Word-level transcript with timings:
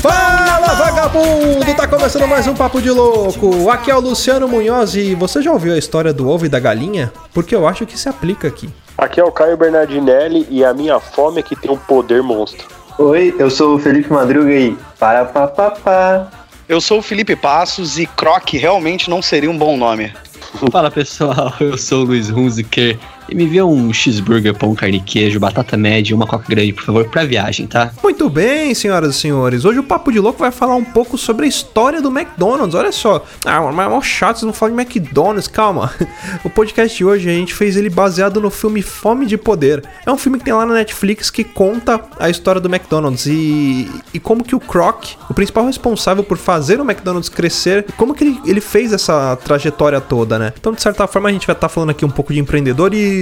Fala 0.00 0.74
vagabundo! 0.74 1.74
Tá 1.76 1.88
começando 1.88 2.28
mais 2.28 2.46
um 2.46 2.54
Papo 2.54 2.80
de 2.80 2.88
Louco. 2.88 3.68
Aqui 3.68 3.90
é 3.90 3.96
o 3.96 4.00
Luciano 4.00 4.46
Munhoz 4.46 4.94
e 4.94 5.16
você 5.16 5.42
já 5.42 5.50
ouviu 5.50 5.74
a 5.74 5.78
história 5.78 6.12
do 6.12 6.28
ovo 6.28 6.46
e 6.46 6.48
da 6.48 6.60
galinha? 6.60 7.12
Porque 7.34 7.52
eu 7.52 7.66
acho 7.66 7.84
que 7.84 7.98
se 7.98 8.08
aplica 8.08 8.46
aqui. 8.46 8.70
Aqui 8.96 9.18
é 9.18 9.24
o 9.24 9.32
Caio 9.32 9.56
Bernardinelli 9.56 10.46
e 10.48 10.64
a 10.64 10.72
minha 10.72 11.00
fome 11.00 11.40
é 11.40 11.42
que 11.42 11.56
tem 11.56 11.68
um 11.68 11.76
poder 11.76 12.22
monstro. 12.22 12.64
Oi, 12.96 13.34
eu 13.40 13.50
sou 13.50 13.74
o 13.74 13.78
Felipe 13.80 14.12
Madruga 14.12 14.52
e 14.52 14.78
para 15.00 15.24
pa, 15.24 15.48
pa, 15.48 15.70
pa. 15.72 16.35
Eu 16.68 16.80
sou 16.80 16.98
o 16.98 17.02
Felipe 17.02 17.36
Passos 17.36 17.96
e 17.96 18.06
Croc 18.06 18.52
realmente 18.54 19.08
não 19.08 19.22
seria 19.22 19.50
um 19.50 19.56
bom 19.56 19.76
nome. 19.76 20.12
Fala 20.72 20.90
pessoal, 20.90 21.54
eu 21.60 21.78
sou 21.78 22.02
o 22.02 22.06
Luiz 22.06 22.28
Hunziker 22.28 22.98
e 23.28 23.34
me 23.34 23.46
vê 23.46 23.62
um 23.62 23.92
cheeseburger, 23.92 24.54
pão, 24.54 24.74
carne 24.74 24.98
e 24.98 25.00
queijo, 25.00 25.40
batata 25.40 25.76
média 25.76 26.12
e 26.12 26.14
uma 26.14 26.26
coca 26.26 26.46
grande, 26.48 26.72
por 26.72 26.84
favor, 26.84 27.08
pra 27.08 27.24
viagem, 27.24 27.66
tá? 27.66 27.92
Muito 28.02 28.28
bem, 28.28 28.74
senhoras 28.74 29.14
e 29.14 29.18
senhores. 29.18 29.64
Hoje 29.64 29.78
o 29.78 29.82
Papo 29.82 30.12
de 30.12 30.18
Louco 30.18 30.38
vai 30.38 30.50
falar 30.50 30.74
um 30.74 30.84
pouco 30.84 31.18
sobre 31.18 31.46
a 31.46 31.48
história 31.48 32.00
do 32.00 32.08
McDonald's. 32.08 32.74
Olha 32.74 32.92
só. 32.92 33.24
Ah, 33.44 33.60
mas 33.72 33.86
é 33.86 33.88
mó 33.90 34.00
chato, 34.00 34.38
vocês 34.38 34.46
não 34.46 34.52
falam 34.52 34.76
de 34.76 34.82
McDonald's, 34.82 35.48
calma. 35.48 35.92
O 36.44 36.50
podcast 36.50 36.96
de 36.96 37.04
hoje 37.04 37.28
a 37.28 37.32
gente 37.32 37.54
fez 37.54 37.76
ele 37.76 37.88
baseado 37.88 38.40
no 38.40 38.50
filme 38.50 38.82
Fome 38.82 39.26
de 39.26 39.36
Poder. 39.36 39.82
É 40.04 40.10
um 40.10 40.18
filme 40.18 40.38
que 40.38 40.44
tem 40.44 40.54
lá 40.54 40.64
na 40.64 40.74
Netflix 40.74 41.30
que 41.30 41.44
conta 41.44 42.00
a 42.18 42.30
história 42.30 42.60
do 42.60 42.68
McDonald's 42.68 43.26
e, 43.26 43.90
e 44.12 44.20
como 44.20 44.44
que 44.44 44.54
o 44.54 44.60
Croc, 44.60 45.04
o 45.28 45.34
principal 45.34 45.66
responsável 45.66 46.22
por 46.22 46.36
fazer 46.36 46.80
o 46.80 46.84
McDonald's 46.84 47.28
crescer, 47.28 47.84
como 47.96 48.14
que 48.14 48.24
ele, 48.24 48.40
ele 48.44 48.60
fez 48.60 48.92
essa 48.92 49.36
trajetória 49.36 50.00
toda, 50.00 50.38
né? 50.38 50.52
Então, 50.58 50.72
de 50.72 50.82
certa 50.82 51.06
forma, 51.06 51.28
a 51.28 51.32
gente 51.32 51.46
vai 51.46 51.54
estar 51.56 51.68
falando 51.68 51.90
aqui 51.90 52.04
um 52.04 52.10
pouco 52.10 52.32
de 52.32 52.38
empreendedorismo, 52.38 53.15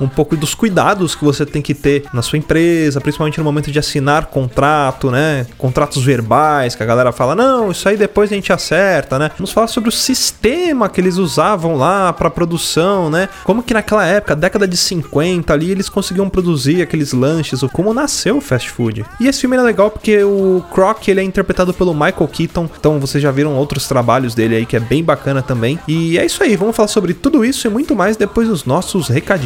um 0.00 0.08
pouco 0.08 0.36
dos 0.36 0.54
cuidados 0.54 1.14
que 1.14 1.24
você 1.24 1.44
tem 1.46 1.62
que 1.62 1.74
ter 1.74 2.04
na 2.12 2.22
sua 2.22 2.38
empresa, 2.38 3.00
principalmente 3.00 3.38
no 3.38 3.44
momento 3.44 3.70
de 3.70 3.78
assinar 3.78 4.26
contrato, 4.26 5.10
né? 5.10 5.46
Contratos 5.56 6.02
verbais, 6.04 6.74
que 6.74 6.82
a 6.82 6.86
galera 6.86 7.12
fala, 7.12 7.34
não, 7.34 7.70
isso 7.70 7.88
aí 7.88 7.96
depois 7.96 8.30
a 8.30 8.34
gente 8.34 8.52
acerta, 8.52 9.18
né? 9.18 9.30
Vamos 9.36 9.52
falar 9.52 9.66
sobre 9.66 9.88
o 9.88 9.92
sistema 9.92 10.88
que 10.88 11.00
eles 11.00 11.16
usavam 11.16 11.76
lá 11.76 12.12
para 12.12 12.30
produção, 12.30 13.10
né? 13.10 13.28
Como 13.44 13.62
que 13.62 13.74
naquela 13.74 14.04
época, 14.04 14.34
década 14.34 14.66
de 14.66 14.76
50 14.76 15.52
ali, 15.52 15.70
eles 15.70 15.88
conseguiam 15.88 16.28
produzir 16.28 16.82
aqueles 16.82 17.12
lanches, 17.12 17.60
como 17.72 17.94
nasceu 17.94 18.38
o 18.38 18.40
fast 18.40 18.70
food. 18.70 19.04
E 19.20 19.26
esse 19.26 19.40
filme 19.40 19.56
é 19.56 19.62
legal 19.62 19.90
porque 19.90 20.22
o 20.22 20.64
Croc, 20.72 21.06
ele 21.08 21.20
é 21.20 21.24
interpretado 21.24 21.72
pelo 21.74 21.92
Michael 21.92 22.28
Keaton, 22.28 22.68
então 22.78 22.98
vocês 22.98 23.22
já 23.22 23.30
viram 23.30 23.54
outros 23.56 23.86
trabalhos 23.86 24.34
dele 24.34 24.56
aí 24.56 24.66
que 24.66 24.76
é 24.76 24.80
bem 24.80 25.02
bacana 25.02 25.42
também. 25.42 25.78
E 25.86 26.18
é 26.18 26.24
isso 26.24 26.42
aí, 26.42 26.56
vamos 26.56 26.76
falar 26.76 26.88
sobre 26.88 27.14
tudo 27.14 27.44
isso 27.44 27.66
e 27.66 27.70
muito 27.70 27.94
mais 27.94 28.16
depois 28.16 28.48
dos 28.48 28.64
nossos 28.64 29.08
recadinhos. 29.08 29.37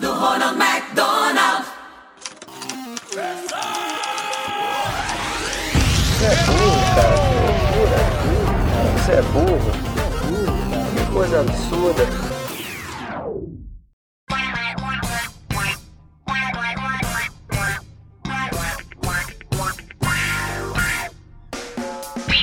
Do 0.00 0.12
Ronald 0.12 0.56
McDonald. 0.56 1.64
Você 8.96 9.12
é 9.12 9.22
burro? 9.22 9.70
Que 10.92 11.12
coisa 11.12 11.40
absurda. 11.40 12.35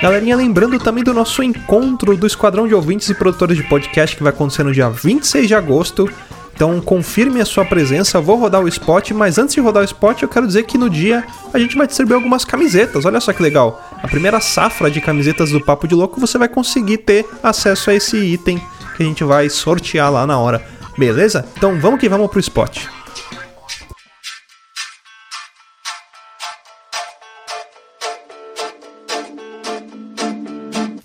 Galerinha, 0.00 0.36
lembrando 0.36 0.78
também 0.78 1.02
do 1.02 1.14
nosso 1.14 1.42
encontro 1.42 2.16
do 2.16 2.26
Esquadrão 2.26 2.68
de 2.68 2.74
Ouvintes 2.74 3.08
e 3.08 3.14
Produtores 3.14 3.56
de 3.56 3.62
Podcast 3.62 4.14
que 4.14 4.22
vai 4.22 4.30
acontecer 4.30 4.62
no 4.62 4.72
dia 4.72 4.90
26 4.90 5.48
de 5.48 5.54
agosto. 5.54 6.08
Então 6.54 6.80
confirme 6.80 7.40
a 7.40 7.46
sua 7.46 7.64
presença, 7.64 8.20
vou 8.20 8.36
rodar 8.36 8.62
o 8.62 8.68
spot, 8.68 9.10
mas 9.12 9.38
antes 9.38 9.54
de 9.54 9.60
rodar 9.60 9.82
o 9.82 9.84
spot 9.84 10.22
eu 10.22 10.28
quero 10.28 10.46
dizer 10.46 10.64
que 10.64 10.76
no 10.78 10.88
dia 10.88 11.24
a 11.52 11.58
gente 11.58 11.76
vai 11.76 11.86
distribuir 11.86 12.16
algumas 12.16 12.44
camisetas, 12.44 13.04
olha 13.04 13.20
só 13.20 13.32
que 13.32 13.42
legal. 13.42 13.82
A 14.02 14.06
primeira 14.06 14.40
safra 14.40 14.90
de 14.90 15.00
camisetas 15.00 15.50
do 15.50 15.60
Papo 15.60 15.88
de 15.88 15.94
Louco 15.94 16.20
você 16.20 16.38
vai 16.38 16.48
conseguir 16.48 16.98
ter 16.98 17.26
acesso 17.42 17.90
a 17.90 17.94
esse 17.94 18.16
item 18.16 18.60
que 18.96 19.02
a 19.02 19.06
gente 19.06 19.24
vai 19.24 19.48
sortear 19.48 20.10
lá 20.10 20.26
na 20.26 20.38
hora, 20.38 20.64
beleza? 20.96 21.46
Então 21.56 21.78
vamos 21.80 22.00
que 22.00 22.08
vamos 22.08 22.30
pro 22.30 22.40
spot. 22.40 22.86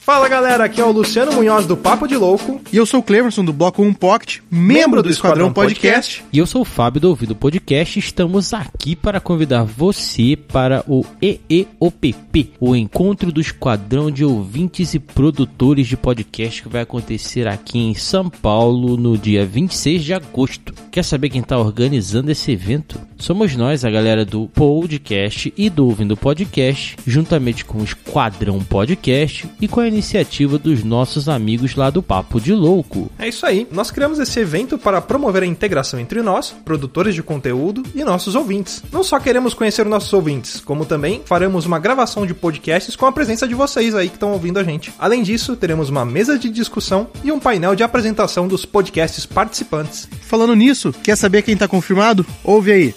Fala 0.03 0.27
galera, 0.27 0.63
aqui 0.63 0.81
é 0.81 0.83
o 0.83 0.91
Luciano 0.91 1.31
Munhoz 1.31 1.67
do 1.67 1.77
Papo 1.77 2.07
de 2.07 2.17
Louco. 2.17 2.59
E 2.73 2.75
eu 2.75 2.87
sou 2.87 3.01
o 3.01 3.03
Cleverson 3.03 3.45
do 3.45 3.53
Bloco 3.53 3.83
1 3.83 3.93
Pocket, 3.93 4.39
membro 4.49 5.03
do 5.03 5.11
Esquadrão 5.11 5.53
Podcast. 5.53 6.25
E 6.33 6.39
eu 6.39 6.47
sou 6.47 6.63
o 6.63 6.65
Fábio 6.65 6.99
do 6.99 7.09
Ouvido 7.09 7.35
Podcast. 7.35 7.99
Estamos 7.99 8.51
aqui 8.51 8.95
para 8.95 9.19
convidar 9.19 9.63
você 9.63 10.35
para 10.35 10.83
o 10.87 11.05
EEOPP, 11.21 12.53
o 12.59 12.75
Encontro 12.75 13.31
do 13.31 13.39
Esquadrão 13.39 14.09
de 14.09 14.25
Ouvintes 14.25 14.95
e 14.95 14.99
Produtores 14.99 15.85
de 15.87 15.95
Podcast 15.95 16.63
que 16.63 16.69
vai 16.69 16.81
acontecer 16.81 17.47
aqui 17.47 17.77
em 17.77 17.93
São 17.93 18.27
Paulo 18.27 18.97
no 18.97 19.15
dia 19.15 19.45
26 19.45 20.03
de 20.03 20.15
agosto. 20.15 20.73
Quer 20.91 21.03
saber 21.03 21.29
quem 21.29 21.41
está 21.41 21.59
organizando 21.59 22.31
esse 22.31 22.51
evento? 22.51 22.99
Somos 23.19 23.55
nós, 23.55 23.85
a 23.85 23.91
galera 23.91 24.25
do 24.25 24.47
Podcast 24.47 25.53
e 25.55 25.69
do 25.69 25.85
Ouvindo 25.85 26.17
Podcast, 26.17 26.97
juntamente 27.05 27.63
com 27.63 27.77
o 27.77 27.83
Esquadrão 27.83 28.59
Podcast 28.61 29.47
e 29.61 29.67
com 29.67 29.79
a 29.79 29.91
iniciativa 30.01 30.57
dos 30.57 30.83
nossos 30.83 31.29
amigos 31.29 31.75
lá 31.75 31.91
do 31.91 32.01
Papo 32.01 32.41
de 32.41 32.53
Louco. 32.53 33.11
É 33.19 33.27
isso 33.27 33.45
aí, 33.45 33.67
nós 33.71 33.91
criamos 33.91 34.17
esse 34.17 34.39
evento 34.39 34.75
para 34.79 34.99
promover 34.99 35.43
a 35.43 35.45
integração 35.45 35.99
entre 35.99 36.23
nós, 36.23 36.53
produtores 36.65 37.13
de 37.13 37.21
conteúdo, 37.21 37.83
e 37.93 38.03
nossos 38.03 38.33
ouvintes. 38.33 38.83
Não 38.91 39.03
só 39.03 39.19
queremos 39.19 39.53
conhecer 39.53 39.85
nossos 39.85 40.11
ouvintes, 40.11 40.59
como 40.59 40.85
também 40.85 41.21
faremos 41.23 41.67
uma 41.67 41.77
gravação 41.77 42.25
de 42.25 42.33
podcasts 42.33 42.95
com 42.95 43.05
a 43.05 43.11
presença 43.11 43.47
de 43.47 43.53
vocês 43.53 43.93
aí 43.93 44.09
que 44.09 44.15
estão 44.15 44.31
ouvindo 44.31 44.57
a 44.57 44.63
gente. 44.63 44.91
Além 44.97 45.21
disso, 45.21 45.55
teremos 45.55 45.89
uma 45.89 46.03
mesa 46.03 46.37
de 46.37 46.49
discussão 46.49 47.07
e 47.23 47.31
um 47.31 47.39
painel 47.39 47.75
de 47.75 47.83
apresentação 47.83 48.47
dos 48.47 48.65
podcasts 48.65 49.25
participantes. 49.27 50.09
Falando 50.21 50.55
nisso, 50.55 50.91
quer 51.03 51.15
saber 51.15 51.43
quem 51.43 51.55
tá 51.55 51.67
confirmado? 51.67 52.25
Ouve 52.43 52.71
aí. 52.71 52.95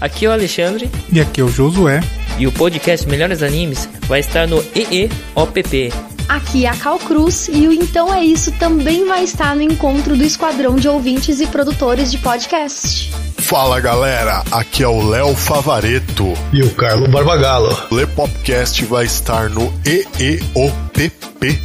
Aqui 0.00 0.26
é 0.26 0.28
o 0.28 0.32
Alexandre 0.32 0.90
E 1.12 1.20
aqui 1.20 1.40
é 1.40 1.44
o 1.44 1.48
Josué. 1.48 2.00
E 2.38 2.46
o 2.46 2.52
podcast 2.52 3.08
Melhores 3.08 3.42
Animes 3.42 3.88
vai 4.02 4.20
estar 4.20 4.46
no 4.46 4.62
EEOPP. 4.74 5.92
Aqui 6.28 6.64
é 6.64 6.68
a 6.68 6.74
Cal 6.74 6.98
Cruz 6.98 7.48
e 7.52 7.66
o 7.68 7.72
Então 7.72 8.12
É 8.14 8.24
Isso 8.24 8.52
também 8.52 9.06
vai 9.06 9.24
estar 9.24 9.54
no 9.54 9.62
encontro 9.62 10.16
do 10.16 10.24
Esquadrão 10.24 10.76
de 10.76 10.88
Ouvintes 10.88 11.40
e 11.40 11.46
Produtores 11.46 12.10
de 12.10 12.18
Podcast. 12.18 13.12
Fala 13.38 13.80
galera, 13.80 14.42
aqui 14.50 14.82
é 14.82 14.88
o 14.88 15.06
Léo 15.06 15.34
Favareto. 15.34 16.32
E 16.52 16.62
o 16.62 16.70
Carlo 16.74 17.08
Barbagallo, 17.08 17.76
O 17.90 17.96
Le 17.96 18.06
Popcast 18.06 18.84
vai 18.84 19.04
estar 19.04 19.50
no 19.50 19.72
EEOPP. 19.84 20.91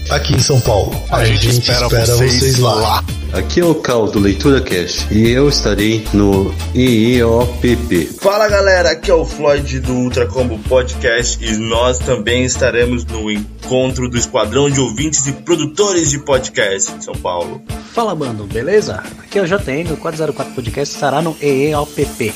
Aqui 0.09 0.33
em 0.33 0.39
São 0.39 0.59
Paulo. 0.62 0.91
A, 1.12 1.24
gente, 1.25 1.59
espera, 1.59 1.88
vocês, 1.88 2.59
lá. 2.59 3.03
Aqui 3.33 3.59
é 3.59 3.65
o 3.65 3.75
Cal 3.75 4.07
do 4.07 4.19
Leitura 4.19 4.62
Cash 4.62 5.06
e 5.12 5.29
eu 5.29 5.50
estarei 5.50 6.07
no 6.13 6.53
EEOPP. 6.74 8.06
Fala 8.19 8.47
galera, 8.47 8.91
aqui 8.91 9.12
é 9.12 9.13
o 9.13 9.25
Floyd 9.25 9.79
do 9.81 9.94
Ultra 9.94 10.25
Combo 10.25 10.57
Podcast 10.68 11.44
e 11.44 11.57
nós 11.57 12.00
também 12.00 12.45
estaremos 12.45 13.06
no 13.06 13.29
encontro 13.29 14.09
do 14.09 14.18
Esquadrão 14.18 14.69
de 14.69 14.79
Ouvintes 14.79 15.27
e 15.27 15.33
Produtores 15.33 16.09
de 16.09 16.19
Podcast 16.19 16.91
em 16.94 17.01
São 17.01 17.15
Paulo. 17.15 17.62
Fala, 17.94 18.15
mano, 18.15 18.45
beleza? 18.45 19.03
Aqui 19.19 19.39
é 19.39 19.41
o 19.41 19.45
JN, 19.45 19.91
o 19.91 19.97
404 19.97 20.53
Podcast 20.56 20.95
estará 20.95 21.21
no 21.21 21.35
EEOPP. 21.41 22.33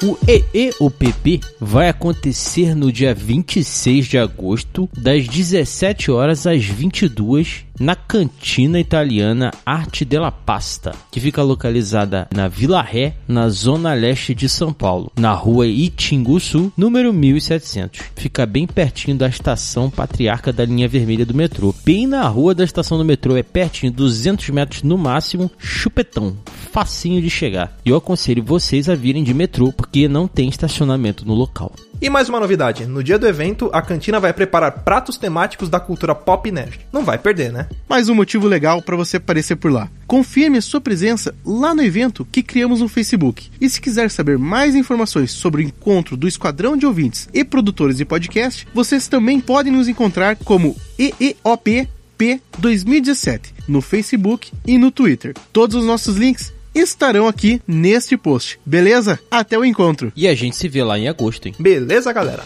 O 0.00 0.16
EEOPP 0.28 1.40
vai 1.60 1.88
acontecer 1.88 2.72
no 2.72 2.92
dia 2.92 3.12
26 3.12 4.06
de 4.06 4.16
agosto, 4.16 4.88
das 4.96 5.26
17 5.26 6.08
horas 6.12 6.46
às 6.46 6.64
22 6.64 7.64
na 7.78 7.94
cantina 7.94 8.80
italiana 8.80 9.52
Arte 9.64 10.04
della 10.04 10.32
Pasta, 10.32 10.92
que 11.10 11.20
fica 11.20 11.42
localizada 11.42 12.28
na 12.34 12.48
Vila 12.48 12.82
Ré, 12.82 13.14
na 13.26 13.48
zona 13.48 13.94
leste 13.94 14.34
de 14.34 14.48
São 14.48 14.72
Paulo, 14.72 15.12
na 15.16 15.32
rua 15.32 15.66
Itinguçu, 15.66 16.72
número 16.76 17.12
1700. 17.12 18.00
Fica 18.16 18.44
bem 18.44 18.66
pertinho 18.66 19.16
da 19.16 19.28
estação 19.28 19.90
Patriarca 19.90 20.52
da 20.52 20.64
linha 20.64 20.88
vermelha 20.88 21.24
do 21.24 21.34
metrô. 21.34 21.74
Bem 21.84 22.06
na 22.06 22.26
rua 22.26 22.54
da 22.54 22.64
estação 22.64 22.98
do 22.98 23.04
metrô, 23.04 23.36
é 23.36 23.42
pertinho, 23.42 23.92
200 23.92 24.50
metros 24.50 24.82
no 24.82 24.98
máximo, 24.98 25.50
chupetão, 25.58 26.36
facinho 26.72 27.22
de 27.22 27.30
chegar. 27.30 27.76
E 27.84 27.90
eu 27.90 27.96
aconselho 27.96 28.42
vocês 28.42 28.88
a 28.88 28.94
virem 28.94 29.22
de 29.22 29.32
metrô, 29.32 29.72
porque 29.72 30.08
não 30.08 30.26
tem 30.26 30.48
estacionamento 30.48 31.26
no 31.26 31.34
local. 31.34 31.72
E 32.00 32.08
mais 32.08 32.28
uma 32.28 32.38
novidade: 32.38 32.86
no 32.86 33.02
dia 33.02 33.18
do 33.18 33.26
evento, 33.26 33.68
a 33.72 33.82
cantina 33.82 34.20
vai 34.20 34.32
preparar 34.32 34.84
pratos 34.84 35.18
temáticos 35.18 35.68
da 35.68 35.80
cultura 35.80 36.14
pop 36.14 36.50
nerd. 36.50 36.78
Não 36.92 37.04
vai 37.04 37.18
perder, 37.18 37.52
né? 37.52 37.67
Mais 37.88 38.08
um 38.08 38.14
motivo 38.14 38.46
legal 38.46 38.82
para 38.82 38.96
você 38.96 39.16
aparecer 39.16 39.56
por 39.56 39.72
lá. 39.72 39.90
Confirme 40.06 40.58
a 40.58 40.62
sua 40.62 40.80
presença 40.80 41.34
lá 41.44 41.74
no 41.74 41.82
evento 41.82 42.26
que 42.30 42.42
criamos 42.42 42.80
no 42.80 42.88
Facebook. 42.88 43.50
E 43.60 43.68
se 43.68 43.80
quiser 43.80 44.10
saber 44.10 44.38
mais 44.38 44.74
informações 44.74 45.30
sobre 45.30 45.62
o 45.62 45.66
encontro 45.66 46.16
do 46.16 46.28
Esquadrão 46.28 46.76
de 46.76 46.86
Ouvintes 46.86 47.28
e 47.32 47.44
produtores 47.44 47.96
de 47.96 48.04
podcast, 48.04 48.66
vocês 48.74 49.08
também 49.08 49.40
podem 49.40 49.72
nos 49.72 49.88
encontrar 49.88 50.36
como 50.36 50.76
EEOP 50.98 51.88
P 52.18 52.40
2017 52.58 53.54
no 53.68 53.80
Facebook 53.80 54.52
e 54.66 54.76
no 54.76 54.90
Twitter. 54.90 55.34
Todos 55.52 55.76
os 55.76 55.84
nossos 55.84 56.16
links 56.16 56.52
estarão 56.74 57.26
aqui 57.26 57.60
neste 57.66 58.16
post. 58.16 58.58
Beleza? 58.64 59.18
Até 59.30 59.58
o 59.58 59.64
encontro. 59.64 60.12
E 60.16 60.26
a 60.26 60.34
gente 60.34 60.56
se 60.56 60.68
vê 60.68 60.82
lá 60.82 60.98
em 60.98 61.08
agosto, 61.08 61.46
hein? 61.46 61.54
Beleza, 61.58 62.12
galera? 62.12 62.44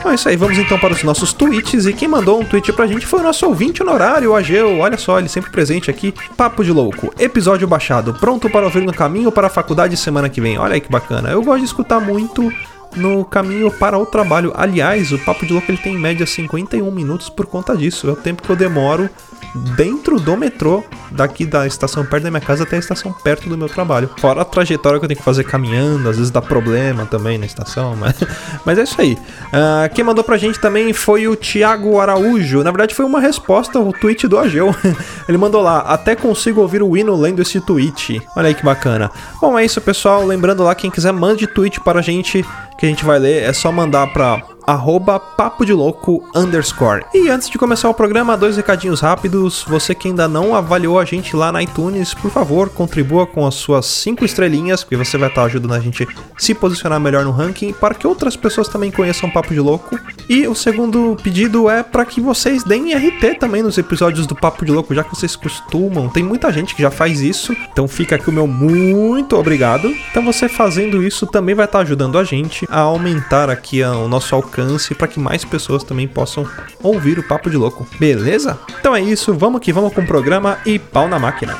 Então 0.00 0.10
é 0.10 0.14
isso 0.14 0.30
aí, 0.30 0.34
vamos 0.34 0.56
então 0.56 0.78
para 0.78 0.94
os 0.94 1.02
nossos 1.02 1.34
tweets. 1.34 1.84
E 1.84 1.92
quem 1.92 2.08
mandou 2.08 2.40
um 2.40 2.44
tweet 2.44 2.72
pra 2.72 2.86
gente 2.86 3.06
foi 3.06 3.20
o 3.20 3.22
nosso 3.22 3.46
ouvinte 3.46 3.82
honorário, 3.82 4.30
o 4.30 4.34
Ageu. 4.34 4.78
Olha 4.78 4.96
só, 4.96 5.18
ele 5.18 5.28
sempre 5.28 5.50
presente 5.50 5.90
aqui. 5.90 6.14
Papo 6.38 6.64
de 6.64 6.72
louco, 6.72 7.12
episódio 7.18 7.68
baixado, 7.68 8.14
pronto 8.14 8.48
para 8.48 8.64
ouvir 8.64 8.82
no 8.82 8.94
caminho 8.94 9.30
para 9.30 9.48
a 9.48 9.50
faculdade 9.50 9.94
semana 9.98 10.30
que 10.30 10.40
vem. 10.40 10.56
Olha 10.56 10.72
aí 10.72 10.80
que 10.80 10.90
bacana. 10.90 11.30
Eu 11.30 11.42
gosto 11.42 11.58
de 11.58 11.66
escutar 11.66 12.00
muito 12.00 12.50
no 12.96 13.26
caminho 13.26 13.70
para 13.70 13.98
o 13.98 14.06
trabalho. 14.06 14.54
Aliás, 14.56 15.12
o 15.12 15.18
Papo 15.18 15.44
de 15.44 15.52
Louco 15.52 15.70
ele 15.70 15.76
tem 15.76 15.94
em 15.94 15.98
média 15.98 16.26
51 16.26 16.90
minutos 16.90 17.28
por 17.28 17.44
conta 17.44 17.76
disso. 17.76 18.08
É 18.08 18.12
o 18.12 18.16
tempo 18.16 18.42
que 18.42 18.48
eu 18.48 18.56
demoro 18.56 19.10
dentro 19.54 20.18
do 20.18 20.36
metrô, 20.36 20.84
daqui 21.10 21.44
da 21.44 21.66
estação 21.66 22.04
perto 22.04 22.24
da 22.24 22.30
minha 22.30 22.40
casa 22.40 22.62
até 22.62 22.76
a 22.76 22.78
estação 22.78 23.12
perto 23.12 23.48
do 23.48 23.56
meu 23.56 23.68
trabalho. 23.68 24.10
Fora 24.18 24.42
a 24.42 24.44
trajetória 24.44 24.98
que 24.98 25.04
eu 25.04 25.08
tenho 25.08 25.18
que 25.18 25.24
fazer 25.24 25.44
caminhando, 25.44 26.08
às 26.08 26.16
vezes 26.16 26.30
dá 26.30 26.40
problema 26.40 27.06
também 27.06 27.38
na 27.38 27.46
estação, 27.46 27.96
mas, 27.96 28.14
mas 28.64 28.78
é 28.78 28.82
isso 28.82 29.00
aí. 29.00 29.14
Uh, 29.14 29.94
quem 29.94 30.04
mandou 30.04 30.22
pra 30.22 30.36
gente 30.36 30.58
também 30.60 30.92
foi 30.92 31.26
o 31.26 31.36
Thiago 31.36 31.98
Araújo. 31.98 32.62
Na 32.62 32.70
verdade, 32.70 32.94
foi 32.94 33.04
uma 33.04 33.20
resposta 33.20 33.78
ao 33.78 33.92
tweet 33.92 34.28
do 34.28 34.38
Ageu. 34.38 34.74
Ele 35.28 35.38
mandou 35.38 35.62
lá: 35.62 35.80
Até 35.80 36.14
consigo 36.14 36.60
ouvir 36.60 36.82
o 36.82 36.96
hino 36.96 37.16
lendo 37.16 37.42
esse 37.42 37.60
tweet. 37.60 38.22
Olha 38.36 38.48
aí 38.48 38.54
que 38.54 38.64
bacana. 38.64 39.10
Bom, 39.40 39.58
é 39.58 39.64
isso, 39.64 39.80
pessoal. 39.80 40.24
Lembrando 40.24 40.62
lá, 40.62 40.74
quem 40.74 40.90
quiser, 40.90 41.12
mande 41.12 41.46
tweet 41.46 41.80
para 41.80 41.98
a 41.98 42.02
gente 42.02 42.44
que 42.78 42.86
a 42.86 42.88
gente 42.88 43.04
vai 43.04 43.18
ler. 43.18 43.42
É 43.42 43.52
só 43.52 43.70
mandar 43.72 44.06
pra 44.12 44.42
arroba 44.66 45.18
papo 45.18 45.64
de 45.64 45.72
louco 45.72 46.22
underscore. 46.34 47.04
E 47.14 47.28
antes 47.28 47.48
de 47.48 47.58
começar 47.58 47.88
o 47.88 47.94
programa, 47.94 48.36
dois 48.36 48.56
recadinhos 48.56 49.00
rápidos. 49.00 49.64
Você 49.66 49.94
que 49.94 50.08
ainda 50.08 50.28
não 50.28 50.54
avaliou 50.54 50.98
a 50.98 51.04
gente 51.04 51.34
lá 51.34 51.50
na 51.50 51.62
iTunes, 51.62 52.14
por 52.14 52.30
favor, 52.30 52.68
contribua 52.68 53.26
com 53.26 53.46
as 53.46 53.54
suas 53.54 53.86
cinco 53.86 54.24
estrelinhas, 54.24 54.84
porque 54.84 54.96
você 54.96 55.16
vai 55.16 55.28
estar 55.28 55.44
ajudando 55.44 55.74
a 55.74 55.80
gente 55.80 56.06
se 56.38 56.54
posicionar 56.54 57.00
melhor 57.00 57.24
no 57.24 57.30
ranking, 57.30 57.72
para 57.72 57.94
que 57.94 58.06
outras 58.06 58.36
pessoas 58.36 58.68
também 58.68 58.90
conheçam 58.90 59.30
Papo 59.30 59.52
de 59.52 59.60
Louco. 59.60 59.98
E 60.28 60.46
o 60.46 60.54
segundo 60.54 61.16
pedido 61.22 61.68
é 61.68 61.82
para 61.82 62.04
que 62.04 62.20
vocês 62.20 62.62
deem 62.62 62.94
RT 62.94 63.38
também 63.38 63.62
nos 63.62 63.78
episódios 63.78 64.26
do 64.26 64.34
Papo 64.34 64.64
de 64.64 64.72
Louco, 64.72 64.94
já 64.94 65.02
que 65.02 65.10
vocês 65.10 65.34
costumam. 65.34 66.08
Tem 66.08 66.22
muita 66.22 66.52
gente 66.52 66.74
que 66.74 66.82
já 66.82 66.90
faz 66.90 67.20
isso, 67.20 67.56
então 67.72 67.88
fica 67.88 68.16
aqui 68.16 68.28
o 68.28 68.32
meu 68.32 68.46
muito 68.46 69.36
obrigado. 69.36 69.88
Então 70.10 70.24
você 70.24 70.48
fazendo 70.48 71.02
isso 71.02 71.26
também 71.26 71.54
vai 71.54 71.64
estar 71.64 71.80
ajudando 71.80 72.18
a 72.18 72.24
gente 72.24 72.66
a 72.70 72.80
aumentar 72.80 73.48
aqui 73.48 73.82
o 73.82 74.08
nosso 74.08 74.34
alcance 74.34 74.49
para 74.94 75.08
que 75.08 75.18
mais 75.18 75.44
pessoas 75.44 75.82
também 75.82 76.06
possam 76.06 76.46
ouvir 76.82 77.18
o 77.18 77.22
Papo 77.22 77.48
de 77.48 77.56
Louco. 77.56 77.86
Beleza? 77.98 78.58
Então 78.78 78.94
é 78.94 79.00
isso, 79.00 79.32
vamos 79.34 79.60
que 79.60 79.72
vamos 79.72 79.92
com 79.92 80.02
o 80.02 80.06
programa 80.06 80.58
e 80.66 80.78
pau 80.78 81.08
na 81.08 81.18
máquina. 81.18 81.56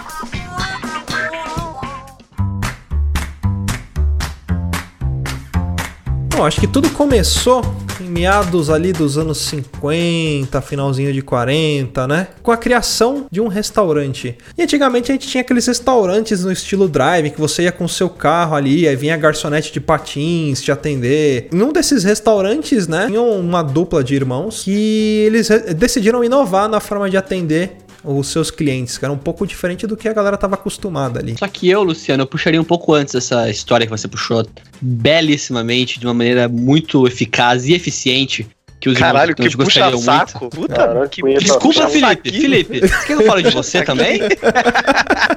Bom, 6.29 6.47
acho 6.47 6.61
que 6.61 6.67
tudo 6.67 6.89
começou 6.91 7.63
em 8.01 8.09
meados 8.09 8.71
ali 8.71 8.93
dos 8.93 9.19
anos 9.19 9.39
50, 9.39 10.61
finalzinho 10.61 11.13
de 11.13 11.23
40, 11.23 12.07
né? 12.07 12.29
Com 12.43 12.51
a 12.51 12.57
criação 12.57 13.27
de 13.31 13.41
um 13.41 13.49
restaurante. 13.49 14.37
E 14.57 14.63
antigamente 14.63 15.11
a 15.11 15.15
gente 15.15 15.29
tinha 15.29 15.43
aqueles 15.43 15.67
restaurantes 15.67 16.45
no 16.45 16.53
estilo 16.53 16.89
drive, 16.89 17.31
que 17.31 17.41
você 17.41 17.63
ia 17.63 17.73
com 17.73 17.87
seu 17.87 18.09
carro 18.09 18.55
ali, 18.55 18.89
aí 18.89 18.97
vinha 18.97 19.15
a 19.15 19.19
garçonete 19.19 19.73
de 19.73 19.81
patins 19.81 20.63
te 20.63 20.73
atender. 20.73 21.49
Em 21.53 21.63
um 21.63 21.73
desses 21.73 22.05
restaurantes, 22.05 22.89
né, 22.89 23.07
tinha 23.07 23.21
uma 23.21 23.63
dupla 23.63 24.03
de 24.03 24.15
irmãos 24.15 24.65
que 24.65 25.25
eles 25.27 25.49
decidiram 25.77 26.25
inovar 26.25 26.69
na 26.69 26.81
forma 26.81 27.09
de 27.09 27.17
atender 27.17 27.77
os 28.05 28.29
seus 28.29 28.51
clientes, 28.51 28.97
que 28.97 29.05
era 29.05 29.13
um 29.13 29.19
pouco 29.19 29.47
diferente 29.47 29.87
do 29.87 29.97
que 29.97 30.09
a 30.09 30.13
galera 30.13 30.35
estava 30.35 30.55
acostumada 30.55 31.21
ali. 31.21 31.37
Só 31.39 31.49
que 31.49 31.69
eu, 31.69 31.83
Luciano, 31.83 32.23
eu 32.23 32.27
puxaria 32.27 32.61
um 32.61 32.65
pouco 32.65 32.95
antes 32.95 33.15
essa 33.15 33.49
história 33.51 33.87
que 33.87 33.91
você 33.91 34.09
puxou, 34.09 34.47
belíssimamente, 34.81 36.01
de 36.01 36.07
uma 36.07 36.15
maneira 36.15 36.49
muito 36.49 37.07
eficaz 37.07 37.67
e 37.67 37.75
eficiente. 37.75 38.49
Que 38.81 38.89
os 38.89 38.99
Caralho, 38.99 39.33
irmãos 39.33 39.51
que 39.51 39.57
puxa 39.63 39.99
saco. 39.99 40.41
muito. 40.45 40.57
Puta, 40.57 40.75
Cara, 40.75 41.09
que 41.09 41.23
Desculpa, 41.39 41.61
Puxa 41.61 41.89
Felipe. 41.89 42.33
Felipe, 42.33 42.81
você 42.81 42.89
quer 42.89 43.07
que 43.07 43.13
eu 43.13 43.27
fale 43.27 43.43
de 43.43 43.51
você 43.51 43.83
também? 43.83 44.21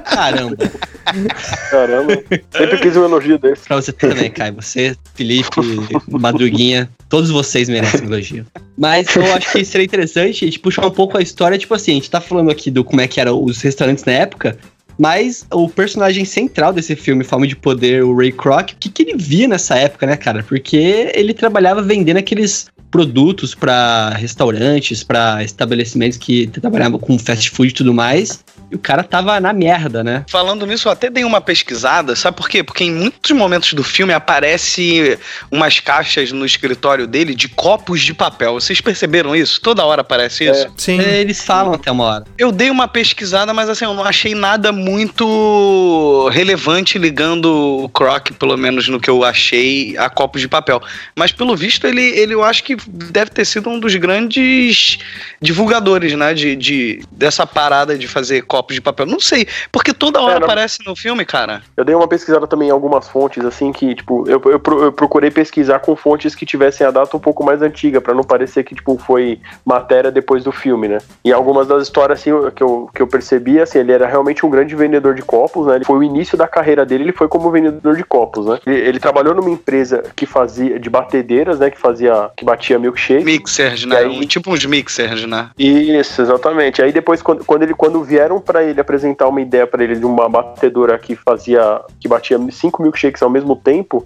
Caramba. 0.05 0.57
Caramba. 1.69 2.23
Sempre 2.51 2.77
quis 2.79 2.95
um 2.95 3.03
elogio 3.03 3.37
desse. 3.37 3.67
Pra 3.67 3.75
você 3.75 3.91
também, 3.91 4.31
Caio. 4.31 4.55
Você, 4.55 4.95
Felipe, 5.13 5.49
Madruguinha, 6.07 6.89
todos 7.09 7.29
vocês 7.29 7.67
merecem 7.67 8.05
elogio. 8.05 8.45
Mas 8.77 9.13
eu 9.13 9.33
acho 9.33 9.51
que 9.51 9.65
seria 9.65 9.83
interessante 9.85 10.45
a 10.45 10.47
gente 10.47 10.59
puxar 10.59 10.85
um 10.87 10.91
pouco 10.91 11.17
a 11.17 11.21
história, 11.21 11.57
tipo 11.57 11.73
assim, 11.73 11.91
a 11.91 11.95
gente 11.95 12.09
tá 12.09 12.21
falando 12.21 12.49
aqui 12.49 12.71
do 12.71 12.83
como 12.83 13.01
é 13.01 13.07
que 13.07 13.19
eram 13.19 13.43
os 13.43 13.61
restaurantes 13.61 14.05
na 14.05 14.13
época, 14.13 14.57
mas 14.97 15.45
o 15.51 15.67
personagem 15.67 16.23
central 16.23 16.71
desse 16.71 16.95
filme, 16.95 17.23
Fome 17.23 17.47
de 17.47 17.55
Poder, 17.55 18.03
o 18.03 18.15
Ray 18.15 18.31
Kroc, 18.31 18.71
o 18.71 18.75
que, 18.79 18.89
que 18.89 19.03
ele 19.03 19.17
via 19.17 19.47
nessa 19.47 19.75
época, 19.75 20.05
né, 20.05 20.15
cara? 20.15 20.43
Porque 20.43 21.11
ele 21.13 21.33
trabalhava 21.33 21.81
vendendo 21.81 22.17
aqueles 22.17 22.67
produtos 22.93 23.55
pra 23.55 24.09
restaurantes, 24.09 25.03
pra 25.03 25.43
estabelecimentos 25.43 26.15
que 26.15 26.45
trabalhavam 26.45 26.99
com 26.99 27.17
fast 27.17 27.49
food 27.49 27.71
e 27.71 27.73
tudo 27.73 27.91
mais. 27.91 28.43
E 28.71 28.75
o 28.75 28.79
cara 28.79 29.03
tava 29.03 29.39
na 29.39 29.53
merda, 29.53 30.03
né? 30.03 30.25
Falando 30.27 30.65
nisso, 30.65 30.87
eu 30.87 30.91
até 30.91 31.09
dei 31.09 31.23
uma 31.23 31.39
pesquisada, 31.39 32.15
sabe 32.15 32.37
por 32.37 32.49
quê? 32.49 32.63
Porque 32.63 32.83
em 32.83 32.91
muitos 32.91 33.31
momentos 33.31 33.73
do 33.73 33.83
filme 33.83 34.13
aparece 34.13 35.17
umas 35.51 35.79
caixas 35.79 36.31
no 36.31 36.45
escritório 36.45 37.05
dele 37.05 37.35
de 37.35 37.47
copos 37.47 38.01
de 38.01 38.13
papel. 38.13 38.53
Vocês 38.53 38.81
perceberam 38.81 39.35
isso? 39.35 39.61
Toda 39.61 39.85
hora 39.85 40.01
aparece 40.01 40.45
isso? 40.45 40.67
Sim. 40.77 40.99
É, 40.99 41.21
Eles 41.21 41.43
falam 41.43 41.73
até 41.73 41.91
uma 41.91 42.03
hora. 42.03 42.23
Eu 42.37 42.51
dei 42.51 42.69
uma 42.69 42.87
pesquisada, 42.87 43.53
mas 43.53 43.69
assim, 43.69 43.85
eu 43.85 43.93
não 43.93 44.03
achei 44.03 44.33
nada 44.33 44.71
muito 44.71 46.29
relevante 46.31 46.97
ligando 46.97 47.83
o 47.83 47.89
Croc, 47.89 48.31
pelo 48.39 48.57
menos 48.57 48.87
no 48.87 48.99
que 48.99 49.09
eu 49.09 49.23
achei, 49.23 49.95
a 49.97 50.09
copos 50.09 50.41
de 50.41 50.47
papel. 50.47 50.81
Mas 51.15 51.31
pelo 51.31 51.55
visto, 51.55 51.85
ele, 51.85 52.01
ele 52.01 52.33
eu 52.33 52.43
acho 52.43 52.63
que 52.63 52.75
deve 52.87 53.29
ter 53.29 53.45
sido 53.45 53.69
um 53.69 53.79
dos 53.79 53.95
grandes 53.95 54.97
divulgadores, 55.41 56.13
né? 56.13 56.33
De, 56.33 56.55
de, 56.55 57.03
dessa 57.11 57.45
parada 57.45 57.97
de 57.97 58.07
fazer 58.07 58.41
copos 58.43 58.62
de 58.71 58.81
papel. 58.81 59.05
Não 59.05 59.19
sei, 59.19 59.47
porque 59.71 59.93
toda 59.93 60.21
hora 60.21 60.35
É, 60.35 60.39
não- 60.39 60.45
aparece 60.45 60.79
no 60.85 60.95
filme, 60.95 61.25
cara. 61.25 61.61
Eu 61.75 61.83
dei 61.83 61.95
uma 61.95 62.07
pesquisada 62.07 62.47
também 62.47 62.67
em 62.69 62.71
algumas 62.71 63.07
fontes, 63.09 63.43
assim, 63.43 63.71
que, 63.71 63.95
tipo, 63.95 64.27
eu, 64.29 64.41
eu, 64.45 64.61
eu 64.83 64.91
procurei 64.91 65.31
pesquisar 65.31 65.79
com 65.79 65.95
fontes 65.95 66.35
que 66.35 66.45
tivessem 66.45 66.85
a 66.85 66.91
data 66.91 67.15
um 67.17 67.19
pouco 67.19 67.43
mais 67.43 67.61
antiga, 67.61 67.99
pra 67.99 68.13
não 68.13 68.23
parecer 68.23 68.63
que, 68.63 68.75
tipo, 68.75 68.97
foi 68.97 69.39
matéria 69.65 70.11
depois 70.11 70.43
do 70.43 70.51
filme, 70.51 70.87
né? 70.87 70.99
E 71.23 71.31
algumas 71.33 71.67
das 71.67 71.83
histórias, 71.83 72.19
assim, 72.19 72.31
que 72.55 72.63
eu, 72.63 72.89
que 72.93 73.01
eu 73.01 73.07
percebi, 73.07 73.59
assim, 73.59 73.79
ele 73.79 73.91
era 73.91 74.07
realmente 74.07 74.45
um 74.45 74.49
grande 74.49 74.75
vendedor 74.75 75.15
de 75.15 75.21
copos, 75.21 75.67
né? 75.67 75.75
Ele 75.75 75.85
foi 75.85 75.97
o 75.97 76.03
início 76.03 76.37
da 76.37 76.47
carreira 76.47 76.85
dele, 76.85 77.03
ele 77.05 77.11
foi 77.13 77.27
como 77.27 77.49
vendedor 77.51 77.95
de 77.95 78.03
copos, 78.03 78.45
né? 78.45 78.59
Ele, 78.65 78.75
ele 78.77 78.99
trabalhou 78.99 79.33
numa 79.33 79.49
empresa 79.49 80.03
que 80.15 80.25
fazia, 80.25 80.79
de 80.79 80.89
batedeiras, 80.89 81.59
né? 81.59 81.69
Que 81.69 81.79
fazia, 81.79 82.29
que 82.35 82.45
batia 82.45 82.77
milkshake. 82.79 83.23
Mixers, 83.23 83.85
né? 83.85 83.97
aí- 83.97 84.25
tipo 84.27 84.51
uns 84.51 84.65
mixers, 84.65 85.25
né? 85.25 85.49
Isso, 85.57 86.21
exatamente. 86.21 86.81
Aí 86.81 86.91
depois, 86.91 87.21
quando, 87.21 87.43
quando 87.45 87.63
ele, 87.63 87.73
quando 87.73 88.03
vieram 88.03 88.39
pra 88.43 88.63
ele 88.63 88.79
apresentar 88.79 89.27
uma 89.27 89.41
ideia 89.41 89.65
pra 89.65 89.83
ele 89.83 89.95
de 89.95 90.05
uma 90.05 90.29
batedora 90.29 90.97
que 90.99 91.15
fazia, 91.15 91.81
que 91.99 92.07
batia 92.07 92.37
5 92.37 92.81
milkshakes 92.81 93.21
ao 93.23 93.29
mesmo 93.29 93.55
tempo, 93.55 94.05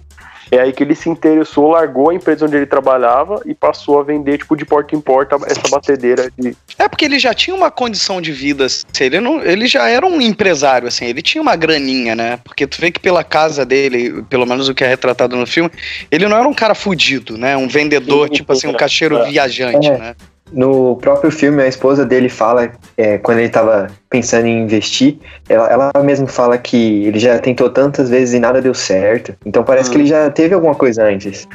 é 0.50 0.58
aí 0.58 0.72
que 0.72 0.82
ele 0.82 0.94
se 0.94 1.08
interessou, 1.10 1.68
largou 1.68 2.10
a 2.10 2.14
empresa 2.14 2.46
onde 2.46 2.56
ele 2.56 2.66
trabalhava 2.66 3.40
e 3.44 3.54
passou 3.54 4.00
a 4.00 4.02
vender, 4.02 4.38
tipo, 4.38 4.56
de 4.56 4.64
porta 4.64 4.94
em 4.94 5.00
porta 5.00 5.36
essa 5.46 5.68
batedeira 5.70 6.30
de. 6.38 6.56
É 6.78 6.88
porque 6.88 7.04
ele 7.04 7.18
já 7.18 7.34
tinha 7.34 7.54
uma 7.54 7.70
condição 7.70 8.20
de 8.20 8.32
vida, 8.32 8.64
assim, 8.64 8.82
ele, 9.00 9.20
não, 9.20 9.42
ele 9.42 9.66
já 9.66 9.88
era 9.88 10.06
um 10.06 10.20
empresário, 10.20 10.88
assim, 10.88 11.04
ele 11.04 11.20
tinha 11.20 11.42
uma 11.42 11.54
graninha, 11.54 12.14
né? 12.14 12.38
Porque 12.42 12.66
tu 12.66 12.80
vê 12.80 12.90
que 12.90 13.00
pela 13.00 13.22
casa 13.22 13.64
dele, 13.64 14.22
pelo 14.30 14.46
menos 14.46 14.68
o 14.68 14.74
que 14.74 14.84
é 14.84 14.88
retratado 14.88 15.36
no 15.36 15.46
filme, 15.46 15.70
ele 16.10 16.26
não 16.26 16.36
era 16.36 16.48
um 16.48 16.54
cara 16.54 16.74
fudido, 16.74 17.36
né? 17.36 17.56
Um 17.56 17.68
vendedor, 17.68 18.28
Sim, 18.28 18.34
tipo 18.34 18.52
assim, 18.52 18.68
um 18.68 18.74
caixeiro 18.74 19.18
é. 19.18 19.28
viajante, 19.28 19.88
É. 19.88 19.98
né? 19.98 20.16
No 20.50 20.96
próprio 20.96 21.30
filme, 21.30 21.62
a 21.62 21.66
esposa 21.66 22.06
dele 22.06 22.30
fala, 22.30 22.72
é, 22.96 23.18
quando 23.18 23.38
ele 23.38 23.50
tava 23.50 23.88
pensando 24.10 24.46
em 24.46 24.62
investir, 24.62 25.18
ela, 25.48 25.68
ela 25.70 26.02
mesmo 26.02 26.26
fala 26.26 26.56
que 26.56 27.04
ele 27.04 27.18
já 27.18 27.38
tentou 27.38 27.68
tantas 27.68 28.08
vezes 28.08 28.34
e 28.34 28.40
nada 28.40 28.60
deu 28.62 28.74
certo. 28.74 29.34
Então 29.44 29.62
parece 29.62 29.88
Hum. 29.88 29.92
que 29.92 29.98
ele 29.98 30.06
já 30.06 30.30
teve 30.30 30.54
alguma 30.54 30.74
coisa 30.74 31.04
antes. 31.04 31.46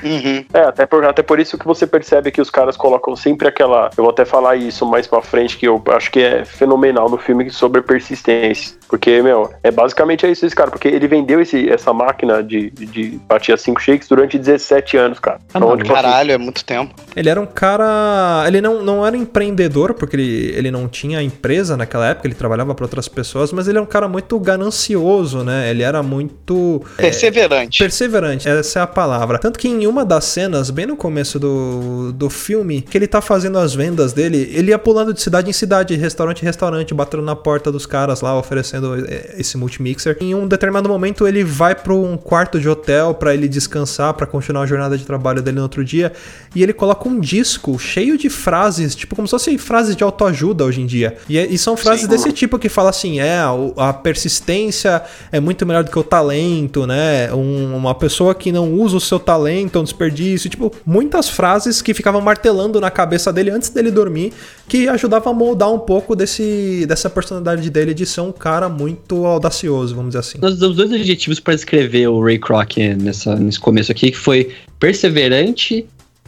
É, 0.53 0.59
até 0.59 0.85
por, 0.85 1.03
até 1.05 1.21
por 1.23 1.39
isso 1.39 1.57
que 1.57 1.65
você 1.65 1.85
percebe 1.87 2.31
que 2.31 2.41
os 2.41 2.49
caras 2.49 2.77
colocam 2.77 3.15
sempre 3.15 3.47
aquela. 3.47 3.89
Eu 3.97 4.03
vou 4.03 4.11
até 4.11 4.25
falar 4.25 4.55
isso 4.55 4.85
mais 4.85 5.07
pra 5.07 5.21
frente, 5.21 5.57
que 5.57 5.67
eu 5.67 5.81
acho 5.89 6.11
que 6.11 6.19
é 6.19 6.45
fenomenal 6.45 7.09
no 7.09 7.17
filme 7.17 7.49
sobre 7.49 7.81
persistência. 7.81 8.75
Porque, 8.87 9.21
meu, 9.21 9.51
é 9.63 9.71
basicamente 9.71 10.25
é 10.25 10.31
isso, 10.31 10.45
esse 10.45 10.55
cara. 10.55 10.69
Porque 10.69 10.87
ele 10.87 11.07
vendeu 11.07 11.41
esse, 11.41 11.69
essa 11.69 11.91
máquina 11.93 12.43
de, 12.43 12.69
de 12.69 13.19
batia 13.27 13.57
5 13.57 13.81
shakes 13.81 14.07
durante 14.07 14.37
17 14.37 14.97
anos, 14.97 15.19
cara. 15.19 15.39
Então, 15.49 15.75
tipo 15.77 15.93
assim, 15.93 16.03
Caralho, 16.03 16.31
é 16.31 16.37
muito 16.37 16.63
tempo. 16.63 16.93
Ele 17.15 17.29
era 17.29 17.39
um 17.41 17.45
cara. 17.45 18.43
Ele 18.47 18.61
não, 18.61 18.81
não 18.81 19.05
era 19.05 19.17
empreendedor, 19.17 19.93
porque 19.93 20.15
ele, 20.15 20.53
ele 20.55 20.71
não 20.71 20.87
tinha 20.87 21.21
empresa 21.21 21.75
naquela 21.75 22.09
época, 22.09 22.27
ele 22.27 22.35
trabalhava 22.43 22.75
para 22.75 22.83
outras 22.83 23.07
pessoas, 23.07 23.53
mas 23.53 23.69
ele 23.69 23.77
é 23.77 23.81
um 23.81 23.85
cara 23.85 24.05
muito 24.05 24.37
ganancioso, 24.37 25.43
né? 25.43 25.69
Ele 25.69 25.81
era 25.81 26.03
muito. 26.03 26.81
é, 26.97 27.03
Perseverante. 27.03 27.79
perseverante, 27.79 28.49
essa 28.49 28.79
é 28.79 28.81
a 28.81 28.87
palavra. 28.87 29.39
Tanto 29.39 29.57
que 29.57 29.67
em 29.69 29.87
uma 29.87 30.03
das 30.03 30.25
cenas, 30.25 30.69
bem 30.69 30.85
no 30.85 30.97
começo 30.97 31.39
do, 31.39 32.11
do 32.11 32.29
filme, 32.29 32.81
que 32.81 32.97
ele 32.97 33.07
tá 33.07 33.21
fazendo 33.21 33.57
as 33.57 33.73
vendas 33.73 34.11
dele, 34.11 34.51
ele 34.53 34.71
ia 34.71 34.77
pulando 34.79 35.13
de 35.13 35.21
cidade 35.21 35.49
em 35.49 35.53
cidade, 35.53 35.95
restaurante 35.95 36.41
em 36.41 36.45
restaurante, 36.45 36.93
batendo 36.93 37.23
na 37.23 37.35
porta 37.35 37.71
dos 37.71 37.85
caras 37.85 38.19
lá, 38.19 38.37
oferecendo 38.37 38.95
eh, 39.07 39.35
esse 39.37 39.55
multimixer. 39.57 40.17
Em 40.19 40.35
um 40.35 40.45
determinado 40.47 40.89
momento, 40.89 41.25
ele 41.25 41.43
vai 41.45 41.73
para 41.73 41.93
um 41.93 42.17
quarto 42.17 42.59
de 42.59 42.67
hotel 42.67 43.13
para 43.13 43.33
ele 43.33 43.47
descansar, 43.47 44.13
para 44.15 44.27
continuar 44.27 44.63
a 44.63 44.65
jornada 44.65 44.97
de 44.97 45.05
trabalho 45.05 45.41
dele 45.41 45.57
no 45.57 45.63
outro 45.63 45.83
dia, 45.85 46.11
e 46.53 46.61
ele 46.61 46.73
coloca 46.73 47.07
um 47.07 47.19
disco 47.19 47.79
cheio 47.79 48.17
de 48.17 48.29
frases, 48.29 48.95
tipo 48.95 49.15
como 49.15 49.27
se 49.27 49.31
fossem 49.31 49.57
frases 49.57 49.95
de 49.95 50.03
autoajuda 50.03 50.65
hoje 50.65 50.81
em 50.81 50.85
dia. 50.85 51.15
E, 51.29 51.37
é- 51.37 51.45
e 51.47 51.57
são 51.57 51.77
frases 51.77 52.05
desse 52.07 52.32
tipo 52.33 52.59
que 52.59 52.67
fala 52.69 52.89
assim: 52.89 53.19
é, 53.19 53.39
a 53.77 53.93
persistência 53.93 55.01
é 55.31 55.39
muito 55.39 55.65
melhor 55.65 55.83
do 55.83 55.91
que 55.91 55.99
o 55.99 56.03
talento, 56.03 56.85
né? 56.87 57.31
Um- 57.33 57.75
uma 57.75 57.95
pessoa 57.95 58.33
que 58.35 58.51
não 58.51 58.73
usa 58.73 58.97
o 58.97 58.99
seu 59.01 59.19
talento 59.19 59.77
é 59.77 59.81
um 59.81 59.83
desperdício. 59.83 60.49
Tipo, 60.49 60.71
muitas 60.85 61.29
frases 61.29 61.81
que 61.81 61.93
ficavam 61.93 62.21
martelando 62.21 62.79
na 62.81 62.89
cabeça 62.91 63.31
dele 63.31 63.51
antes 63.51 63.69
dele 63.69 63.91
dormir, 63.91 64.33
que 64.67 64.87
ajudavam 64.89 65.31
a 65.33 65.35
moldar 65.35 65.71
um 65.71 65.79
pouco 65.79 66.15
desse, 66.15 66.85
dessa 66.87 67.09
personalidade 67.09 67.69
dele 67.69 67.93
de 67.93 68.05
ser 68.05 68.21
um 68.21 68.31
cara 68.31 68.67
muito 68.69 69.25
audacioso, 69.25 69.95
vamos 69.95 70.09
dizer 70.09 70.19
assim. 70.19 70.37
Nós 70.41 70.53
usamos 70.53 70.75
dois 70.77 70.91
adjetivos 70.91 71.39
para 71.39 71.53
descrever 71.55 72.07
o 72.07 72.23
Ray 72.23 72.39
Kroc 72.39 72.77
nessa, 72.99 73.35
nesse 73.35 73.59
começo 73.59 73.91
aqui, 73.91 74.11
que 74.11 74.17
foi 74.17 74.51
perseverante 74.79 75.85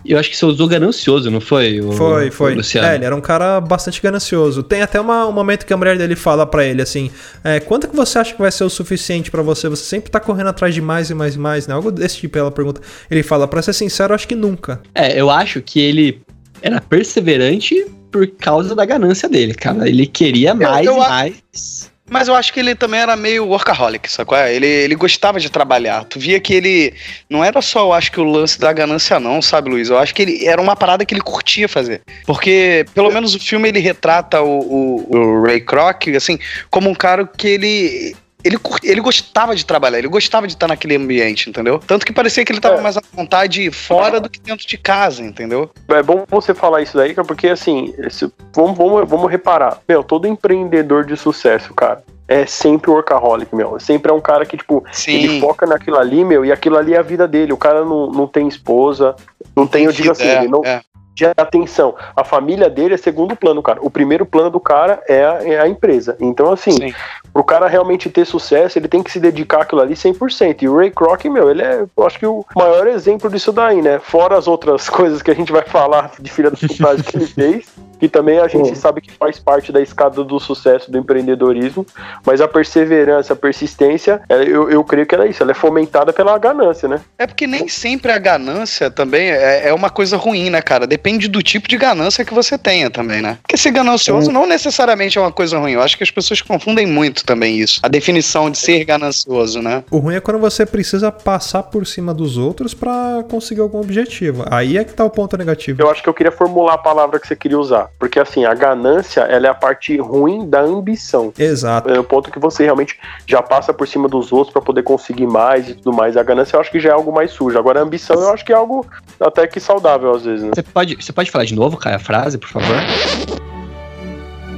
eu 0.07 0.17
acho 0.19 0.29
que 0.29 0.37
você 0.37 0.45
usou 0.45 0.67
ganancioso, 0.67 1.29
não 1.31 1.41
foi? 1.41 1.79
o- 1.81 1.91
Foi, 1.93 2.29
o 2.29 2.31
foi. 2.31 2.55
Luciano? 2.55 2.87
É, 2.87 2.95
ele 2.95 3.05
era 3.05 3.15
um 3.15 3.21
cara 3.21 3.59
bastante 3.61 4.01
ganancioso. 4.01 4.63
Tem 4.63 4.81
até 4.81 4.99
uma- 4.99 5.25
um 5.27 5.31
momento 5.31 5.65
que 5.65 5.73
a 5.73 5.77
mulher 5.77 5.97
dele 5.97 6.15
fala 6.15 6.45
pra 6.45 6.63
ele 6.65 6.81
assim: 6.81 7.09
é, 7.43 7.59
quanto 7.59 7.87
que 7.87 7.95
você 7.95 8.19
acha 8.19 8.33
que 8.33 8.41
vai 8.41 8.51
ser 8.51 8.63
o 8.63 8.69
suficiente 8.69 9.31
pra 9.31 9.41
você? 9.41 9.67
Você 9.69 9.83
sempre 9.83 10.09
tá 10.11 10.19
correndo 10.19 10.47
atrás 10.47 10.73
de 10.73 10.81
mais 10.81 11.09
e 11.09 11.13
mais 11.13 11.35
e 11.35 11.39
mais, 11.39 11.67
né? 11.67 11.73
Algo 11.73 11.91
desse 11.91 12.17
tipo. 12.17 12.37
Ela 12.37 12.51
pergunta. 12.51 12.81
Ele 13.09 13.23
fala: 13.23 13.47
pra 13.47 13.61
ser 13.61 13.73
sincero, 13.73 14.13
acho 14.13 14.27
que 14.27 14.35
nunca. 14.35 14.81
É, 14.93 15.19
eu 15.19 15.29
acho 15.29 15.61
que 15.61 15.79
ele 15.79 16.21
era 16.61 16.79
perseverante 16.81 17.85
por 18.11 18.25
causa 18.27 18.73
da 18.75 18.85
ganância 18.85 19.27
dele, 19.27 19.53
cara. 19.53 19.87
Ele 19.89 20.05
queria 20.07 20.53
mais 20.53 20.85
eu 20.85 20.97
e 20.97 21.01
a- 21.01 21.09
mais. 21.09 21.91
Mas 22.09 22.27
eu 22.27 22.35
acho 22.35 22.53
que 22.53 22.59
ele 22.59 22.75
também 22.75 22.99
era 22.99 23.15
meio 23.15 23.47
workaholic, 23.47 24.11
sacou? 24.11 24.37
Ele, 24.37 24.67
ele 24.67 24.95
gostava 24.95 25.39
de 25.39 25.49
trabalhar. 25.49 26.03
Tu 26.05 26.19
via 26.19 26.39
que 26.39 26.53
ele. 26.53 26.93
Não 27.27 27.43
era 27.43 27.61
só, 27.61 27.81
eu 27.81 27.93
acho 27.93 28.11
que 28.11 28.19
o 28.19 28.23
lance 28.23 28.59
da 28.59 28.71
ganância, 28.71 29.19
não, 29.19 29.41
sabe, 29.41 29.69
Luiz? 29.69 29.89
Eu 29.89 29.97
acho 29.97 30.13
que 30.13 30.21
ele 30.21 30.45
era 30.45 30.61
uma 30.61 30.75
parada 30.75 31.03
que 31.03 31.13
ele 31.13 31.21
curtia 31.21 31.67
fazer. 31.67 32.01
Porque, 32.25 32.85
pelo 32.93 33.11
menos, 33.11 33.33
o 33.33 33.39
filme 33.39 33.69
ele 33.69 33.79
retrata 33.79 34.41
o, 34.41 34.59
o, 34.59 35.17
o 35.17 35.43
Ray 35.43 35.61
Kroc, 35.61 36.07
assim, 36.15 36.37
como 36.69 36.89
um 36.89 36.95
cara 36.95 37.25
que 37.25 37.47
ele. 37.47 38.15
Ele, 38.45 38.57
ele 38.83 39.01
gostava 39.01 39.55
de 39.55 39.65
trabalhar, 39.65 39.97
ele 39.97 40.07
gostava 40.07 40.45
de 40.45 40.53
estar 40.53 40.67
naquele 40.67 40.95
ambiente, 40.95 41.49
entendeu? 41.49 41.79
Tanto 41.79 42.05
que 42.05 42.13
parecia 42.13 42.45
que 42.45 42.51
ele 42.51 42.59
tava 42.61 42.79
mais 42.79 42.95
à 42.95 43.01
vontade 43.11 43.71
fora 43.71 44.21
do 44.21 44.29
que 44.29 44.39
dentro 44.39 44.67
de 44.67 44.77
casa, 44.77 45.23
entendeu? 45.23 45.69
É 45.89 46.03
bom 46.03 46.23
você 46.29 46.53
falar 46.53 46.83
isso 46.83 46.95
daí, 46.95 47.15
cara, 47.15 47.27
porque 47.27 47.47
assim, 47.47 47.93
esse- 47.97 48.31
vamos, 48.53 48.77
vamos, 48.77 49.09
vamos 49.09 49.31
reparar. 49.31 49.79
Meu, 49.89 50.03
todo 50.03 50.27
empreendedor 50.27 51.05
de 51.05 51.17
sucesso, 51.17 51.73
cara, 51.73 52.03
é 52.27 52.45
sempre 52.45 52.91
workaholic, 52.91 53.53
meu. 53.55 53.79
Sempre 53.79 54.11
é 54.11 54.13
um 54.13 54.21
cara 54.21 54.45
que, 54.45 54.57
tipo, 54.57 54.83
ele 55.15 55.39
foca 55.39 55.65
naquilo 55.65 55.97
ali, 55.97 56.23
meu, 56.23 56.45
e 56.45 56.51
aquilo 56.51 56.77
ali 56.77 56.93
é 56.93 56.97
a 56.99 57.01
vida 57.01 57.27
dele. 57.27 57.51
O 57.51 57.57
cara 57.57 57.83
não, 57.83 58.11
não 58.11 58.27
tem 58.27 58.47
esposa, 58.47 59.15
não 59.55 59.65
tem, 59.65 59.85
eu 59.85 59.91
digo 59.91 60.11
assim, 60.11 60.23
É, 60.27 60.35
ele 60.39 60.47
não. 60.47 60.61
é. 60.63 60.81
De 61.15 61.25
atenção, 61.25 61.95
a 62.13 62.25
família 62.25 62.69
dele 62.69 62.95
é 62.95 62.97
segundo 62.97 63.37
plano, 63.37 63.63
cara. 63.63 63.79
O 63.81 63.89
primeiro 63.89 64.25
plano 64.25 64.49
do 64.49 64.59
cara 64.59 65.01
é 65.07 65.23
a, 65.25 65.47
é 65.47 65.59
a 65.61 65.67
empresa. 65.67 66.17
Então, 66.19 66.51
assim, 66.51 66.93
pro 67.31 67.41
cara 67.41 67.69
realmente 67.69 68.09
ter 68.09 68.25
sucesso, 68.25 68.77
ele 68.77 68.89
tem 68.89 69.01
que 69.01 69.09
se 69.09 69.17
dedicar 69.17 69.61
àquilo 69.61 69.79
ali 69.79 69.93
100%. 69.93 70.61
E 70.61 70.67
o 70.67 70.75
Ray 70.75 70.91
Kroc, 70.91 71.23
meu, 71.25 71.49
ele 71.49 71.61
é, 71.61 71.85
eu 71.95 72.05
acho 72.05 72.19
que 72.19 72.25
o 72.25 72.45
maior 72.53 72.85
exemplo 72.87 73.29
disso 73.29 73.53
daí, 73.53 73.81
né? 73.81 73.97
Fora 73.97 74.37
as 74.37 74.45
outras 74.45 74.89
coisas 74.91 75.21
que 75.21 75.31
a 75.31 75.35
gente 75.35 75.53
vai 75.53 75.63
falar 75.63 76.11
de 76.19 76.29
filha 76.29 76.51
da 76.51 76.57
putagem 76.57 77.03
que 77.05 77.15
ele 77.15 77.27
fez, 77.27 77.65
que 78.05 78.09
também 78.09 78.37
a 78.39 78.47
gente 78.47 78.77
sabe 78.77 79.01
que 79.01 79.11
faz 79.11 79.39
parte 79.39 79.71
da 79.71 79.81
escada 79.81 80.23
do 80.23 80.39
sucesso 80.39 80.91
do 80.91 80.97
empreendedorismo, 80.97 81.85
mas 82.23 82.39
a 82.39 82.47
perseverança, 82.47 83.33
a 83.33 83.35
persistência, 83.35 84.21
eu, 84.29 84.69
eu 84.69 84.83
creio 84.83 85.07
que 85.07 85.15
ela 85.15 85.25
é 85.25 85.29
isso, 85.29 85.41
ela 85.41 85.51
é 85.51 85.55
fomentada 85.55 86.13
pela 86.13 86.37
ganância, 86.37 86.87
né? 86.87 87.01
É 87.17 87.25
porque 87.25 87.47
nem 87.47 87.67
sempre 87.67 88.11
a 88.11 88.19
ganância 88.19 88.91
também 88.91 89.31
é, 89.31 89.69
é 89.69 89.73
uma 89.73 89.89
coisa 89.89 90.17
ruim, 90.17 90.51
né, 90.51 90.61
cara? 90.61 90.85
Depende 90.85 91.27
do 91.27 91.41
tipo 91.41 91.67
de 91.67 91.77
ganância 91.77 92.23
que 92.23 92.33
você 92.33 92.57
tenha 92.57 92.91
também, 92.91 93.21
né? 93.21 93.39
Porque 93.41 93.57
ser 93.57 93.71
ganancioso 93.71 94.31
não 94.31 94.45
necessariamente 94.45 95.17
é 95.17 95.21
uma 95.21 95.31
coisa 95.31 95.57
ruim. 95.57 95.71
Eu 95.71 95.81
acho 95.81 95.97
que 95.97 96.03
as 96.03 96.11
pessoas 96.11 96.41
confundem 96.41 96.85
muito 96.85 97.25
também 97.25 97.57
isso. 97.57 97.79
A 97.81 97.87
definição 97.87 98.51
de 98.51 98.59
ser 98.59 98.85
ganancioso, 98.85 99.61
né? 99.61 99.83
O 99.89 99.97
ruim 99.97 100.15
é 100.15 100.19
quando 100.19 100.39
você 100.39 100.63
precisa 100.63 101.11
passar 101.11 101.63
por 101.63 101.87
cima 101.87 102.13
dos 102.13 102.37
outros 102.37 102.75
pra 102.75 103.23
conseguir 103.29 103.61
algum 103.61 103.79
objetivo. 103.79 104.45
Aí 104.51 104.77
é 104.77 104.83
que 104.83 104.93
tá 104.93 105.03
o 105.03 105.09
ponto 105.09 105.35
negativo. 105.37 105.81
Eu 105.81 105.89
acho 105.89 106.03
que 106.03 106.09
eu 106.09 106.13
queria 106.13 106.31
formular 106.31 106.73
a 106.73 106.77
palavra 106.77 107.19
que 107.19 107.27
você 107.27 107.35
queria 107.35 107.57
usar, 107.57 107.89
porque 107.97 108.19
assim, 108.19 108.45
a 108.45 108.53
ganância, 108.53 109.21
ela 109.21 109.47
é 109.47 109.49
a 109.49 109.53
parte 109.53 109.97
ruim 109.97 110.47
da 110.47 110.61
ambição. 110.61 111.33
Exato. 111.37 111.89
É 111.89 111.99
o 111.99 112.03
ponto 112.03 112.31
que 112.31 112.39
você 112.39 112.63
realmente 112.63 112.99
já 113.25 113.41
passa 113.41 113.73
por 113.73 113.87
cima 113.87 114.07
dos 114.07 114.31
outros 114.31 114.51
pra 114.51 114.61
poder 114.61 114.83
conseguir 114.83 115.27
mais 115.27 115.69
e 115.69 115.73
tudo 115.75 115.95
mais. 115.95 116.17
A 116.17 116.23
ganância 116.23 116.55
eu 116.55 116.61
acho 116.61 116.71
que 116.71 116.79
já 116.79 116.89
é 116.89 116.93
algo 116.93 117.11
mais 117.11 117.31
sujo. 117.31 117.57
Agora 117.57 117.79
a 117.79 117.83
ambição 117.83 118.15
eu 118.21 118.33
acho 118.33 118.43
que 118.43 118.51
é 118.51 118.55
algo 118.55 118.85
até 119.19 119.47
que 119.47 119.59
saudável 119.59 120.13
às 120.13 120.25
vezes, 120.25 120.43
né? 120.43 120.51
Você 120.53 120.63
pode, 120.63 120.95
você 120.95 121.13
pode 121.13 121.31
falar 121.31 121.45
de 121.45 121.55
novo, 121.55 121.77
cara, 121.77 121.95
a 121.95 121.99
frase, 121.99 122.37
por 122.37 122.49
favor? 122.49 122.75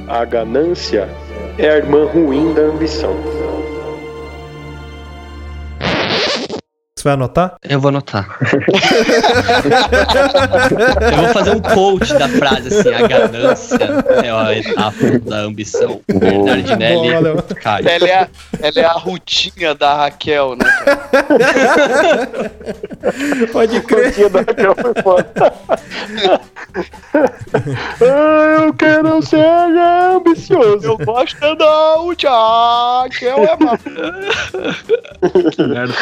A 0.08 0.24
ganância 0.24 1.08
é 1.58 1.68
a 1.70 1.76
irmã 1.76 2.06
ruim 2.06 2.54
da 2.54 2.62
ambição. 2.62 3.14
Você 6.98 7.04
vai 7.04 7.12
anotar? 7.12 7.54
Eu 7.62 7.78
vou 7.78 7.90
anotar. 7.90 8.36
Eu 11.12 11.16
vou 11.16 11.28
fazer 11.28 11.50
um 11.52 11.60
coach 11.60 12.12
da 12.12 12.28
frase 12.28 12.66
assim, 12.66 12.92
a 12.92 13.06
ganância 13.06 13.78
é 14.24 14.30
a 14.32 14.52
etapa 14.52 15.20
da 15.20 15.36
ambição. 15.36 16.00
Bernardinelli, 16.08 17.10
Boa, 17.10 17.20
Léo. 17.20 17.42
Caio. 17.62 17.88
Ela 17.88 18.08
é, 18.08 18.14
a, 18.14 18.28
ela 18.60 18.80
é 18.80 18.84
a 18.84 18.92
rutinha 18.94 19.76
da 19.76 19.94
Raquel, 19.94 20.56
né? 20.56 20.66
Pode 23.52 23.80
crer. 23.82 24.12
Dia 24.12 24.28
da 24.28 24.40
Raquel 24.40 24.74
foi 24.74 24.94
foda. 25.00 25.32
Ah, 28.00 28.64
eu 28.64 28.74
quero 28.74 29.22
ser 29.22 29.46
ambicioso. 30.16 30.84
Eu 30.84 30.98
gosto 30.98 31.54
da 31.54 33.02
Raquel 33.04 33.44
é 33.44 33.54
uma... 33.54 33.78
Que 35.52 35.62
merda. 35.62 35.94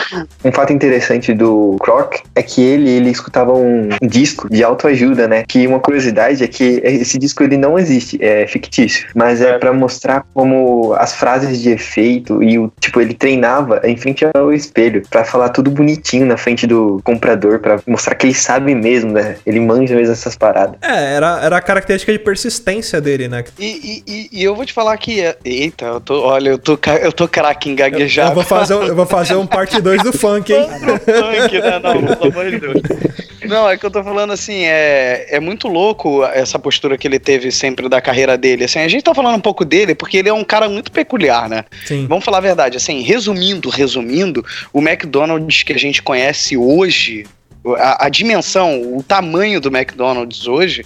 Um 0.43 0.53
fato 0.53 0.73
interessante 0.73 0.87
do 1.35 1.77
Croc 1.81 2.17
é 2.35 2.43
que 2.43 2.63
ele, 2.63 2.89
ele 2.91 3.11
escutava 3.11 3.53
um 3.53 3.89
disco 4.03 4.49
de 4.51 4.63
autoajuda, 4.63 5.27
né? 5.29 5.45
Que 5.47 5.67
uma 5.67 5.81
curiosidade 5.81 6.43
é 6.43 6.49
que 6.49 6.81
esse 6.85 7.19
disco 7.19 7.43
ele 7.43 7.57
não 7.57 7.79
existe, 7.79 8.19
é 8.23 8.47
fictício, 8.47 9.09
mas 9.15 9.41
é 9.41 9.59
pra 9.59 9.73
mostrar 9.73 10.25
como 10.35 10.95
as 10.95 11.15
frases 11.15 11.61
de 11.61 11.71
efeito 11.71 12.43
e 12.43 12.59
o 12.59 12.73
tipo 12.81 13.01
ele 13.01 13.15
treinava 13.15 13.81
em 13.85 13.97
frente 13.97 14.25
ao 14.35 14.53
espelho 14.53 15.03
pra 15.09 15.25
falar 15.25 15.49
tudo 15.51 15.71
bonitinho 15.71 16.27
na 16.27 16.37
frente 16.37 16.67
do 16.67 17.01
comprador 17.05 17.59
pra 17.61 17.81
mostrar 17.87 18.15
que 18.15 18.27
ele 18.27 18.35
sabe 18.35 18.75
mesmo, 18.75 19.13
né? 19.13 19.37
Ele 19.47 19.61
manja 19.61 19.95
mesmo 19.95 20.13
essas 20.13 20.37
paradas. 20.37 20.77
É, 20.83 21.15
era, 21.15 21.41
era 21.43 21.57
a 21.57 21.61
característica 21.61 22.13
de 22.13 22.19
persistência 22.19 23.01
dele, 23.01 23.29
né? 23.29 23.45
E, 23.59 24.03
e- 24.07 24.29
e, 24.33 24.43
eu 24.45 24.55
vou 24.55 24.65
te 24.65 24.73
falar 24.73 24.97
que. 24.97 25.23
Eita, 25.45 25.85
eu 25.87 26.01
tô. 26.01 26.21
Olha, 26.23 26.51
eu 26.51 26.59
tô, 26.59 26.79
eu 27.01 27.13
tô 27.13 27.27
craque 27.29 27.71
em 27.71 27.75
gaguejar. 27.75 28.29
Eu 28.29 28.35
vou 28.35 28.45
fazer, 28.45 28.75
um- 28.75 28.83
eu 28.85 28.95
vou 28.95 29.07
fazer 29.07 29.35
um 29.37 29.47
parte 29.47 29.81
2 29.81 30.03
do 30.03 30.13
funk, 30.13 30.53
hein? 30.53 30.67
né? 30.79 31.01
Não, 31.83 32.17
pelo 32.17 32.33
amor 32.33 32.51
de 32.51 32.59
Deus. 32.59 32.83
Não, 33.47 33.69
é 33.69 33.77
que 33.77 33.87
eu 33.87 33.91
tô 33.91 34.03
falando 34.03 34.33
assim, 34.33 34.65
é, 34.65 35.27
é 35.31 35.41
muito 35.41 35.69
louco 35.69 36.25
essa 36.25 36.59
postura 36.59 36.99
que 36.99 37.07
ele 37.07 37.19
teve 37.19 37.51
sempre 37.51 37.89
da 37.89 38.01
carreira 38.01 38.37
dele. 38.37 38.65
Assim, 38.65 38.81
a 38.81 38.89
gente 38.89 39.05
tá 39.05 39.15
falando 39.15 39.37
um 39.37 39.41
pouco 39.41 39.65
dele 39.65 39.95
porque 39.95 40.17
ele 40.17 40.29
é 40.29 40.33
um 40.33 40.45
cara 40.45 40.69
muito 40.69 40.91
peculiar, 40.91 41.49
né? 41.49 41.65
Sim. 41.85 42.07
Vamos 42.07 42.25
falar 42.25 42.39
a 42.39 42.43
verdade, 42.43 42.77
assim, 42.77 43.03
resumindo, 43.03 43.69
resumindo, 43.69 44.45
o 44.73 44.81
McDonald's 44.81 45.63
que 45.63 45.73
a 45.73 45.79
gente 45.79 46.03
conhece 46.03 46.57
hoje, 46.57 47.25
a, 47.79 48.07
a 48.07 48.09
dimensão, 48.09 48.97
o 48.97 49.03
tamanho 49.03 49.61
do 49.61 49.75
McDonald's 49.75 50.47
hoje 50.47 50.85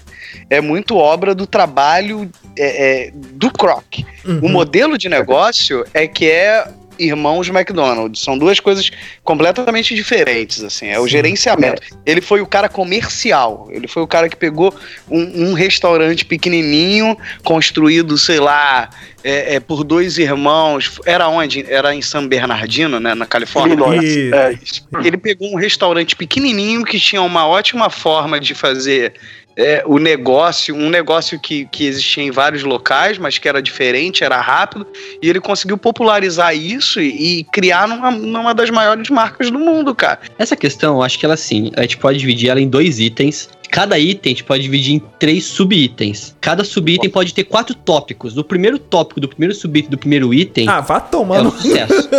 é 0.48 0.60
muito 0.60 0.96
obra 0.96 1.34
do 1.34 1.46
trabalho 1.46 2.30
é, 2.58 3.06
é, 3.06 3.10
do 3.14 3.50
Kroc. 3.50 4.04
O 4.42 4.48
modelo 4.48 4.96
de 4.96 5.08
negócio 5.08 5.84
é 5.92 6.06
que 6.06 6.30
é 6.30 6.66
irmãos 7.00 7.48
McDonald's. 7.48 8.22
São 8.22 8.38
duas 8.38 8.60
coisas 8.60 8.90
completamente 9.24 9.94
diferentes, 9.94 10.62
assim. 10.62 10.88
É 10.88 10.98
o 10.98 11.06
gerenciamento. 11.06 11.82
Ele 12.04 12.20
foi 12.20 12.40
o 12.40 12.46
cara 12.46 12.68
comercial. 12.68 13.68
Ele 13.70 13.88
foi 13.88 14.02
o 14.02 14.06
cara 14.06 14.28
que 14.28 14.36
pegou 14.36 14.74
um, 15.08 15.48
um 15.48 15.52
restaurante 15.52 16.24
pequenininho, 16.24 17.16
construído, 17.44 18.16
sei 18.18 18.40
lá, 18.40 18.90
é, 19.24 19.56
é, 19.56 19.60
por 19.60 19.84
dois 19.84 20.18
irmãos. 20.18 20.98
Era 21.04 21.28
onde? 21.28 21.64
Era 21.68 21.94
em 21.94 22.02
San 22.02 22.26
Bernardino, 22.26 23.00
né? 23.00 23.14
Na 23.14 23.26
Califórnia. 23.26 23.74
Illinois. 23.74 24.32
É, 24.32 24.58
Ele 25.04 25.16
pegou 25.16 25.52
um 25.52 25.56
restaurante 25.56 26.16
pequenininho 26.16 26.84
que 26.84 26.98
tinha 26.98 27.22
uma 27.22 27.46
ótima 27.46 27.90
forma 27.90 28.38
de 28.40 28.54
fazer 28.54 29.14
é, 29.60 29.82
o 29.86 29.98
negócio, 29.98 30.74
um 30.74 30.88
negócio 30.88 31.38
que, 31.38 31.66
que 31.70 31.84
existia 31.86 32.22
em 32.24 32.30
vários 32.30 32.62
locais, 32.62 33.18
mas 33.18 33.38
que 33.38 33.48
era 33.48 33.62
diferente, 33.62 34.24
era 34.24 34.40
rápido, 34.40 34.86
e 35.22 35.28
ele 35.28 35.40
conseguiu 35.40 35.76
popularizar 35.76 36.56
isso 36.56 37.00
e, 37.00 37.40
e 37.40 37.44
criar 37.44 37.86
numa, 37.86 38.10
numa 38.10 38.54
das 38.54 38.70
maiores 38.70 39.08
marcas 39.10 39.50
do 39.50 39.58
mundo, 39.58 39.94
cara. 39.94 40.20
Essa 40.38 40.56
questão, 40.56 40.96
eu 40.96 41.02
acho 41.02 41.18
que 41.18 41.24
ela 41.24 41.34
assim, 41.34 41.70
a 41.76 41.82
gente 41.82 41.98
pode 41.98 42.18
dividir 42.18 42.48
ela 42.48 42.60
em 42.60 42.68
dois 42.68 42.98
itens. 42.98 43.48
Cada 43.70 43.96
item 43.96 44.32
a 44.32 44.34
gente 44.34 44.42
pode 44.42 44.64
dividir 44.64 44.94
em 44.96 45.02
três 45.20 45.44
sub-itens. 45.44 46.34
Cada 46.40 46.64
sub-item 46.64 47.08
pode 47.08 47.32
ter 47.32 47.44
quatro 47.44 47.72
tópicos. 47.72 48.34
No 48.34 48.42
primeiro 48.42 48.80
tópico 48.80 49.20
do 49.20 49.28
primeiro 49.28 49.54
sub-item 49.54 49.88
do 49.92 49.96
primeiro 49.96 50.34
item. 50.34 50.68
Ah, 50.68 50.80
vá 50.80 50.98
tomar 50.98 51.36
é 51.36 51.42
o 51.42 51.50
sucesso. 51.52 52.08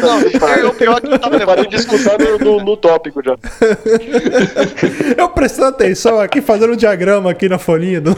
Não, 0.00 0.48
é 0.48 0.64
o 0.66 0.74
pior 0.74 1.00
que 1.00 1.06
eu 1.08 1.18
tava 1.18 1.36
escutar 1.76 2.18
no, 2.18 2.38
no- 2.38 2.64
no 2.64 2.76
tópico 2.76 3.22
já. 3.24 3.36
Eu 5.16 5.28
prestando 5.28 5.68
atenção 5.68 6.18
aqui, 6.20 6.40
fazendo 6.40 6.72
um 6.72 6.76
diagrama 6.76 7.30
aqui 7.30 7.48
na 7.48 7.58
folhinha 7.58 8.00
do 8.00 8.10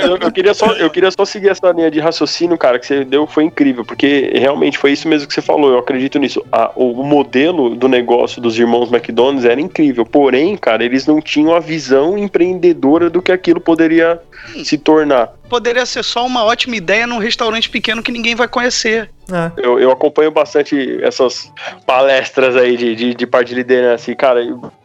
eu, 0.00 0.10
eu- 0.10 0.16
eu 0.18 0.32
queria 0.32 0.54
só, 0.54 0.72
eu 0.72 0.90
queria 0.90 1.10
só 1.10 1.24
seguir 1.24 1.48
essa 1.48 1.70
linha 1.72 1.90
de 1.90 2.00
raciocínio, 2.00 2.56
cara, 2.58 2.78
que 2.78 2.86
você 2.86 3.04
deu, 3.04 3.26
foi 3.26 3.44
incrível, 3.44 3.84
porque 3.84 4.30
realmente 4.34 4.78
foi 4.78 4.92
isso 4.92 5.08
mesmo 5.08 5.26
que 5.28 5.34
você 5.34 5.42
falou, 5.42 5.70
eu 5.70 5.78
acredito 5.78 6.18
nisso. 6.18 6.44
A- 6.52 6.70
o 6.76 7.02
modelo 7.02 7.74
do 7.74 7.88
negócio 7.88 8.40
dos 8.40 8.58
irmãos 8.58 8.90
McDonald's 8.92 9.44
era 9.44 9.60
incrível, 9.60 10.04
porém, 10.04 10.56
cara, 10.56 10.84
eles 10.84 11.06
não 11.06 11.20
tinham 11.20 11.54
a 11.54 11.60
visão 11.60 12.16
empreendedora 12.18 13.08
do 13.10 13.20
que 13.22 13.32
aquilo 13.32 13.60
poderia 13.60 14.18
se 14.64 14.76
tornar. 14.78 15.32
Poderia 15.52 15.84
ser 15.84 16.02
só 16.02 16.24
uma 16.24 16.46
ótima 16.46 16.76
ideia 16.76 17.06
num 17.06 17.18
restaurante 17.18 17.68
pequeno 17.68 18.02
que 18.02 18.10
ninguém 18.10 18.34
vai 18.34 18.48
conhecer. 18.48 19.10
Eu, 19.54 19.78
eu 19.78 19.90
acompanho 19.90 20.30
bastante 20.30 20.98
essas 21.02 21.52
palestras 21.86 22.56
aí 22.56 22.74
de, 22.74 22.96
de, 22.96 23.14
de 23.14 23.26
parte 23.26 23.48
de 23.48 23.56
liderança. 23.56 24.10
E, 24.10 24.16
cara, 24.16 24.40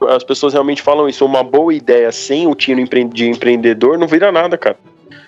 as 0.09 0.25
pessoas 0.25 0.51
realmente 0.51 0.81
falam 0.81 1.07
isso. 1.07 1.23
Uma 1.23 1.41
boa 1.41 1.73
ideia 1.73 2.11
sem 2.11 2.47
o 2.47 2.53
tino 2.53 2.85
de 3.13 3.29
empreendedor 3.29 3.97
não 3.97 4.09
vira 4.09 4.29
nada, 4.29 4.57
cara. 4.57 4.77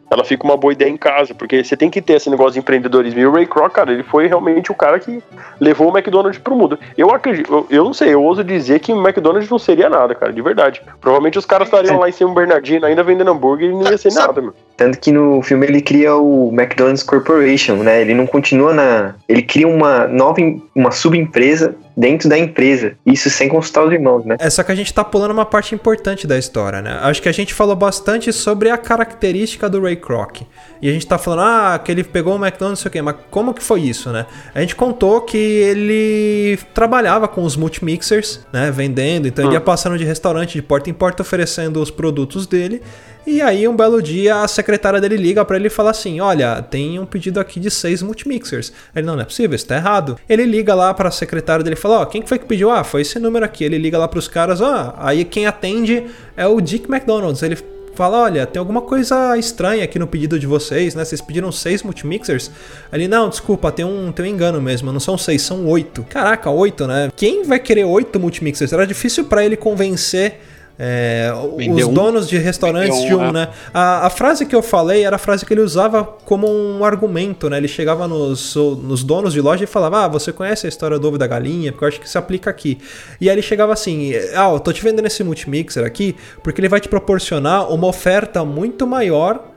Ela 0.10 0.24
fica 0.24 0.44
uma 0.44 0.58
boa 0.58 0.74
ideia 0.74 0.90
em 0.90 0.98
casa, 0.98 1.34
porque 1.34 1.64
você 1.64 1.78
tem 1.78 1.90
que 1.90 2.02
ter 2.02 2.14
esse 2.14 2.30
negócio 2.30 2.54
de 2.54 2.60
empreendedorismo. 2.60 3.20
E 3.20 3.26
o 3.26 3.32
Ray 3.32 3.46
Kroc, 3.46 3.72
cara, 3.74 3.92
ele 3.92 4.04
foi 4.04 4.28
realmente 4.28 4.72
o 4.72 4.76
cara 4.76 5.00
que 5.00 5.22
levou 5.60 5.90
o 5.92 5.98
McDonald's 5.98 6.40
pro 6.40 6.56
mundo. 6.56 6.80
Eu 6.98 7.12
acredito, 7.12 7.52
eu, 7.52 7.68
eu 7.70 7.84
não 7.84 7.94
sei, 7.94 8.14
eu 8.14 8.24
ouso 8.24 8.44
dizer 8.44 8.80
que 8.80 8.92
o 8.92 9.02
McDonald's 9.02 9.50
não 9.50 9.60
seria 9.60 9.90
nada, 9.90 10.16
cara, 10.16 10.34
de 10.34 10.42
verdade. 10.42 10.82
Provavelmente 11.00 11.38
os 11.38 11.46
caras 11.46 11.68
estariam 11.68 12.00
lá 12.00 12.10
em 12.10 12.12
São 12.12 12.34
Bernardino 12.34 12.86
ainda 12.86 13.04
vendendo 13.04 13.32
hambúrguer 13.32 13.70
e 13.70 13.74
não 13.74 13.84
ia 13.84 13.98
ser 13.98 14.14
nada, 14.14 14.42
meu. 14.42 14.54
Tanto 14.76 15.00
que 15.00 15.12
no 15.12 15.42
filme 15.42 15.68
ele 15.68 15.82
cria 15.82 16.16
o 16.16 16.50
McDonald's 16.54 17.04
Corporation, 17.04 17.76
né? 17.78 18.02
Ele 18.02 18.14
não 18.14 18.26
continua 18.26 18.74
na. 18.74 19.16
Ele 19.28 19.42
cria 19.42 19.68
uma 19.68 20.08
nova, 20.08 20.40
uma 20.74 20.92
subempresa 20.92 21.76
dentro 22.00 22.30
da 22.30 22.38
empresa. 22.38 22.94
Isso 23.06 23.30
sem 23.30 23.50
consultar 23.50 23.84
os 23.84 23.92
irmãos, 23.92 24.24
né? 24.24 24.38
É 24.40 24.50
só 24.50 24.64
que 24.64 24.72
a 24.72 24.76
gente 24.76 24.94
tá 24.94 25.04
pulando 25.04 25.32
uma 25.32 25.46
parte 25.46 25.76
importante 25.76 26.26
da 26.26 26.38
história, 26.38 26.82
né? 26.82 26.98
Acho 27.02 27.22
que 27.22 27.28
a 27.28 27.32
gente 27.34 27.54
falou 27.54 27.76
bastante 27.76 28.32
sobre 28.32 28.70
a 28.70 28.78
característica 28.78 29.70
do 29.70 29.82
Ray 29.82 29.98
Kroc. 29.98 30.44
E 30.82 30.90
a 30.90 30.94
gente 30.94 31.06
tá 31.06 31.18
falando, 31.18 31.42
ah, 31.42 31.82
que 31.84 31.92
ele 31.92 32.06
pegou 32.06 32.34
o 32.34 32.38
McDonald's, 32.38 32.80
não 32.80 32.84
sei 32.84 32.88
o 32.88 32.92
quê, 32.92 33.02
mas 33.02 33.18
como 33.30 33.54
que 33.54 33.62
foi 33.62 33.82
isso, 33.82 34.12
né? 34.12 34.26
A 34.56 34.62
gente 34.62 34.78
contou 34.78 35.20
que 35.20 35.38
ele 35.38 36.58
trabalhava 36.74 37.28
com 37.28 37.44
os 37.44 37.58
multimixers, 37.58 38.40
né? 38.54 38.72
Vendendo, 38.72 39.28
então 39.28 39.44
ele 39.44 39.56
ia 39.56 39.62
passando 39.62 39.98
de 39.98 40.06
restaurante 40.06 40.54
de 40.54 40.62
porta 40.62 40.90
em 40.90 40.94
porta 40.94 41.22
oferecendo 41.22 41.82
os 41.82 41.92
produtos 41.92 42.48
dele. 42.48 42.82
E 43.28 43.42
aí, 43.42 43.68
um 43.68 43.76
belo 43.76 44.02
dia, 44.02 44.42
a 44.42 44.48
secretária 44.48 45.00
dele 45.00 45.18
liga 45.18 45.44
pra 45.46 45.58
ele 45.58 45.68
e 45.68 45.70
fala 45.70 45.92
assim: 45.92 46.20
Olha, 46.20 46.62
tem 46.62 46.98
um 47.00 47.06
pedido 47.06 47.40
aqui 47.40 47.60
de 47.60 47.70
seis 47.70 48.02
multimixers. 48.02 48.72
Ele, 48.96 49.06
não, 49.06 49.16
não 49.16 49.22
é 49.22 49.26
possível, 49.26 49.56
isso 49.56 49.68
tá 49.68 49.76
errado. 49.76 50.18
Ele 50.28 50.46
liga 50.46 50.74
lá 50.74 50.94
pra 50.94 51.12
secretária 51.12 51.64
dele 51.64 51.76
e 51.76 51.80
fala: 51.80 52.00
Ó, 52.00 52.06
quem 52.06 52.22
que 52.22 52.30
foi 52.30 52.40
que 52.40 52.46
pediu? 52.46 52.72
Ah, 52.72 52.84
foi 52.84 53.02
esse 53.02 53.20
número 53.20 53.46
aqui. 53.46 53.64
Ele 53.64 53.78
liga 53.78 53.98
lá 53.98 54.08
pros 54.08 54.28
caras: 54.28 54.62
Ah, 54.62 54.96
aí 54.98 55.26
quem 55.26 55.46
atende 55.46 56.06
é 56.36 56.48
o 56.48 56.60
Dick 56.60 56.90
McDonald's. 56.92 57.44
Ele 57.44 57.58
fala: 57.94 58.22
Olha, 58.22 58.48
tem 58.48 58.60
alguma 58.60 58.82
coisa 58.82 59.38
estranha 59.38 59.84
aqui 59.84 60.00
no 60.00 60.08
pedido 60.08 60.40
de 60.40 60.48
vocês, 60.48 60.96
né? 60.96 61.04
Vocês 61.04 61.22
pediram 61.22 61.52
seis 61.52 61.84
multimixers? 61.84 62.50
Ele, 62.92 63.08
não, 63.08 63.30
desculpa, 63.30 63.72
tem 63.72 63.86
um, 63.86 64.12
tem 64.12 64.26
um 64.26 64.30
engano 64.30 64.62
mesmo, 64.62 64.92
não 64.92 65.00
são 65.00 65.18
seis, 65.18 65.42
são 65.42 65.68
oito. 65.68 66.04
Caraca, 66.10 66.50
oito, 66.50 66.88
né? 66.88 67.12
Quem 67.16 67.44
vai 67.44 67.60
querer 67.60 67.84
oito 67.84 68.18
multimixers? 68.20 68.72
Era 68.72 68.88
difícil 68.88 69.26
pra 69.26 69.46
ele 69.46 69.58
convencer. 69.58 70.40
É, 70.82 71.30
os 71.36 71.88
um. 71.88 71.94
donos 71.94 72.30
de 72.30 72.38
restaurantes 72.38 73.02
de 73.04 73.14
um, 73.14 73.26
é. 73.26 73.32
né? 73.34 73.48
A, 73.74 74.08
a 74.08 74.10
frase 74.10 74.46
que 74.46 74.56
eu 74.56 74.62
falei 74.62 75.04
era 75.04 75.18
a 75.18 75.20
frase 75.20 75.46
que 75.46 75.54
ele 75.54 75.60
usava 75.60 76.06
como 76.24 76.48
um 76.48 76.86
argumento, 76.86 77.50
né? 77.50 77.58
Ele 77.58 77.68
chegava 77.68 78.08
nos, 78.08 78.56
nos 78.56 79.04
donos 79.04 79.34
de 79.34 79.42
loja 79.42 79.66
e 79.66 79.68
falava: 79.68 80.06
Ah, 80.06 80.08
você 80.08 80.32
conhece 80.32 80.66
a 80.66 80.70
história 80.70 80.98
do 80.98 81.06
ovo 81.06 81.18
da 81.18 81.28
galinha? 81.28 81.74
Porque 81.74 81.84
eu 81.84 81.88
acho 81.90 82.00
que 82.00 82.10
se 82.10 82.18
aplica 82.18 82.50
aqui. 82.50 82.78
E 83.20 83.30
aí 83.30 83.36
ele 83.36 83.42
chegava 83.42 83.74
assim: 83.74 84.14
Ah, 84.34 84.50
eu 84.54 84.60
tô 84.62 84.72
te 84.72 84.82
vendendo 84.82 85.06
esse 85.06 85.22
multimixer 85.22 85.86
aqui 85.86 86.16
porque 86.42 86.62
ele 86.62 86.70
vai 86.70 86.80
te 86.80 86.88
proporcionar 86.88 87.70
uma 87.70 87.88
oferta 87.88 88.46
muito 88.46 88.88
maior 88.88 89.49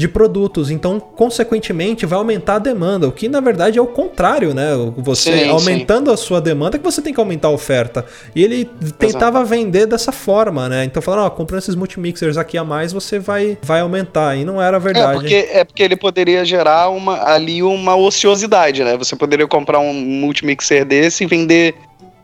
de 0.00 0.08
produtos, 0.08 0.70
então 0.70 0.98
consequentemente 0.98 2.06
vai 2.06 2.18
aumentar 2.18 2.54
a 2.54 2.58
demanda, 2.58 3.06
o 3.06 3.12
que 3.12 3.28
na 3.28 3.38
verdade 3.40 3.78
é 3.78 3.82
o 3.82 3.86
contrário, 3.86 4.54
né? 4.54 4.70
Você 4.96 5.44
Sim, 5.44 5.50
aumentando 5.50 6.10
a 6.10 6.16
sua 6.16 6.40
demanda 6.40 6.78
que 6.78 6.84
você 6.84 7.02
tem 7.02 7.12
que 7.12 7.20
aumentar 7.20 7.48
a 7.48 7.50
oferta. 7.50 8.06
E 8.34 8.42
ele 8.42 8.64
tentava 8.98 9.44
vender 9.44 9.84
dessa 9.86 10.10
forma, 10.10 10.68
né? 10.70 10.84
Então 10.84 11.02
falando, 11.02 11.24
ó, 11.26 11.30
comprando 11.30 11.60
esses 11.60 11.74
multimixers 11.74 12.38
aqui 12.38 12.56
a 12.56 12.64
mais, 12.64 12.92
você 12.94 13.18
vai 13.18 13.58
vai 13.62 13.80
aumentar. 13.80 14.36
E 14.36 14.44
não 14.44 14.60
era 14.60 14.78
É 14.78 14.80
verdade. 14.80 15.20
porque, 15.20 15.48
é 15.52 15.64
porque 15.64 15.82
ele 15.82 15.96
poderia 15.96 16.44
gerar 16.46 16.88
uma, 16.88 17.22
ali 17.30 17.62
uma 17.62 17.94
ociosidade, 17.94 18.82
né? 18.82 18.96
Você 18.96 19.14
poderia 19.14 19.46
comprar 19.46 19.80
um 19.80 19.92
multimixer 19.92 20.84
desse 20.86 21.24
e 21.24 21.26
vender, 21.26 21.74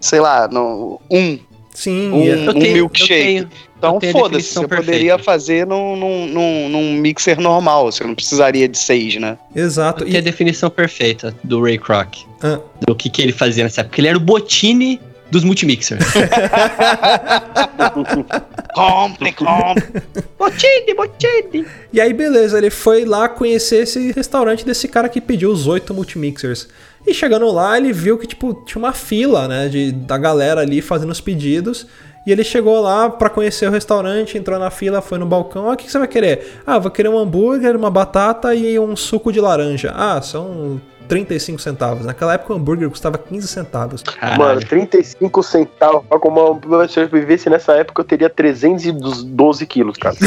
sei 0.00 0.20
lá, 0.20 0.48
no, 0.48 0.98
um, 1.10 1.38
Sim, 1.74 2.10
um, 2.10 2.24
Eu 2.24 2.50
um 2.50 2.52
tenho- 2.58 2.72
milkshake. 2.74 3.46
Então 3.78 4.00
foda-se, 4.12 4.54
você 4.54 4.60
perfeita. 4.60 4.84
poderia 4.84 5.18
fazer 5.18 5.66
num, 5.66 5.96
num, 5.96 6.68
num, 6.68 6.92
mixer 6.94 7.38
normal, 7.40 7.92
você 7.92 8.04
não 8.04 8.14
precisaria 8.14 8.66
de 8.68 8.78
seis, 8.78 9.16
né? 9.16 9.36
exato. 9.54 10.04
Tem 10.04 10.16
a 10.16 10.20
definição 10.20 10.70
perfeita 10.70 11.34
do 11.44 11.62
Ray 11.62 11.78
Kroc. 11.78 12.16
Ah. 12.42 12.58
Do 12.86 12.94
que, 12.94 13.10
que 13.10 13.22
ele 13.22 13.32
fazia 13.32 13.64
nessa 13.64 13.82
época. 13.82 14.00
Ele 14.00 14.08
era 14.08 14.16
o 14.16 14.20
botine 14.20 15.00
dos 15.30 15.44
multimixers. 15.44 16.04
Compre, 18.74 19.32
compre. 19.32 20.02
botine, 20.38 20.94
botine. 20.94 21.66
E 21.90 21.98
aí, 21.98 22.12
beleza, 22.12 22.58
ele 22.58 22.68
foi 22.68 23.06
lá 23.06 23.26
conhecer 23.26 23.84
esse 23.84 24.12
restaurante 24.12 24.66
desse 24.66 24.86
cara 24.86 25.08
que 25.08 25.18
pediu 25.18 25.50
os 25.50 25.66
oito 25.66 25.94
multimixers. 25.94 26.68
E 27.06 27.14
chegando 27.14 27.50
lá, 27.50 27.78
ele 27.78 27.90
viu 27.92 28.18
que, 28.18 28.26
tipo, 28.26 28.52
tinha 28.66 28.78
uma 28.78 28.92
fila, 28.92 29.48
né, 29.48 29.68
de, 29.68 29.92
da 29.92 30.18
galera 30.18 30.60
ali 30.60 30.82
fazendo 30.82 31.10
os 31.10 31.22
pedidos. 31.22 31.86
E 32.26 32.32
ele 32.32 32.42
chegou 32.42 32.80
lá 32.80 33.08
pra 33.08 33.30
conhecer 33.30 33.68
o 33.68 33.70
restaurante, 33.70 34.36
entrou 34.36 34.58
na 34.58 34.68
fila, 34.68 35.00
foi 35.00 35.16
no 35.16 35.24
balcão. 35.26 35.70
Ah, 35.70 35.74
o 35.74 35.76
que 35.76 35.90
você 35.90 35.96
vai 35.96 36.08
querer? 36.08 36.60
Ah, 36.66 36.76
vou 36.76 36.90
querer 36.90 37.08
um 37.08 37.16
hambúrguer, 37.16 37.76
uma 37.76 37.88
batata 37.88 38.52
e 38.52 38.76
um 38.80 38.96
suco 38.96 39.32
de 39.32 39.40
laranja. 39.40 39.92
Ah, 39.94 40.20
são 40.20 40.80
35 41.08 41.58
centavos. 41.60 42.04
Naquela 42.06 42.34
época 42.34 42.52
o 42.52 42.56
hambúrguer 42.56 42.88
custava 42.90 43.16
15 43.18 43.48
centavos. 43.48 44.02
Mano, 44.38 44.60
35 44.60 45.42
centavos 45.42 46.04
pra 46.08 46.18
comer 46.18 46.40
uma. 46.40 46.88
Se 46.88 47.00
eu 47.00 47.08
vivesse 47.08 47.48
nessa 47.48 47.72
época, 47.74 48.00
eu 48.02 48.04
teria 48.04 48.28
312 48.30 49.66
quilos, 49.66 49.96
cara. 49.96 50.16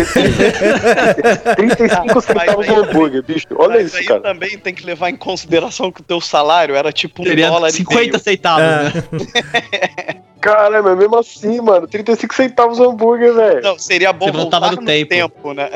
35 1.56 2.22
centavos 2.22 2.68
no 2.68 2.84
hambúrguer, 2.84 3.24
bicho. 3.24 3.48
Olha 3.56 3.76
Mas 3.76 3.88
isso, 3.88 3.98
aí 3.98 4.06
cara. 4.06 4.22
também 4.22 4.58
tem 4.58 4.74
que 4.74 4.86
levar 4.86 5.10
em 5.10 5.16
consideração 5.16 5.92
que 5.92 6.02
o 6.02 6.04
teu 6.04 6.20
salário 6.22 6.76
era 6.76 6.92
tipo 6.92 7.22
um 7.22 7.26
Seria 7.26 7.50
dólar 7.50 7.72
50 7.72 8.02
e 8.02 8.08
meio. 8.10 8.20
centavos, 8.20 8.64
É. 8.64 8.84
né? 8.84 10.20
Cara, 10.40 10.82
mas 10.82 10.98
mesmo 10.98 11.18
assim, 11.18 11.60
mano, 11.60 11.86
35 11.86 12.34
centavos 12.34 12.80
o 12.80 12.90
hambúrguer, 12.90 13.34
velho. 13.34 13.62
Não, 13.62 13.78
seria 13.78 14.14
bom 14.14 14.28
Você 14.28 14.32
voltar 14.32 14.62
no 14.72 14.78
tempo. 14.86 15.54
né? 15.54 15.70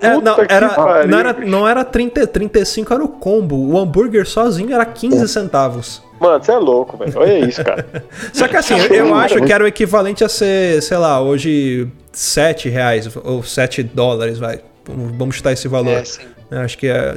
É, 0.00 0.16
não, 0.16 0.36
era, 0.48 1.06
não, 1.06 1.18
era, 1.18 1.32
não 1.32 1.68
era 1.68 1.84
30, 1.84 2.26
35, 2.26 2.94
era 2.94 3.04
o 3.04 3.08
combo. 3.08 3.56
O 3.56 3.78
hambúrguer 3.78 4.26
sozinho 4.26 4.72
era 4.72 4.84
15 4.84 5.28
centavos. 5.28 6.02
Mano, 6.18 6.42
você 6.42 6.52
é 6.52 6.56
louco, 6.56 6.96
velho. 6.96 7.12
Olha 7.16 7.38
isso, 7.38 7.64
cara. 7.64 8.04
Só 8.32 8.46
que 8.46 8.56
assim, 8.56 8.78
eu, 8.78 9.06
eu 9.06 9.14
acho 9.14 9.40
que 9.42 9.52
era 9.52 9.64
o 9.64 9.66
equivalente 9.66 10.22
a 10.24 10.28
ser, 10.28 10.82
sei 10.82 10.96
lá, 10.96 11.20
hoje 11.20 11.88
7 12.12 12.68
reais 12.68 13.08
ou 13.22 13.42
7 13.42 13.82
dólares, 13.82 14.38
vai. 14.38 14.60
Vamos 14.84 15.36
chutar 15.36 15.52
esse 15.52 15.68
valor. 15.68 15.92
É, 15.92 16.04
sim. 16.04 16.22
Eu 16.50 16.60
acho 16.60 16.76
que 16.76 16.88
é. 16.88 17.14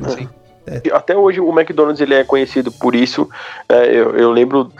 Até 0.93 1.15
hoje 1.15 1.39
o 1.39 1.49
McDonald's 1.51 2.01
ele 2.01 2.13
é 2.13 2.23
conhecido 2.23 2.71
por 2.71 2.95
isso. 2.95 3.29
É, 3.67 3.87
eu, 3.87 4.15
eu 4.15 4.31
lembro 4.31 4.71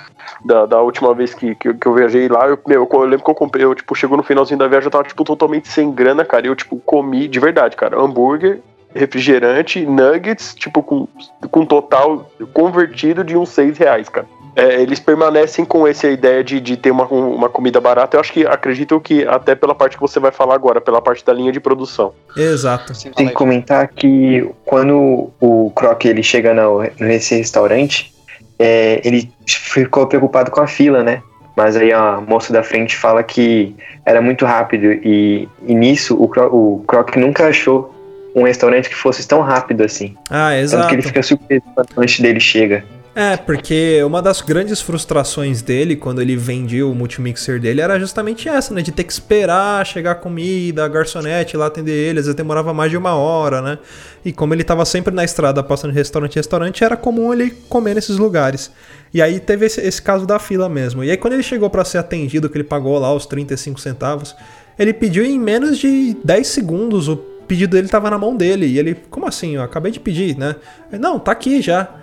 da, 0.45 0.65
da 0.65 0.81
última 0.81 1.13
vez 1.13 1.33
que, 1.33 1.55
que, 1.55 1.73
que 1.73 1.87
eu 1.87 1.93
viajei 1.93 2.27
lá, 2.27 2.47
eu, 2.47 2.59
meu, 2.67 2.87
eu 2.91 2.99
lembro 3.01 3.23
que 3.23 3.31
eu 3.31 3.35
comprei, 3.35 3.65
eu, 3.65 3.75
tipo, 3.75 3.95
chegou 3.95 4.17
no 4.17 4.23
finalzinho 4.23 4.59
da 4.59 4.67
viagem, 4.67 4.87
eu 4.87 4.91
tava, 4.91 5.03
tipo, 5.03 5.23
totalmente 5.23 5.67
sem 5.67 5.91
grana, 5.91 6.23
cara. 6.25 6.45
E 6.45 6.49
eu, 6.49 6.55
tipo, 6.55 6.77
comi 6.77 7.27
de 7.27 7.39
verdade, 7.39 7.75
cara, 7.75 7.99
hambúrguer, 7.99 8.61
refrigerante, 8.93 9.85
nuggets, 9.85 10.53
tipo, 10.55 10.83
com, 10.83 11.07
com 11.49 11.65
total 11.65 12.29
convertido 12.53 13.23
de 13.23 13.35
uns 13.35 13.49
6 13.49 13.77
reais, 13.77 14.09
cara. 14.09 14.27
É, 14.55 14.81
eles 14.81 14.99
permanecem 14.99 15.65
com 15.65 15.87
essa 15.87 16.07
ideia 16.07 16.43
de, 16.43 16.59
de 16.59 16.77
ter 16.77 16.91
uma, 16.91 17.05
uma 17.07 17.49
comida 17.49 17.81
barata. 17.81 18.15
Eu 18.15 18.21
acho 18.21 18.31
que 18.31 18.45
acredito 18.45 18.99
que 18.99 19.25
até 19.27 19.55
pela 19.55 19.73
parte 19.73 19.95
que 19.97 20.01
você 20.01 20.19
vai 20.19 20.31
falar 20.31 20.53
agora, 20.53 20.79
pela 20.79 21.01
parte 21.01 21.25
da 21.25 21.33
linha 21.33 21.51
de 21.51 21.59
produção. 21.59 22.13
Exato. 22.37 22.93
Tem 23.15 23.27
que 23.27 23.33
comentar 23.33 23.87
que 23.87 24.47
quando 24.63 25.31
o 25.41 25.71
Croc 25.75 26.05
ele 26.05 26.21
chega 26.21 26.53
no, 26.53 26.83
nesse 26.99 27.35
restaurante, 27.35 28.13
é, 28.59 29.01
ele 29.03 29.31
ficou 29.47 30.05
preocupado 30.05 30.51
com 30.51 30.61
a 30.61 30.67
fila, 30.67 31.03
né? 31.03 31.23
Mas 31.55 31.75
aí 31.75 31.91
a 31.91 32.21
moça 32.21 32.51
da 32.53 32.61
frente 32.63 32.95
fala 32.95 33.23
que 33.23 33.75
era 34.05 34.21
muito 34.21 34.45
rápido 34.45 34.85
e, 34.91 35.47
e 35.65 35.73
nisso 35.75 36.15
o, 36.21 36.27
Cro- 36.27 36.49
o 36.51 36.83
Croc 36.87 37.15
nunca 37.15 37.47
achou 37.47 37.91
um 38.35 38.43
restaurante 38.43 38.89
que 38.89 38.95
fosse 38.95 39.27
tão 39.27 39.41
rápido 39.41 39.83
assim. 39.83 40.15
Ah, 40.29 40.49
Tanto 40.49 40.59
exato. 40.61 40.87
que 40.89 40.95
ele 40.95 41.01
fica 41.03 41.21
surpreso 41.23 41.63
quando 41.75 41.87
o 41.95 41.99
lanche 41.99 42.21
dele 42.21 42.39
chega. 42.39 42.83
É, 43.15 43.37
porque 43.37 44.01
uma 44.03 44.23
das 44.23 44.41
grandes 44.41 44.81
frustrações 44.81 45.61
dele 45.61 45.95
quando 45.95 46.19
ele 46.19 46.35
vendia 46.35 46.85
o 46.87 46.95
multimixer 46.95 47.59
dele 47.59 47.79
era 47.79 47.99
justamente 47.99 48.49
essa, 48.49 48.73
né? 48.73 48.81
De 48.81 48.91
ter 48.91 49.03
que 49.03 49.13
esperar 49.13 49.85
chegar 49.85 50.11
a 50.11 50.15
comida, 50.15 50.83
a 50.83 50.87
garçonete 50.87 51.55
lá 51.55 51.67
atender 51.67 51.91
ele, 51.91 52.19
às 52.19 52.25
vezes 52.25 52.35
demorava 52.35 52.73
mais 52.73 52.89
de 52.89 52.97
uma 52.97 53.13
hora, 53.13 53.61
né? 53.61 53.77
E 54.25 54.33
como 54.33 54.55
ele 54.55 54.63
tava 54.63 54.83
sempre 54.83 55.13
na 55.13 55.23
estrada 55.23 55.61
passando 55.61 55.91
de 55.91 55.97
restaurante 55.97 56.35
em 56.35 56.39
restaurante, 56.39 56.83
era 56.83 56.97
comum 56.97 57.31
ele 57.31 57.51
comer 57.69 57.93
nesses 57.93 58.17
lugares. 58.17 58.71
E 59.13 59.21
aí 59.21 59.39
teve 59.39 59.67
esse, 59.67 59.79
esse 59.79 60.01
caso 60.01 60.25
da 60.25 60.39
fila 60.39 60.67
mesmo. 60.67 61.03
E 61.03 61.11
aí 61.11 61.17
quando 61.17 61.33
ele 61.33 61.43
chegou 61.43 61.69
para 61.69 61.85
ser 61.85 61.99
atendido, 61.99 62.49
que 62.49 62.57
ele 62.57 62.63
pagou 62.63 62.97
lá 62.97 63.13
os 63.13 63.27
35 63.27 63.79
centavos, 63.79 64.35
ele 64.77 64.91
pediu 64.91 65.23
em 65.23 65.37
menos 65.37 65.77
de 65.77 66.17
10 66.23 66.47
segundos, 66.47 67.07
o 67.07 67.17
pedido 67.47 67.75
dele 67.75 67.87
tava 67.87 68.09
na 68.09 68.17
mão 68.17 68.35
dele. 68.35 68.65
E 68.65 68.79
ele, 68.79 68.95
como 69.11 69.27
assim? 69.27 69.53
Eu 69.53 69.61
acabei 69.61 69.91
de 69.91 69.99
pedir, 69.99 70.35
né? 70.35 70.55
Não, 70.91 71.19
tá 71.19 71.31
aqui 71.31 71.61
já. 71.61 72.01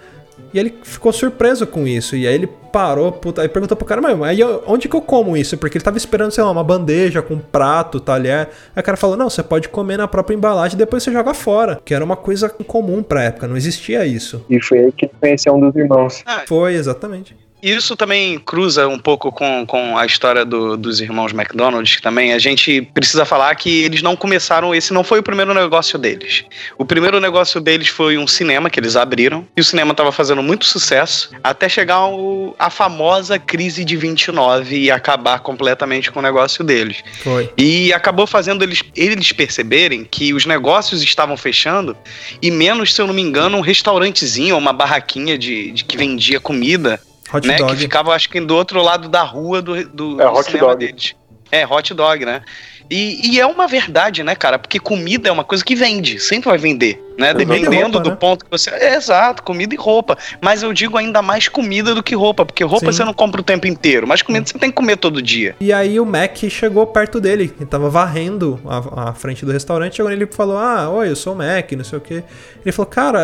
E 0.52 0.58
ele 0.58 0.74
ficou 0.82 1.12
surpreso 1.12 1.66
com 1.66 1.86
isso. 1.86 2.16
E 2.16 2.26
aí 2.26 2.34
ele 2.34 2.48
parou, 2.72 3.10
puta, 3.10 3.42
aí 3.42 3.48
perguntou 3.48 3.76
pro 3.76 3.86
cara, 3.86 4.00
mas 4.00 4.20
aí 4.22 4.40
onde 4.66 4.88
que 4.88 4.94
eu 4.94 5.00
como 5.00 5.36
isso? 5.36 5.58
Porque 5.58 5.76
ele 5.76 5.84
tava 5.84 5.96
esperando, 5.96 6.30
sei 6.30 6.44
lá, 6.44 6.50
uma 6.50 6.62
bandeja 6.62 7.20
com 7.20 7.38
prato, 7.38 7.98
talher. 8.00 8.48
Aí 8.74 8.80
o 8.80 8.82
cara 8.82 8.96
falou, 8.96 9.16
não, 9.16 9.28
você 9.28 9.42
pode 9.42 9.68
comer 9.68 9.96
na 9.96 10.08
própria 10.08 10.34
embalagem 10.34 10.76
e 10.76 10.78
depois 10.78 11.02
você 11.02 11.12
joga 11.12 11.34
fora. 11.34 11.80
Que 11.84 11.94
era 11.94 12.04
uma 12.04 12.16
coisa 12.16 12.48
comum 12.48 13.02
pra 13.02 13.24
época, 13.24 13.48
não 13.48 13.56
existia 13.56 14.06
isso. 14.06 14.44
E 14.48 14.62
foi 14.62 14.78
aí 14.78 14.92
que 14.92 15.06
ele 15.06 15.14
conheceu 15.20 15.54
um 15.54 15.60
dos 15.60 15.74
irmãos. 15.74 16.22
Foi, 16.46 16.74
exatamente. 16.74 17.36
Isso 17.62 17.94
também 17.96 18.38
cruza 18.38 18.88
um 18.88 18.98
pouco 18.98 19.30
com, 19.30 19.64
com 19.66 19.96
a 19.98 20.06
história 20.06 20.44
do- 20.44 20.76
dos 20.76 21.00
irmãos 21.00 21.32
McDonald's, 21.32 21.96
que 21.96 22.02
também 22.02 22.32
a 22.32 22.38
gente 22.38 22.82
precisa 22.94 23.24
falar 23.24 23.54
que 23.54 23.82
eles 23.82 24.02
não 24.02 24.16
começaram, 24.16 24.74
esse 24.74 24.92
não 24.92 25.04
foi 25.04 25.18
o 25.20 25.22
primeiro 25.22 25.52
negócio 25.52 25.98
deles. 25.98 26.44
O 26.78 26.84
primeiro 26.84 27.20
negócio 27.20 27.60
deles 27.60 27.88
foi 27.88 28.16
um 28.16 28.26
cinema 28.26 28.70
que 28.70 28.80
eles 28.80 28.96
abriram, 28.96 29.46
e 29.56 29.60
o 29.60 29.64
cinema 29.64 29.90
estava 29.92 30.10
fazendo 30.12 30.42
muito 30.42 30.64
sucesso, 30.64 31.30
até 31.42 31.68
chegar 31.68 32.06
o- 32.06 32.54
a 32.58 32.70
famosa 32.70 33.38
crise 33.38 33.84
de 33.84 33.96
29 33.96 34.78
e 34.78 34.90
acabar 34.90 35.40
completamente 35.40 36.10
com 36.10 36.18
o 36.20 36.22
negócio 36.22 36.64
deles. 36.64 37.02
Foi. 37.22 37.50
E 37.56 37.92
acabou 37.92 38.26
fazendo 38.26 38.62
eles, 38.64 38.82
eles 38.96 39.32
perceberem 39.32 40.04
que 40.04 40.32
os 40.32 40.46
negócios 40.46 41.02
estavam 41.02 41.36
fechando 41.36 41.96
e 42.40 42.50
menos, 42.50 42.94
se 42.94 43.00
eu 43.02 43.06
não 43.06 43.14
me 43.14 43.22
engano, 43.22 43.58
um 43.58 43.60
restaurantezinho, 43.60 44.56
uma 44.56 44.72
barraquinha 44.72 45.36
de, 45.36 45.70
de 45.72 45.84
que 45.84 45.96
vendia 45.96 46.40
comida, 46.40 47.00
Hot 47.32 47.46
né? 47.46 47.56
dog. 47.56 47.72
Que 47.72 47.82
ficava, 47.82 48.14
acho 48.14 48.28
que 48.28 48.40
do 48.40 48.54
outro 48.54 48.82
lado 48.82 49.08
da 49.08 49.22
rua 49.22 49.62
do, 49.62 49.84
do, 49.88 50.20
É, 50.20 50.24
do 50.24 50.32
hot 50.32 50.44
cinema 50.44 50.68
dog. 50.68 50.86
deles. 50.86 51.14
É, 51.52 51.66
hot 51.66 51.94
dog, 51.94 52.24
né? 52.24 52.42
E, 52.90 53.34
e 53.34 53.40
é 53.40 53.46
uma 53.46 53.68
verdade, 53.68 54.24
né, 54.24 54.34
cara? 54.34 54.58
Porque 54.58 54.80
comida 54.80 55.28
é 55.28 55.32
uma 55.32 55.44
coisa 55.44 55.64
que 55.64 55.76
vende, 55.76 56.18
sempre 56.18 56.48
vai 56.48 56.58
vender, 56.58 57.00
né? 57.16 57.32
Dependendo 57.32 57.98
roupa, 57.98 58.00
do 58.00 58.10
né? 58.10 58.16
ponto 58.16 58.44
que 58.44 58.50
você. 58.50 58.68
É, 58.70 58.96
exato, 58.96 59.44
comida 59.44 59.72
e 59.72 59.78
roupa. 59.78 60.18
Mas 60.40 60.64
eu 60.64 60.72
digo 60.72 60.98
ainda 60.98 61.22
mais 61.22 61.46
comida 61.46 61.94
do 61.94 62.02
que 62.02 62.16
roupa, 62.16 62.44
porque 62.44 62.64
roupa 62.64 62.86
Sim. 62.86 62.92
você 62.92 63.04
não 63.04 63.14
compra 63.14 63.40
o 63.40 63.44
tempo 63.44 63.68
inteiro, 63.68 64.08
mas 64.08 64.22
comida 64.22 64.44
você 64.44 64.58
tem 64.58 64.70
que 64.70 64.76
comer 64.76 64.96
todo 64.96 65.22
dia. 65.22 65.54
E 65.60 65.72
aí 65.72 66.00
o 66.00 66.04
Mac 66.04 66.36
chegou 66.48 66.84
perto 66.84 67.20
dele, 67.20 67.54
ele 67.56 67.66
tava 67.66 67.88
varrendo 67.88 68.58
a, 68.66 69.10
a 69.10 69.14
frente 69.14 69.44
do 69.44 69.52
restaurante, 69.52 69.94
chegou 69.94 70.10
nele 70.10 70.24
e 70.24 70.34
falou, 70.34 70.58
ah, 70.58 70.90
oi, 70.90 71.10
eu 71.10 71.16
sou 71.16 71.34
o 71.34 71.36
Mac, 71.36 71.70
não 71.70 71.84
sei 71.84 71.98
o 71.98 72.00
quê. 72.00 72.24
Ele 72.64 72.72
falou, 72.72 72.90
cara, 72.90 73.20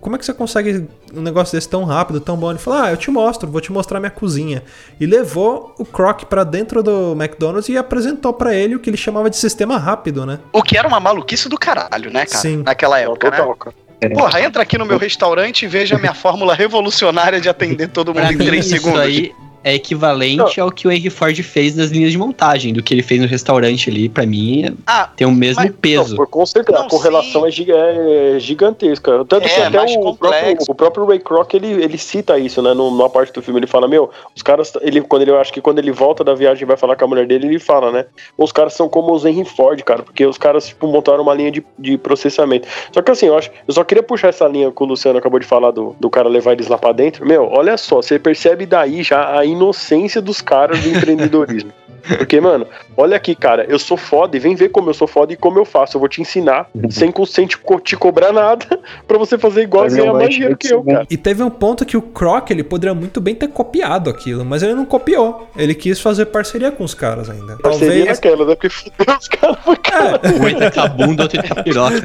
como 0.00 0.16
é 0.16 0.18
que 0.18 0.24
você 0.24 0.32
consegue 0.32 0.86
um 1.12 1.20
negócio 1.20 1.56
desse 1.56 1.68
tão 1.68 1.84
rápido, 1.84 2.20
tão 2.20 2.36
bom? 2.36 2.50
Ele 2.50 2.58
falou, 2.58 2.82
ah, 2.82 2.90
eu 2.90 2.96
te 2.96 3.10
mostro, 3.10 3.50
vou 3.50 3.60
te 3.60 3.72
mostrar 3.72 3.98
minha 4.00 4.10
cozinha. 4.10 4.62
E 5.00 5.06
levou 5.06 5.74
o 5.78 5.84
Croc 5.84 6.24
pra 6.24 6.44
dentro 6.44 6.82
do 6.82 7.12
McDonald's 7.12 7.68
e 7.68 7.76
apresentou 7.76 8.32
pra 8.32 8.54
ele 8.54 8.74
o 8.76 8.78
que 8.80 8.88
ele 8.90 8.96
chamava 8.96 9.28
de 9.28 9.36
sistema 9.36 9.76
rápido, 9.78 10.24
né? 10.24 10.38
O 10.52 10.62
que 10.62 10.76
era 10.78 10.86
uma 10.86 11.00
maluquice 11.00 11.48
do 11.48 11.58
caralho, 11.58 12.10
né, 12.10 12.26
cara? 12.26 12.40
Sim. 12.42 12.62
Naquela 12.64 12.98
época, 13.00 13.30
né? 13.30 14.10
Porra, 14.14 14.40
entra 14.40 14.62
aqui 14.62 14.78
no 14.78 14.86
meu 14.86 14.96
restaurante 14.96 15.64
e 15.64 15.68
veja 15.68 15.96
a 15.96 15.98
minha 15.98 16.14
fórmula 16.14 16.54
revolucionária 16.54 17.40
de 17.40 17.48
atender 17.48 17.88
todo 17.88 18.14
mundo 18.14 18.22
Pra 18.22 18.32
em 18.32 18.36
mim, 18.36 18.46
3 18.46 18.64
isso 18.64 18.74
segundos. 18.76 19.00
aí 19.00 19.32
é 19.64 19.74
equivalente 19.74 20.60
ao 20.60 20.70
que 20.70 20.86
o 20.86 20.90
Henry 20.92 21.10
Ford 21.10 21.36
fez 21.42 21.74
nas 21.76 21.90
linhas 21.90 22.12
de 22.12 22.18
montagem, 22.18 22.72
do 22.72 22.82
que 22.82 22.94
ele 22.94 23.02
fez 23.02 23.20
no 23.20 23.26
restaurante 23.26 23.90
ali. 23.90 24.08
Pra 24.08 24.24
mim, 24.26 24.76
Ah, 24.86 25.08
tem 25.16 25.26
o 25.26 25.30
mesmo 25.32 25.62
mas- 25.62 25.72
peso. 25.80 26.16
Não, 26.16 26.26
com 26.26 26.46
certeza, 26.46 26.78
Não, 26.78 26.86
a 26.86 26.90
correlação 26.90 27.46
é, 27.46 27.50
giga- 27.50 27.74
é 27.76 28.36
gigantesca. 28.38 29.24
Tanto 29.28 29.46
É, 29.46 29.48
que 29.48 29.60
até 29.60 29.98
o 29.98 30.14
próprio, 30.14 30.56
o 30.68 30.74
próprio 30.74 31.04
Ray 31.06 31.18
Kroc, 31.18 31.52
ele, 31.54 31.68
ele 31.82 31.98
cita 31.98 32.38
isso, 32.38 32.60
né? 32.62 32.74
no- 32.74 32.88
Numa 32.90 33.08
parte 33.10 33.32
do 33.32 33.42
filme, 33.42 33.60
ele 33.60 33.66
fala, 33.66 33.86
meu, 33.86 34.10
os 34.34 34.42
caras, 34.42 34.72
ele, 34.80 35.00
quando 35.02 35.22
ele, 35.22 35.30
eu 35.30 35.38
acho 35.38 35.52
que 35.52 35.60
quando 35.60 35.78
ele 35.78 35.90
volta 35.92 36.24
da 36.24 36.34
viagem 36.34 36.62
e 36.62 36.66
vai 36.66 36.76
falar 36.76 36.96
com 36.96 37.04
a 37.04 37.08
mulher 37.08 37.26
dele, 37.26 37.46
ele 37.46 37.58
fala, 37.58 37.92
né? 37.92 38.06
Os 38.36 38.50
caras 38.50 38.72
são 38.74 38.88
como 38.88 39.12
os 39.12 39.24
Henry 39.24 39.44
Ford, 39.44 39.80
cara, 39.82 40.02
porque 40.02 40.24
os 40.26 40.36
caras, 40.38 40.68
tipo, 40.68 40.86
montaram 40.86 41.22
uma 41.22 41.34
linha 41.34 41.50
de, 41.50 41.64
de 41.78 41.96
processamento. 41.98 42.66
Só 42.92 43.02
que 43.02 43.10
assim, 43.10 43.26
eu 43.26 43.36
acho, 43.36 43.50
eu 43.66 43.74
só 43.74 43.84
queria 43.84 44.02
puxar 44.02 44.28
essa 44.28 44.46
linha 44.48 44.70
que 44.72 44.82
o 44.82 44.86
Luciano 44.86 45.18
acabou 45.18 45.38
de 45.38 45.46
falar 45.46 45.70
do, 45.70 45.94
do 46.00 46.08
cara 46.10 46.28
levar 46.28 46.52
eles 46.52 46.66
lá 46.68 46.78
pra 46.78 46.92
dentro. 46.92 47.26
Meu, 47.26 47.48
olha 47.50 47.76
só, 47.76 47.96
você 47.96 48.18
percebe 48.18 48.64
daí 48.66 49.02
já 49.02 49.38
a 49.38 49.44
inocência 49.52 50.20
dos 50.22 50.40
caras 50.40 50.80
do 50.80 50.88
empreendedorismo. 50.88 51.72
Porque, 52.16 52.40
mano, 52.40 52.66
olha 52.96 53.16
aqui, 53.16 53.34
cara, 53.34 53.66
eu 53.68 53.78
sou 53.78 53.96
foda 53.96 54.34
e 54.34 54.40
vem 54.40 54.54
ver 54.54 54.70
como 54.70 54.88
eu 54.88 54.94
sou 54.94 55.06
foda 55.06 55.30
e 55.32 55.36
como 55.36 55.58
eu 55.58 55.64
faço. 55.66 55.96
Eu 55.96 56.00
vou 56.00 56.08
te 56.08 56.22
ensinar 56.22 56.66
sem, 56.88 57.12
co- 57.12 57.26
sem 57.26 57.46
te, 57.46 57.58
co- 57.58 57.78
te 57.78 57.96
cobrar 57.96 58.32
nada 58.32 58.64
pra 59.06 59.18
você 59.18 59.36
fazer 59.36 59.62
igual 59.62 59.86
e 59.86 59.90
ganhar 59.90 60.12
um 60.12 60.16
mais 60.16 60.30
dinheiro 60.30 60.56
que 60.56 60.72
eu, 60.72 60.82
cara. 60.82 61.06
E 61.10 61.18
teve 61.18 61.42
um 61.42 61.50
ponto 61.50 61.84
que 61.84 61.98
o 61.98 62.02
Croc, 62.02 62.50
ele 62.50 62.62
poderia 62.62 62.94
muito 62.94 63.20
bem 63.20 63.34
ter 63.34 63.48
copiado 63.48 64.08
aquilo, 64.08 64.42
mas 64.42 64.62
ele 64.62 64.72
não 64.74 64.86
copiou. 64.86 65.50
Ele 65.54 65.74
quis 65.74 66.00
fazer 66.00 66.26
parceria 66.26 66.70
com 66.70 66.82
os 66.82 66.94
caras 66.94 67.28
ainda. 67.28 67.58
Parceria 67.58 68.06
Talvez... 68.06 68.06
naquela, 68.06 68.46
né? 68.46 68.54
Porque 68.54 68.70
fudeu 68.70 69.16
os 69.18 69.28
caras 69.28 69.56
pra 69.58 69.76
caralho. 69.76 70.20
Um 70.42 70.48
entra 70.48 70.70
com 70.70 70.80
a 70.80 70.88
bunda, 70.88 71.22
outro 71.24 71.40
a 71.50 71.62
piroca. 71.62 71.96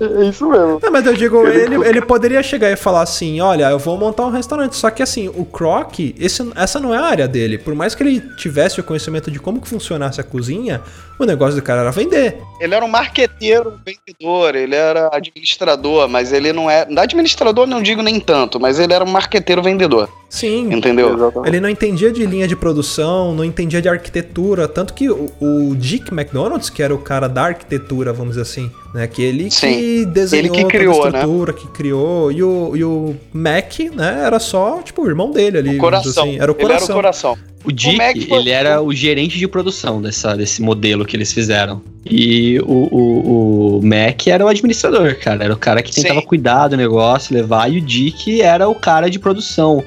É 0.00 0.24
isso 0.24 0.48
mesmo. 0.48 0.80
Não, 0.82 0.90
mas 0.90 1.06
eu 1.06 1.14
digo, 1.14 1.46
ele, 1.46 1.76
ele 1.86 2.00
poderia 2.02 2.42
chegar 2.42 2.70
e 2.70 2.76
falar 2.76 3.02
assim: 3.02 3.40
olha, 3.40 3.70
eu 3.70 3.78
vou 3.78 3.96
montar 3.96 4.26
um 4.26 4.30
restaurante. 4.30 4.76
Só 4.76 4.90
que 4.90 5.02
assim, 5.02 5.28
o 5.28 5.44
Croc, 5.44 5.98
esse, 6.18 6.50
essa 6.54 6.80
não 6.80 6.94
é 6.94 6.98
a 6.98 7.04
área 7.04 7.28
dele. 7.28 7.58
Por 7.58 7.74
mais 7.74 7.94
que 7.94 8.02
ele 8.02 8.20
tivesse 8.36 8.80
o 8.80 8.84
conhecimento 8.84 9.30
de 9.30 9.38
como 9.38 9.60
que 9.60 9.68
funcionasse 9.68 10.20
a 10.20 10.24
cozinha, 10.24 10.80
o 11.18 11.26
negócio 11.26 11.56
do 11.56 11.62
cara 11.62 11.80
era 11.80 11.90
vender. 11.90 12.38
Ele 12.60 12.74
era 12.74 12.84
um 12.84 12.88
marqueteiro, 12.88 13.70
um 13.70 13.78
vendedor, 13.84 14.54
ele 14.54 14.74
era 14.74 15.08
administrador, 15.12 16.08
mas 16.08 16.32
ele 16.32 16.52
não 16.52 16.70
é. 16.70 16.86
Administrador 16.96 17.66
não 17.66 17.82
digo 17.82 18.02
nem 18.02 18.18
tanto, 18.20 18.58
mas 18.60 18.78
ele 18.78 18.92
era 18.92 19.04
um 19.04 19.10
marqueteiro 19.10 19.62
vendedor. 19.62 20.08
Sim. 20.28 20.72
Entendeu? 20.72 21.14
Exatamente. 21.14 21.48
Ele 21.48 21.60
não 21.60 21.68
entendia 21.68 22.12
de 22.12 22.26
linha 22.26 22.46
de 22.46 22.54
produção, 22.54 23.34
não 23.34 23.44
entendia 23.44 23.80
de 23.80 23.88
arquitetura, 23.88 24.68
tanto 24.68 24.92
que 24.92 25.08
o, 25.08 25.30
o 25.40 25.74
Dick 25.76 26.12
McDonald's, 26.12 26.68
que 26.68 26.82
era 26.82 26.94
o 26.94 26.98
cara 26.98 27.28
da 27.28 27.44
arquitetura, 27.44 28.12
vamos 28.12 28.30
dizer 28.36 28.42
assim, 28.42 28.70
né, 28.94 29.06
que 29.06 29.22
ele 29.22 29.44
que 29.44 29.50
Sim. 29.50 30.04
desenhou 30.04 30.54
Ele 30.54 30.64
que 30.64 30.64
criou, 30.66 30.94
toda 30.96 31.08
a 31.08 31.12
né? 31.12 31.18
estrutura, 31.20 31.52
que 31.52 31.66
criou, 31.68 32.30
e 32.30 32.42
o, 32.42 32.76
e 32.76 32.84
o 32.84 33.16
Mac, 33.32 33.78
né, 33.94 34.22
era 34.26 34.38
só, 34.38 34.82
tipo, 34.82 35.02
o 35.02 35.08
irmão 35.08 35.30
dele 35.30 35.58
ali, 35.58 35.76
O 35.76 35.78
coração. 35.78 36.24
assim, 36.24 36.38
era 36.38 36.52
o 36.52 36.56
Ele 36.58 36.72
era 36.72 36.84
o 36.84 36.88
coração. 36.88 37.38
O 37.64 37.72
Dick, 37.72 37.96
Mac 37.96 38.16
foi- 38.28 38.38
ele 38.38 38.50
era 38.50 38.80
o 38.80 38.92
gerente 38.94 39.38
de 39.38 39.46
produção 39.48 40.00
dessa, 40.00 40.36
desse 40.36 40.62
modelo 40.62 41.04
que 41.04 41.16
eles 41.16 41.32
fizeram. 41.32 41.82
E 42.08 42.58
o, 42.60 42.88
o, 42.90 43.78
o 43.78 43.82
Mac 43.82 44.26
era 44.28 44.44
o 44.44 44.48
administrador, 44.48 45.16
cara. 45.18 45.44
Era 45.44 45.52
o 45.52 45.56
cara 45.58 45.82
que 45.82 45.92
tentava 45.92 46.20
Sim. 46.20 46.26
cuidar 46.26 46.68
do 46.68 46.76
negócio, 46.76 47.34
levar. 47.34 47.70
E 47.70 47.78
o 47.78 47.80
Dick 47.80 48.40
era 48.40 48.68
o 48.68 48.74
cara 48.74 49.10
de 49.10 49.18
produção. 49.18 49.82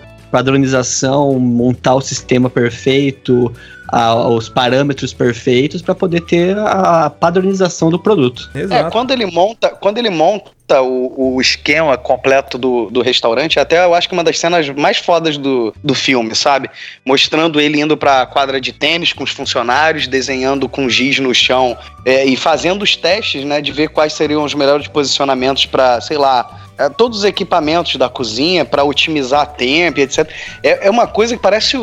padronização, 0.51 1.37
montar 1.39 1.95
o 1.95 2.01
sistema 2.01 2.49
perfeito, 2.49 3.51
a- 3.87 4.27
os 4.29 4.47
parâmetros 4.49 5.13
perfeitos 5.13 5.81
para 5.81 5.93
poder 5.93 6.21
ter 6.21 6.57
a 6.57 7.09
padronização 7.09 7.89
do 7.89 7.99
produto. 7.99 8.49
É, 8.53 8.83
quando 8.89 9.11
ele 9.11 9.25
monta, 9.25 9.69
quando 9.69 9.97
ele 9.97 10.09
monta 10.09 10.51
o, 10.81 11.35
o 11.35 11.41
esquema 11.41 11.97
completo 11.97 12.57
do, 12.57 12.89
do 12.89 13.01
restaurante, 13.01 13.59
até 13.59 13.83
eu 13.83 13.93
acho 13.93 14.07
que 14.07 14.13
uma 14.13 14.23
das 14.23 14.39
cenas 14.39 14.69
mais 14.69 14.97
fodas 14.97 15.37
do, 15.37 15.73
do 15.83 15.93
filme, 15.93 16.33
sabe? 16.33 16.69
Mostrando 17.05 17.59
ele 17.59 17.81
indo 17.81 17.97
pra 17.97 18.25
quadra 18.25 18.61
de 18.61 18.71
tênis 18.71 19.11
com 19.11 19.23
os 19.23 19.31
funcionários, 19.31 20.07
desenhando 20.07 20.69
com 20.69 20.87
giz 20.87 21.19
no 21.19 21.33
chão 21.35 21.77
é, 22.05 22.25
e 22.25 22.37
fazendo 22.37 22.83
os 22.83 22.95
testes, 22.95 23.43
né? 23.43 23.59
De 23.59 23.71
ver 23.71 23.89
quais 23.89 24.13
seriam 24.13 24.43
os 24.43 24.53
melhores 24.53 24.87
posicionamentos 24.87 25.65
pra, 25.65 25.99
sei 25.99 26.17
lá. 26.17 26.59
é, 26.77 26.87
Todos 26.89 27.19
os 27.19 27.23
equipamentos 27.25 27.95
da 27.97 28.07
cozinha 28.07 28.63
para 28.63 28.83
otimizar 28.83 29.45
tempo 29.47 29.99
e 29.99 30.03
etc. 30.03 30.29
É, 30.63 30.87
é 30.87 30.89
uma 30.89 31.07
coisa 31.07 31.35
que 31.35 31.41
parece, 31.41 31.77